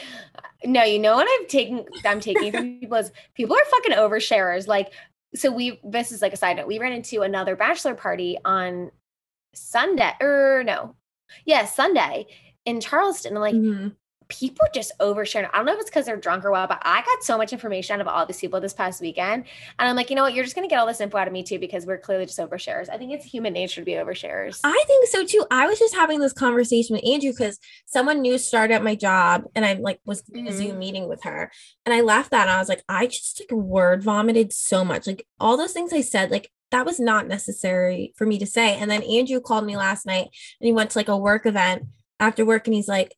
no, 0.64 0.82
you 0.84 0.98
know 0.98 1.14
what 1.14 1.28
I've 1.40 1.48
taken 1.48 1.84
I'm 2.04 2.20
taking 2.20 2.52
from 2.52 2.78
people 2.80 2.98
is 2.98 3.10
people 3.34 3.56
are 3.56 3.70
fucking 3.70 3.92
oversharers. 3.92 4.66
Like, 4.66 4.92
so 5.34 5.50
we 5.50 5.80
this 5.84 6.12
is 6.12 6.22
like 6.22 6.32
a 6.32 6.36
side 6.36 6.56
note. 6.56 6.66
We 6.66 6.78
ran 6.78 6.92
into 6.92 7.22
another 7.22 7.56
bachelor 7.56 7.94
party 7.94 8.38
on 8.44 8.90
Sunday 9.54 10.12
or 10.20 10.62
no, 10.64 10.94
yeah, 11.44 11.64
Sunday 11.64 12.26
in 12.64 12.80
Charleston. 12.80 13.34
Like 13.34 13.54
Mhm. 13.54 13.94
People 14.28 14.66
just 14.74 14.92
oversharing. 15.00 15.48
I 15.52 15.56
don't 15.56 15.66
know 15.66 15.72
if 15.72 15.80
it's 15.80 15.88
because 15.90 16.04
they're 16.04 16.18
drunk 16.18 16.44
or 16.44 16.50
what, 16.50 16.68
but 16.68 16.80
I 16.82 17.00
got 17.00 17.22
so 17.22 17.38
much 17.38 17.52
information 17.52 17.94
out 17.94 18.00
of 18.00 18.08
all 18.08 18.26
these 18.26 18.38
people 18.38 18.60
this 18.60 18.74
past 18.74 19.00
weekend. 19.00 19.44
And 19.78 19.88
I'm 19.88 19.96
like, 19.96 20.10
you 20.10 20.16
know 20.16 20.22
what, 20.22 20.34
you're 20.34 20.44
just 20.44 20.54
gonna 20.54 20.68
get 20.68 20.78
all 20.78 20.86
this 20.86 21.00
info 21.00 21.16
out 21.16 21.26
of 21.26 21.32
me 21.32 21.42
too, 21.42 21.58
because 21.58 21.86
we're 21.86 21.98
clearly 21.98 22.26
just 22.26 22.38
overshares. 22.38 22.90
I 22.90 22.98
think 22.98 23.12
it's 23.12 23.24
human 23.24 23.54
nature 23.54 23.80
to 23.80 23.84
be 23.86 23.92
overshares. 23.92 24.60
I 24.64 24.84
think 24.86 25.08
so 25.08 25.24
too. 25.24 25.46
I 25.50 25.66
was 25.66 25.78
just 25.78 25.94
having 25.94 26.20
this 26.20 26.34
conversation 26.34 26.94
with 26.94 27.06
Andrew 27.06 27.30
because 27.30 27.58
someone 27.86 28.20
new 28.20 28.36
started 28.36 28.74
at 28.74 28.84
my 28.84 28.94
job 28.94 29.44
and 29.54 29.64
I 29.64 29.74
like 29.74 30.00
was 30.04 30.22
in 30.28 30.46
a. 30.46 30.58
Zoom 30.58 30.70
mm-hmm. 30.70 30.78
meeting 30.78 31.08
with 31.08 31.22
her. 31.22 31.50
And 31.86 31.94
I 31.94 32.02
left 32.02 32.30
that 32.32 32.42
and 32.42 32.50
I 32.50 32.58
was 32.58 32.68
like, 32.68 32.82
I 32.88 33.06
just 33.06 33.40
like 33.40 33.50
word 33.50 34.02
vomited 34.02 34.52
so 34.52 34.84
much. 34.84 35.06
Like 35.06 35.26
all 35.40 35.56
those 35.56 35.72
things 35.72 35.92
I 35.92 36.02
said, 36.02 36.30
like 36.30 36.50
that 36.70 36.84
was 36.84 37.00
not 37.00 37.26
necessary 37.26 38.12
for 38.16 38.26
me 38.26 38.38
to 38.38 38.46
say. 38.46 38.76
And 38.76 38.90
then 38.90 39.02
Andrew 39.02 39.40
called 39.40 39.64
me 39.64 39.76
last 39.76 40.04
night 40.04 40.28
and 40.60 40.66
he 40.66 40.72
went 40.72 40.90
to 40.90 40.98
like 40.98 41.08
a 41.08 41.16
work 41.16 41.46
event 41.46 41.84
after 42.20 42.44
work 42.44 42.66
and 42.66 42.74
he's 42.74 42.88
like, 42.88 43.14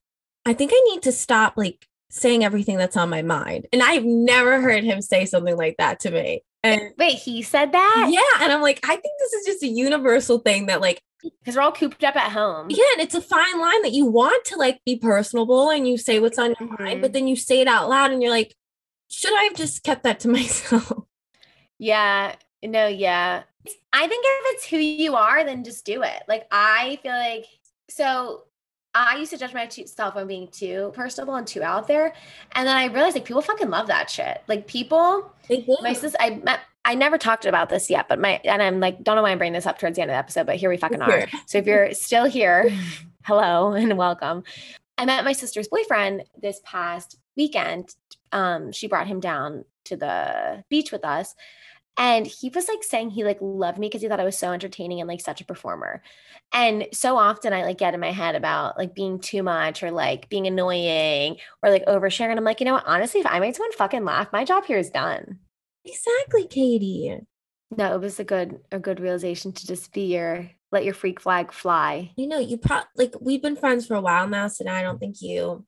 I 0.47 0.53
think 0.55 0.73
I 0.75 0.81
need 0.93 1.03
to 1.03 1.13
stop 1.13 1.55
like 1.57 1.87
saying 2.11 2.45
everything 2.45 2.77
that's 2.77 2.97
on 2.97 3.09
my 3.11 3.23
mind. 3.23 3.67
And 3.73 3.83
I've 3.83 4.05
never 4.05 4.61
heard 4.61 4.83
him 4.85 5.01
say 5.01 5.25
something 5.27 5.57
like 5.57 5.77
that 5.79 6.01
to 6.01 6.11
me. 6.11 6.43
And 6.63 6.93
Wait, 6.99 7.15
he 7.15 7.43
said 7.43 7.73
that? 7.73 8.09
yeah, 8.11 8.45
and 8.45 8.53
I'm 8.53 8.61
like, 8.61 8.81
I 8.85 8.97
think 8.97 9.15
this 9.21 9.33
is 9.33 9.47
just 9.47 9.63
a 9.63 9.69
universal 9.69 10.39
thing 10.39 10.67
that 10.67 10.81
like 10.81 11.01
Because 11.23 11.57
we're 11.57 11.63
all 11.63 11.73
cooped 11.73 12.03
up 12.05 12.17
at 12.17 12.33
home. 12.33 12.67
yeah, 12.71 12.85
and 12.95 13.01
it's 13.03 13.15
a 13.15 13.21
fine 13.21 13.59
line 13.61 13.83
that 13.83 13.93
you 13.93 14.05
want 14.07 14.45
to 14.47 14.57
like 14.57 14.81
be 14.85 14.97
personable 14.97 15.71
and 15.71 15.87
you 15.89 15.97
say 15.97 16.19
what's 16.21 16.39
on 16.39 16.55
your 16.59 16.69
mind, 16.79 16.99
Mhm. 16.99 17.01
but 17.03 17.13
then 17.13 17.27
you 17.29 17.37
say 17.37 17.61
it 17.61 17.69
out 17.69 17.89
loud 17.89 18.11
and 18.11 18.23
you're 18.23 18.31
like, 18.33 18.55
should 19.09 19.33
I 19.33 19.45
have 19.45 19.55
just 19.55 19.83
kept 19.85 20.03
that 20.05 20.21
to 20.21 20.29
myself? 20.39 20.93
Yeah. 21.79 22.35
No, 22.63 22.87
yeah. 22.87 23.43
I 23.93 24.07
think 24.07 24.25
if 24.27 24.55
it's 24.57 24.67
who 24.67 24.77
you 24.79 25.15
are, 25.17 25.45
then 25.45 25.65
just 25.65 25.85
do 25.87 26.03
it. 26.03 26.23
Like 26.29 26.47
I 26.51 26.99
feel 27.03 27.13
like 27.13 27.47
so 27.89 28.45
I 28.95 29.17
used 29.17 29.31
to 29.31 29.39
judge 29.39 29.55
myself 29.55 30.17
on 30.17 30.27
being 30.27 30.49
too 30.49 30.91
personable 30.95 31.37
and 31.37 31.47
too 31.47 31.63
out 31.63 31.87
there. 31.87 32.13
And 32.53 32.67
then 32.67 32.77
I 32.77 32.87
realized 32.87 33.15
like 33.15 33.25
people 33.25 33.43
fucking 33.43 33.71
love 33.71 33.87
that 33.87 34.11
shit. 34.11 34.43
Like 34.49 34.67
people, 34.67 35.33
my 35.83 35.93
sister, 35.93 36.19
I 36.21 36.31
met 36.31 36.61
I 36.85 36.95
never 36.95 37.19
talked 37.19 37.45
about 37.45 37.69
this 37.69 37.91
yet, 37.91 38.09
but 38.09 38.19
my 38.19 38.41
and 38.45 38.63
I'm 38.63 38.81
like, 38.81 39.03
don't 39.05 39.17
know 39.17 39.23
why 39.23 39.31
I'm 39.31 39.39
bringing 39.39 39.53
this 39.55 39.67
up 39.67 39.79
towards 39.79 39.97
the 39.97 40.03
end 40.03 40.11
of 40.11 40.15
the 40.15 40.19
episode, 40.19 40.47
but 40.47 40.57
here 40.57 40.71
we 40.71 40.77
fucking 40.77 41.03
are. 41.03 41.27
So 41.47 41.59
if 41.59 41.67
you're 41.67 41.93
still 41.93 42.25
here, 42.25 42.71
hello 43.25 43.73
and 43.73 43.97
welcome. 43.99 44.45
I 44.97 45.05
met 45.05 45.25
my 45.25 45.33
sister's 45.33 45.69
boyfriend 45.69 46.25
this 46.41 46.61
past 46.65 47.19
weekend. 47.37 47.95
Um, 48.33 48.73
she 48.73 48.89
brought 48.89 49.07
him 49.07 49.21
down 49.21 49.65
to 49.85 49.97
the 49.97 50.65
beach 50.69 50.91
with 50.91 51.05
us. 51.05 51.35
And 51.99 52.27
he 52.27 52.49
was 52.49 52.67
like 52.69 52.83
saying 52.83 53.11
he 53.11 53.25
like 53.25 53.39
loved 53.41 53.79
me 53.79 53.89
because 53.89 54.01
he 54.01 54.09
thought 54.09 54.21
I 54.21 54.25
was 54.25 54.39
so 54.39 54.53
entertaining 54.53 55.01
and 55.01 55.09
like 55.09 55.21
such 55.21 55.41
a 55.41 55.45
performer. 55.45 56.03
And 56.53 56.89
so 56.93 57.17
often 57.17 57.53
I 57.53 57.63
like 57.63 57.79
get 57.79 57.95
in 57.95 58.01
my 58.01 58.11
head 58.11 58.35
about 58.35 58.77
like 58.77 58.95
being 58.95 59.21
too 59.21 59.43
much 59.43 59.83
or 59.83 59.91
like 59.91 60.29
being 60.29 60.47
annoying 60.47 61.37
or 61.63 61.71
like 61.71 61.87
oversharing. 61.87 62.31
And 62.31 62.39
I'm 62.39 62.45
like, 62.45 62.61
you 62.61 62.67
know 62.67 62.75
what? 62.75 62.87
Honestly, 62.87 63.21
if 63.21 63.27
I 63.27 63.39
made 63.39 63.55
someone 63.55 63.73
fucking 63.73 64.05
laugh, 64.05 64.33
my 64.33 64.45
job 64.45 64.65
here 64.65 64.79
is 64.79 64.91
done. 64.91 65.39
exactly, 65.85 66.47
Katie. 66.47 67.21
No, 67.77 67.95
it 67.95 68.01
was 68.01 68.19
a 68.19 68.25
good 68.25 68.59
a 68.73 68.81
good 68.81 68.99
realization 68.99 69.53
to 69.53 69.67
just 69.67 69.93
be 69.93 70.13
your 70.13 70.51
let 70.73 70.85
your 70.85 70.95
freak 70.95 71.21
flag 71.21 71.53
fly. 71.53 72.11
You 72.17 72.27
know, 72.27 72.39
you 72.39 72.57
probably 72.57 72.89
like 72.97 73.15
we've 73.21 73.43
been 73.43 73.57
friends 73.57 73.87
for 73.87 73.95
a 73.95 74.01
while 74.01 74.27
now, 74.29 74.49
so 74.49 74.65
now 74.65 74.75
I 74.75 74.83
don't 74.83 74.99
think 74.99 75.23
you 75.23 75.65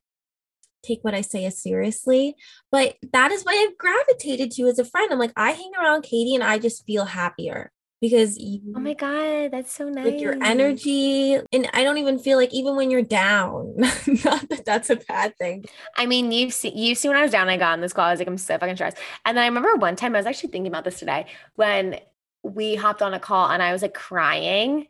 take 0.83 1.05
what 1.05 1.15
I 1.15 1.21
say 1.21 1.45
as 1.45 1.63
seriously. 1.63 2.35
But 2.73 2.97
that 3.13 3.31
is 3.31 3.45
what 3.45 3.55
I've 3.55 3.79
gravitated 3.79 4.51
to 4.53 4.67
as 4.67 4.81
a 4.81 4.85
friend. 4.85 5.13
I'm 5.13 5.19
like, 5.21 5.33
I 5.37 5.53
hang 5.53 5.71
around 5.79 6.03
Katie 6.03 6.35
and 6.35 6.43
I 6.43 6.59
just 6.59 6.85
feel 6.85 7.05
happier 7.05 7.71
because 8.03 8.37
you 8.39 8.61
Oh 8.77 8.81
my 8.81 8.93
god, 8.93 9.51
that's 9.53 9.73
so 9.73 9.89
nice. 9.89 10.05
like 10.05 10.21
your 10.21 10.37
energy 10.43 11.35
and 11.53 11.71
i 11.73 11.83
don't 11.85 11.97
even 11.99 12.19
feel 12.19 12.37
like 12.37 12.53
even 12.53 12.77
when 12.77 12.91
you're 12.91 13.01
down 13.01 13.73
not 13.79 14.47
that 14.51 14.65
that's 14.67 14.91
a 14.91 14.97
bad 14.97 15.35
thing 15.39 15.65
I 15.97 16.05
mean, 16.07 16.33
you 16.33 16.51
see, 16.51 16.73
you 16.75 16.95
see, 16.95 17.09
when 17.09 17.17
I 17.17 17.23
was 17.23 17.31
down, 17.31 17.49
I 17.49 17.57
got 17.57 17.73
on 17.75 17.81
this 17.81 17.93
call. 17.93 18.05
I 18.07 18.11
was 18.11 18.19
like, 18.19 18.27
I'm 18.29 18.37
so 18.39 18.59
fucking 18.59 18.75
stressed. 18.77 18.97
And 19.25 19.37
then 19.37 19.45
I 19.45 19.47
remember 19.47 19.77
one 19.77 19.95
time 19.95 20.15
I 20.15 20.19
was 20.19 20.27
actually 20.27 20.51
thinking 20.51 20.67
about 20.73 20.85
this 20.85 20.99
today 20.99 21.27
when 21.55 22.01
we 22.43 22.75
hopped 22.75 23.03
on 23.03 23.15
a 23.15 23.21
call 23.21 23.49
and 23.51 23.63
I 23.63 23.73
was 23.73 23.83
like 23.83 23.95
crying. 23.95 24.89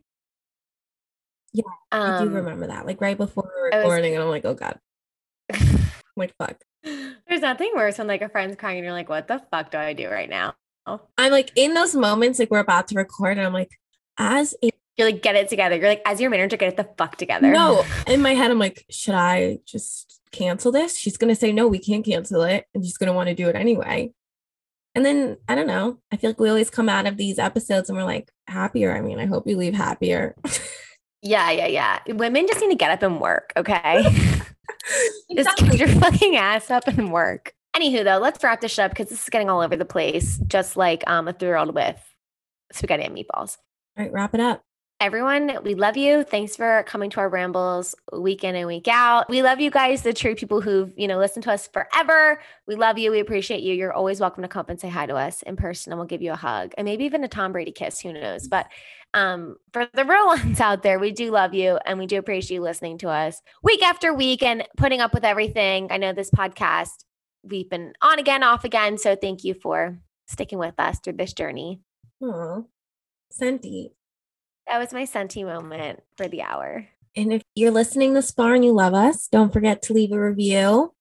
Yeah, 1.53 1.65
i 1.91 2.19
do 2.23 2.29
Um, 2.29 2.35
remember 2.35 2.67
that 2.69 2.87
like 2.87 3.01
right 3.03 3.17
before 3.19 3.51
I 3.73 3.77
was- 3.79 3.85
recording 3.85 4.15
and 4.15 4.23
i'm 4.23 4.31
like 4.31 4.47
oh 4.47 4.55
god 4.55 4.79
I'm 5.53 5.91
like 6.17 6.35
fuck 6.39 6.57
There's 6.83 7.43
nothing 7.43 7.73
worse 7.75 7.99
when 7.99 8.07
like 8.07 8.23
a 8.23 8.29
friend's 8.31 8.57
crying 8.57 8.79
and 8.79 8.85
you're 8.85 8.95
like, 8.95 9.11
what 9.11 9.29
the 9.29 9.43
fuck 9.51 9.71
do 9.71 9.77
I 9.79 9.93
do 9.93 10.09
right 10.09 10.31
now? 10.31 10.55
I'm 10.87 11.31
like 11.31 11.51
in 11.57 11.75
those 11.75 11.95
moments 11.95 12.39
like 12.39 12.51
we're 12.51 12.59
about 12.59 12.89
to 12.89 12.95
record 12.95 13.39
and 13.39 13.47
i'm 13.47 13.53
like 13.53 13.71
as 14.19 14.55
a 14.63 14.71
You're 14.97 15.11
like, 15.11 15.23
get 15.23 15.37
it 15.37 15.49
together. 15.49 15.77
You're 15.77 15.89
like, 15.89 16.03
as 16.05 16.21
your 16.21 16.29
manager, 16.29 16.57
get 16.59 16.69
it 16.69 16.77
the 16.77 16.89
fuck 16.99 17.17
together. 17.17 17.51
no 17.51 17.85
in 18.07 18.21
my 18.21 18.35
head 18.35 18.51
i'm 18.51 18.59
like 18.59 18.85
should 18.91 19.15
i 19.15 19.59
just 19.67 20.21
cancel 20.33 20.73
this 20.73 20.97
she's 20.97 21.17
gonna 21.17 21.35
say 21.35 21.53
no 21.53 21.69
we 21.69 21.79
can't 21.79 22.05
cancel 22.05 22.43
it 22.43 22.67
and 22.75 22.85
she's 22.85 22.97
gonna 22.97 23.13
want 23.13 23.29
to 23.29 23.35
do 23.35 23.49
it 23.49 23.57
anyway 23.57 24.11
and 24.95 25.05
then 25.05 25.37
i 25.49 25.55
don't 25.55 25.67
know 25.67 25.99
i 26.11 26.17
feel 26.17 26.31
like 26.31 26.41
we 26.41 26.49
always 26.49 26.71
come 26.71 26.89
out 26.89 27.07
of 27.07 27.17
these 27.17 27.39
episodes 27.39 27.89
and 27.89 27.97
we're 27.99 28.05
like 28.05 28.31
happier 28.47 28.97
i 28.97 29.01
mean 29.01 29.19
i 29.19 29.27
hope 29.27 29.47
you 29.47 29.57
leave 29.57 29.75
happier 29.75 30.35
Yeah, 31.23 31.53
yeah, 31.53 31.67
yeah. 31.69 31.99
Women 32.09 32.47
just 32.49 32.61
need 32.61 32.71
to 32.71 32.75
get 32.75 32.91
up 32.91 33.03
and 33.05 33.21
work, 33.21 33.53
okay? 33.57 34.03
just 35.37 35.57
get 35.57 35.79
your 35.79 35.87
fucking 35.89 36.35
ass 36.35 36.69
up 36.69 36.89
and 36.89 37.13
work. 37.13 37.55
Anywho, 37.77 38.05
though, 38.05 38.19
let's 38.19 38.43
wrap 38.45 38.61
this 38.61 38.79
up 38.79 38.91
because 38.91 39.09
this 39.09 39.23
is 39.23 39.31
getting 39.31 39.49
all 39.49 39.61
over 39.61 39.77
the 39.77 39.85
place, 39.85 40.39
just 40.47 40.77
like 40.77 41.03
um, 41.09 41.29
a 41.29 41.33
three 41.33 41.49
year 41.49 41.57
old 41.57 41.75
with 41.75 41.99
spaghetti 42.73 43.05
and 43.05 43.17
meatballs. 43.17 43.57
all 43.97 44.05
right 44.05 44.13
wrap 44.13 44.35
it 44.35 44.41
up 44.41 44.63
everyone, 45.03 45.59
we 45.65 45.75
love 45.75 45.97
you. 45.97 46.23
Thanks 46.23 46.55
for 46.55 46.85
coming 46.87 47.11
to 47.11 47.19
our 47.19 47.29
rambles 47.29 47.93
week 48.13 48.45
in 48.45 48.55
and 48.55 48.69
week 48.69 48.87
out. 48.87 49.29
We 49.29 49.43
love 49.43 49.61
you 49.61 49.69
guys, 49.69 50.03
the 50.03 50.13
true 50.13 50.37
people 50.37 50.61
who've, 50.61 50.93
you 50.97 51.09
know, 51.09 51.19
listened 51.19 51.43
to 51.43 51.53
us 51.53 51.67
forever. 51.67 52.41
We 52.69 52.77
love 52.77 52.99
you. 52.99 53.11
We 53.11 53.19
appreciate 53.19 53.65
you. 53.65 53.75
You're 53.75 53.93
always 53.93 54.21
welcome 54.21 54.43
to 54.43 54.49
come 54.49 54.61
up 54.61 54.71
and 54.71 54.81
say 54.81 54.89
hi 54.89 55.07
to 55.07 55.17
us 55.17 55.43
in 55.43 55.57
person 55.57 55.93
and 55.93 55.99
we'll 55.99 56.07
give 56.07 56.23
you 56.23 56.31
a 56.31 56.37
hug 56.37 56.73
and 56.79 56.85
maybe 56.85 57.05
even 57.05 57.25
a 57.25 57.29
Tom 57.29 57.51
Brady 57.51 57.73
kiss. 57.73 57.99
Who 57.99 58.13
knows? 58.13 58.47
But 58.47 58.69
um, 59.13 59.57
for 59.73 59.89
the 59.93 60.05
real 60.05 60.27
ones 60.27 60.61
out 60.61 60.85
there, 60.85 61.01
we 61.01 61.11
do 61.11 61.33
love 61.33 61.53
you 61.53 61.81
and 61.85 61.99
we 61.99 62.07
do 62.07 62.19
appreciate 62.19 62.55
you 62.55 62.63
listening 62.63 62.97
to 62.99 63.09
us 63.09 63.43
week 63.65 63.83
after 63.83 64.15
week 64.15 64.45
and 64.45 64.65
putting 64.77 65.01
up 65.01 65.15
with 65.15 65.25
everything. 65.25 65.89
I 65.91 65.97
know 65.97 66.13
this 66.13 66.31
podcast, 66.31 67.03
we've 67.43 67.69
been 67.69 67.95
on 68.03 68.19
again, 68.19 68.43
off 68.43 68.65
again. 68.65 68.99
So 68.99 69.17
thank 69.17 69.45
you 69.45 69.55
for 69.55 69.99
sticking 70.27 70.59
with 70.59 70.75
us 70.79 70.99
through 71.01 71.15
this 71.15 71.33
journey. 71.33 71.81
Aw, 72.23 72.63
Senti. 73.31 73.93
That 74.67 74.79
was 74.79 74.93
my 74.93 75.05
senti 75.05 75.45
moment 75.45 76.01
for 76.17 76.29
the 76.29 76.43
hour. 76.43 76.87
And 77.17 77.33
if 77.33 77.43
you're 77.55 77.73
listening 77.73 78.15
this 78.15 78.31
far 78.31 78.55
and 78.55 78.65
you 78.65 78.73
love 78.73 78.95
us, 78.95 79.29
don't 79.29 79.53
forget 79.53 79.83
to 79.83 79.93
leave 79.93 80.13
a 80.13 80.21
review, 80.21 80.95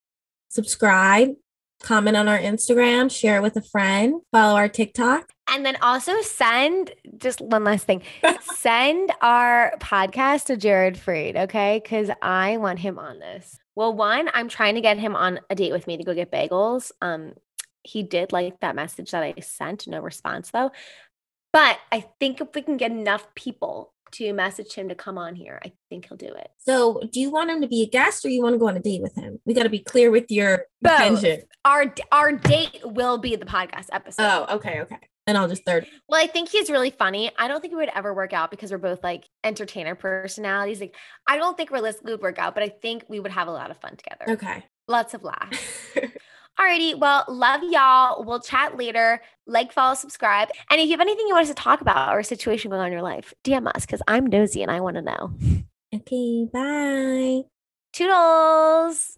subscribe, 0.49 1.35
comment 1.81 2.17
on 2.17 2.27
our 2.27 2.37
Instagram, 2.37 3.09
share 3.09 3.37
it 3.37 3.41
with 3.41 3.55
a 3.55 3.61
friend, 3.61 4.21
follow 4.31 4.55
our 4.55 4.67
TikTok. 4.67 5.29
And 5.47 5.65
then 5.65 5.77
also 5.81 6.21
send 6.21 6.91
just 7.17 7.41
one 7.41 7.63
last 7.63 7.85
thing 7.85 8.03
send 8.41 9.11
our 9.21 9.73
podcast 9.79 10.45
to 10.45 10.57
Jared 10.57 10.95
Freid, 10.95 11.35
okay? 11.35 11.79
Because 11.81 12.09
I 12.21 12.57
want 12.57 12.79
him 12.79 12.99
on 12.99 13.19
this. 13.19 13.57
Well, 13.75 13.93
one, 13.93 14.29
I'm 14.33 14.49
trying 14.49 14.75
to 14.75 14.81
get 14.81 14.97
him 14.97 15.15
on 15.15 15.39
a 15.49 15.55
date 15.55 15.71
with 15.71 15.87
me 15.87 15.97
to 15.97 16.03
go 16.03 16.13
get 16.13 16.31
bagels. 16.31 16.91
Um, 17.01 17.33
he 17.83 18.03
did 18.03 18.31
like 18.31 18.59
that 18.59 18.75
message 18.75 19.11
that 19.11 19.23
I 19.23 19.33
sent, 19.41 19.87
no 19.87 19.99
response 19.99 20.51
though. 20.51 20.71
But 21.53 21.79
I 21.91 22.05
think 22.19 22.41
if 22.41 22.49
we 22.55 22.61
can 22.61 22.77
get 22.77 22.91
enough 22.91 23.33
people 23.35 23.93
to 24.11 24.33
message 24.33 24.73
him 24.73 24.89
to 24.89 24.95
come 24.95 25.17
on 25.17 25.35
here, 25.35 25.59
I 25.65 25.71
think 25.89 26.07
he'll 26.07 26.17
do 26.17 26.33
it. 26.33 26.49
So, 26.59 27.01
do 27.11 27.19
you 27.19 27.31
want 27.31 27.49
him 27.49 27.61
to 27.61 27.67
be 27.67 27.81
a 27.81 27.87
guest 27.87 28.25
or 28.25 28.29
you 28.29 28.41
want 28.41 28.53
to 28.53 28.59
go 28.59 28.67
on 28.67 28.77
a 28.77 28.81
date 28.81 29.01
with 29.01 29.15
him? 29.15 29.39
We 29.45 29.53
got 29.53 29.63
to 29.63 29.69
be 29.69 29.79
clear 29.79 30.11
with 30.11 30.29
your 30.29 30.65
Both. 30.81 31.01
intention. 31.01 31.41
Our 31.65 31.93
our 32.11 32.31
date 32.33 32.81
will 32.83 33.17
be 33.17 33.35
the 33.35 33.45
podcast 33.45 33.87
episode. 33.91 34.23
Oh, 34.23 34.55
okay, 34.55 34.81
okay. 34.81 34.99
And 35.27 35.37
I'll 35.37 35.47
just 35.47 35.65
third. 35.65 35.87
Well, 36.09 36.21
I 36.21 36.27
think 36.27 36.49
he's 36.49 36.69
really 36.69 36.89
funny. 36.89 37.31
I 37.37 37.47
don't 37.47 37.61
think 37.61 37.73
it 37.73 37.77
would 37.77 37.91
ever 37.93 38.13
work 38.13 38.33
out 38.33 38.49
because 38.49 38.71
we're 38.71 38.79
both 38.79 39.03
like 39.03 39.29
entertainer 39.43 39.93
personalities. 39.95 40.81
Like, 40.81 40.95
I 41.27 41.37
don't 41.37 41.55
think 41.55 41.71
realistically 41.71 42.13
would 42.13 42.21
work 42.21 42.39
out, 42.39 42.55
but 42.55 42.63
I 42.63 42.69
think 42.69 43.05
we 43.07 43.19
would 43.19 43.31
have 43.31 43.47
a 43.47 43.51
lot 43.51 43.69
of 43.69 43.77
fun 43.77 43.95
together. 43.97 44.25
Okay. 44.29 44.65
Lots 44.87 45.13
of 45.13 45.23
laughs. 45.23 45.59
Alrighty. 46.59 46.97
Well, 46.97 47.23
love 47.27 47.61
y'all. 47.63 48.23
We'll 48.23 48.41
chat 48.41 48.77
later. 48.77 49.21
Like, 49.47 49.71
follow, 49.71 49.95
subscribe. 49.95 50.49
And 50.69 50.81
if 50.81 50.85
you 50.85 50.91
have 50.91 51.01
anything 51.01 51.27
you 51.27 51.33
want 51.33 51.43
us 51.43 51.49
to 51.49 51.55
talk 51.55 51.81
about 51.81 52.13
or 52.13 52.19
a 52.19 52.23
situation 52.23 52.69
going 52.69 52.81
on 52.81 52.87
in 52.87 52.93
your 52.93 53.01
life, 53.01 53.33
DM 53.43 53.67
us 53.67 53.85
because 53.85 54.01
I'm 54.07 54.25
nosy 54.25 54.61
and 54.61 54.71
I 54.71 54.79
want 54.79 54.95
to 54.97 55.01
know. 55.01 55.33
okay, 55.95 56.47
bye. 56.51 57.43
Toodles. 57.93 59.17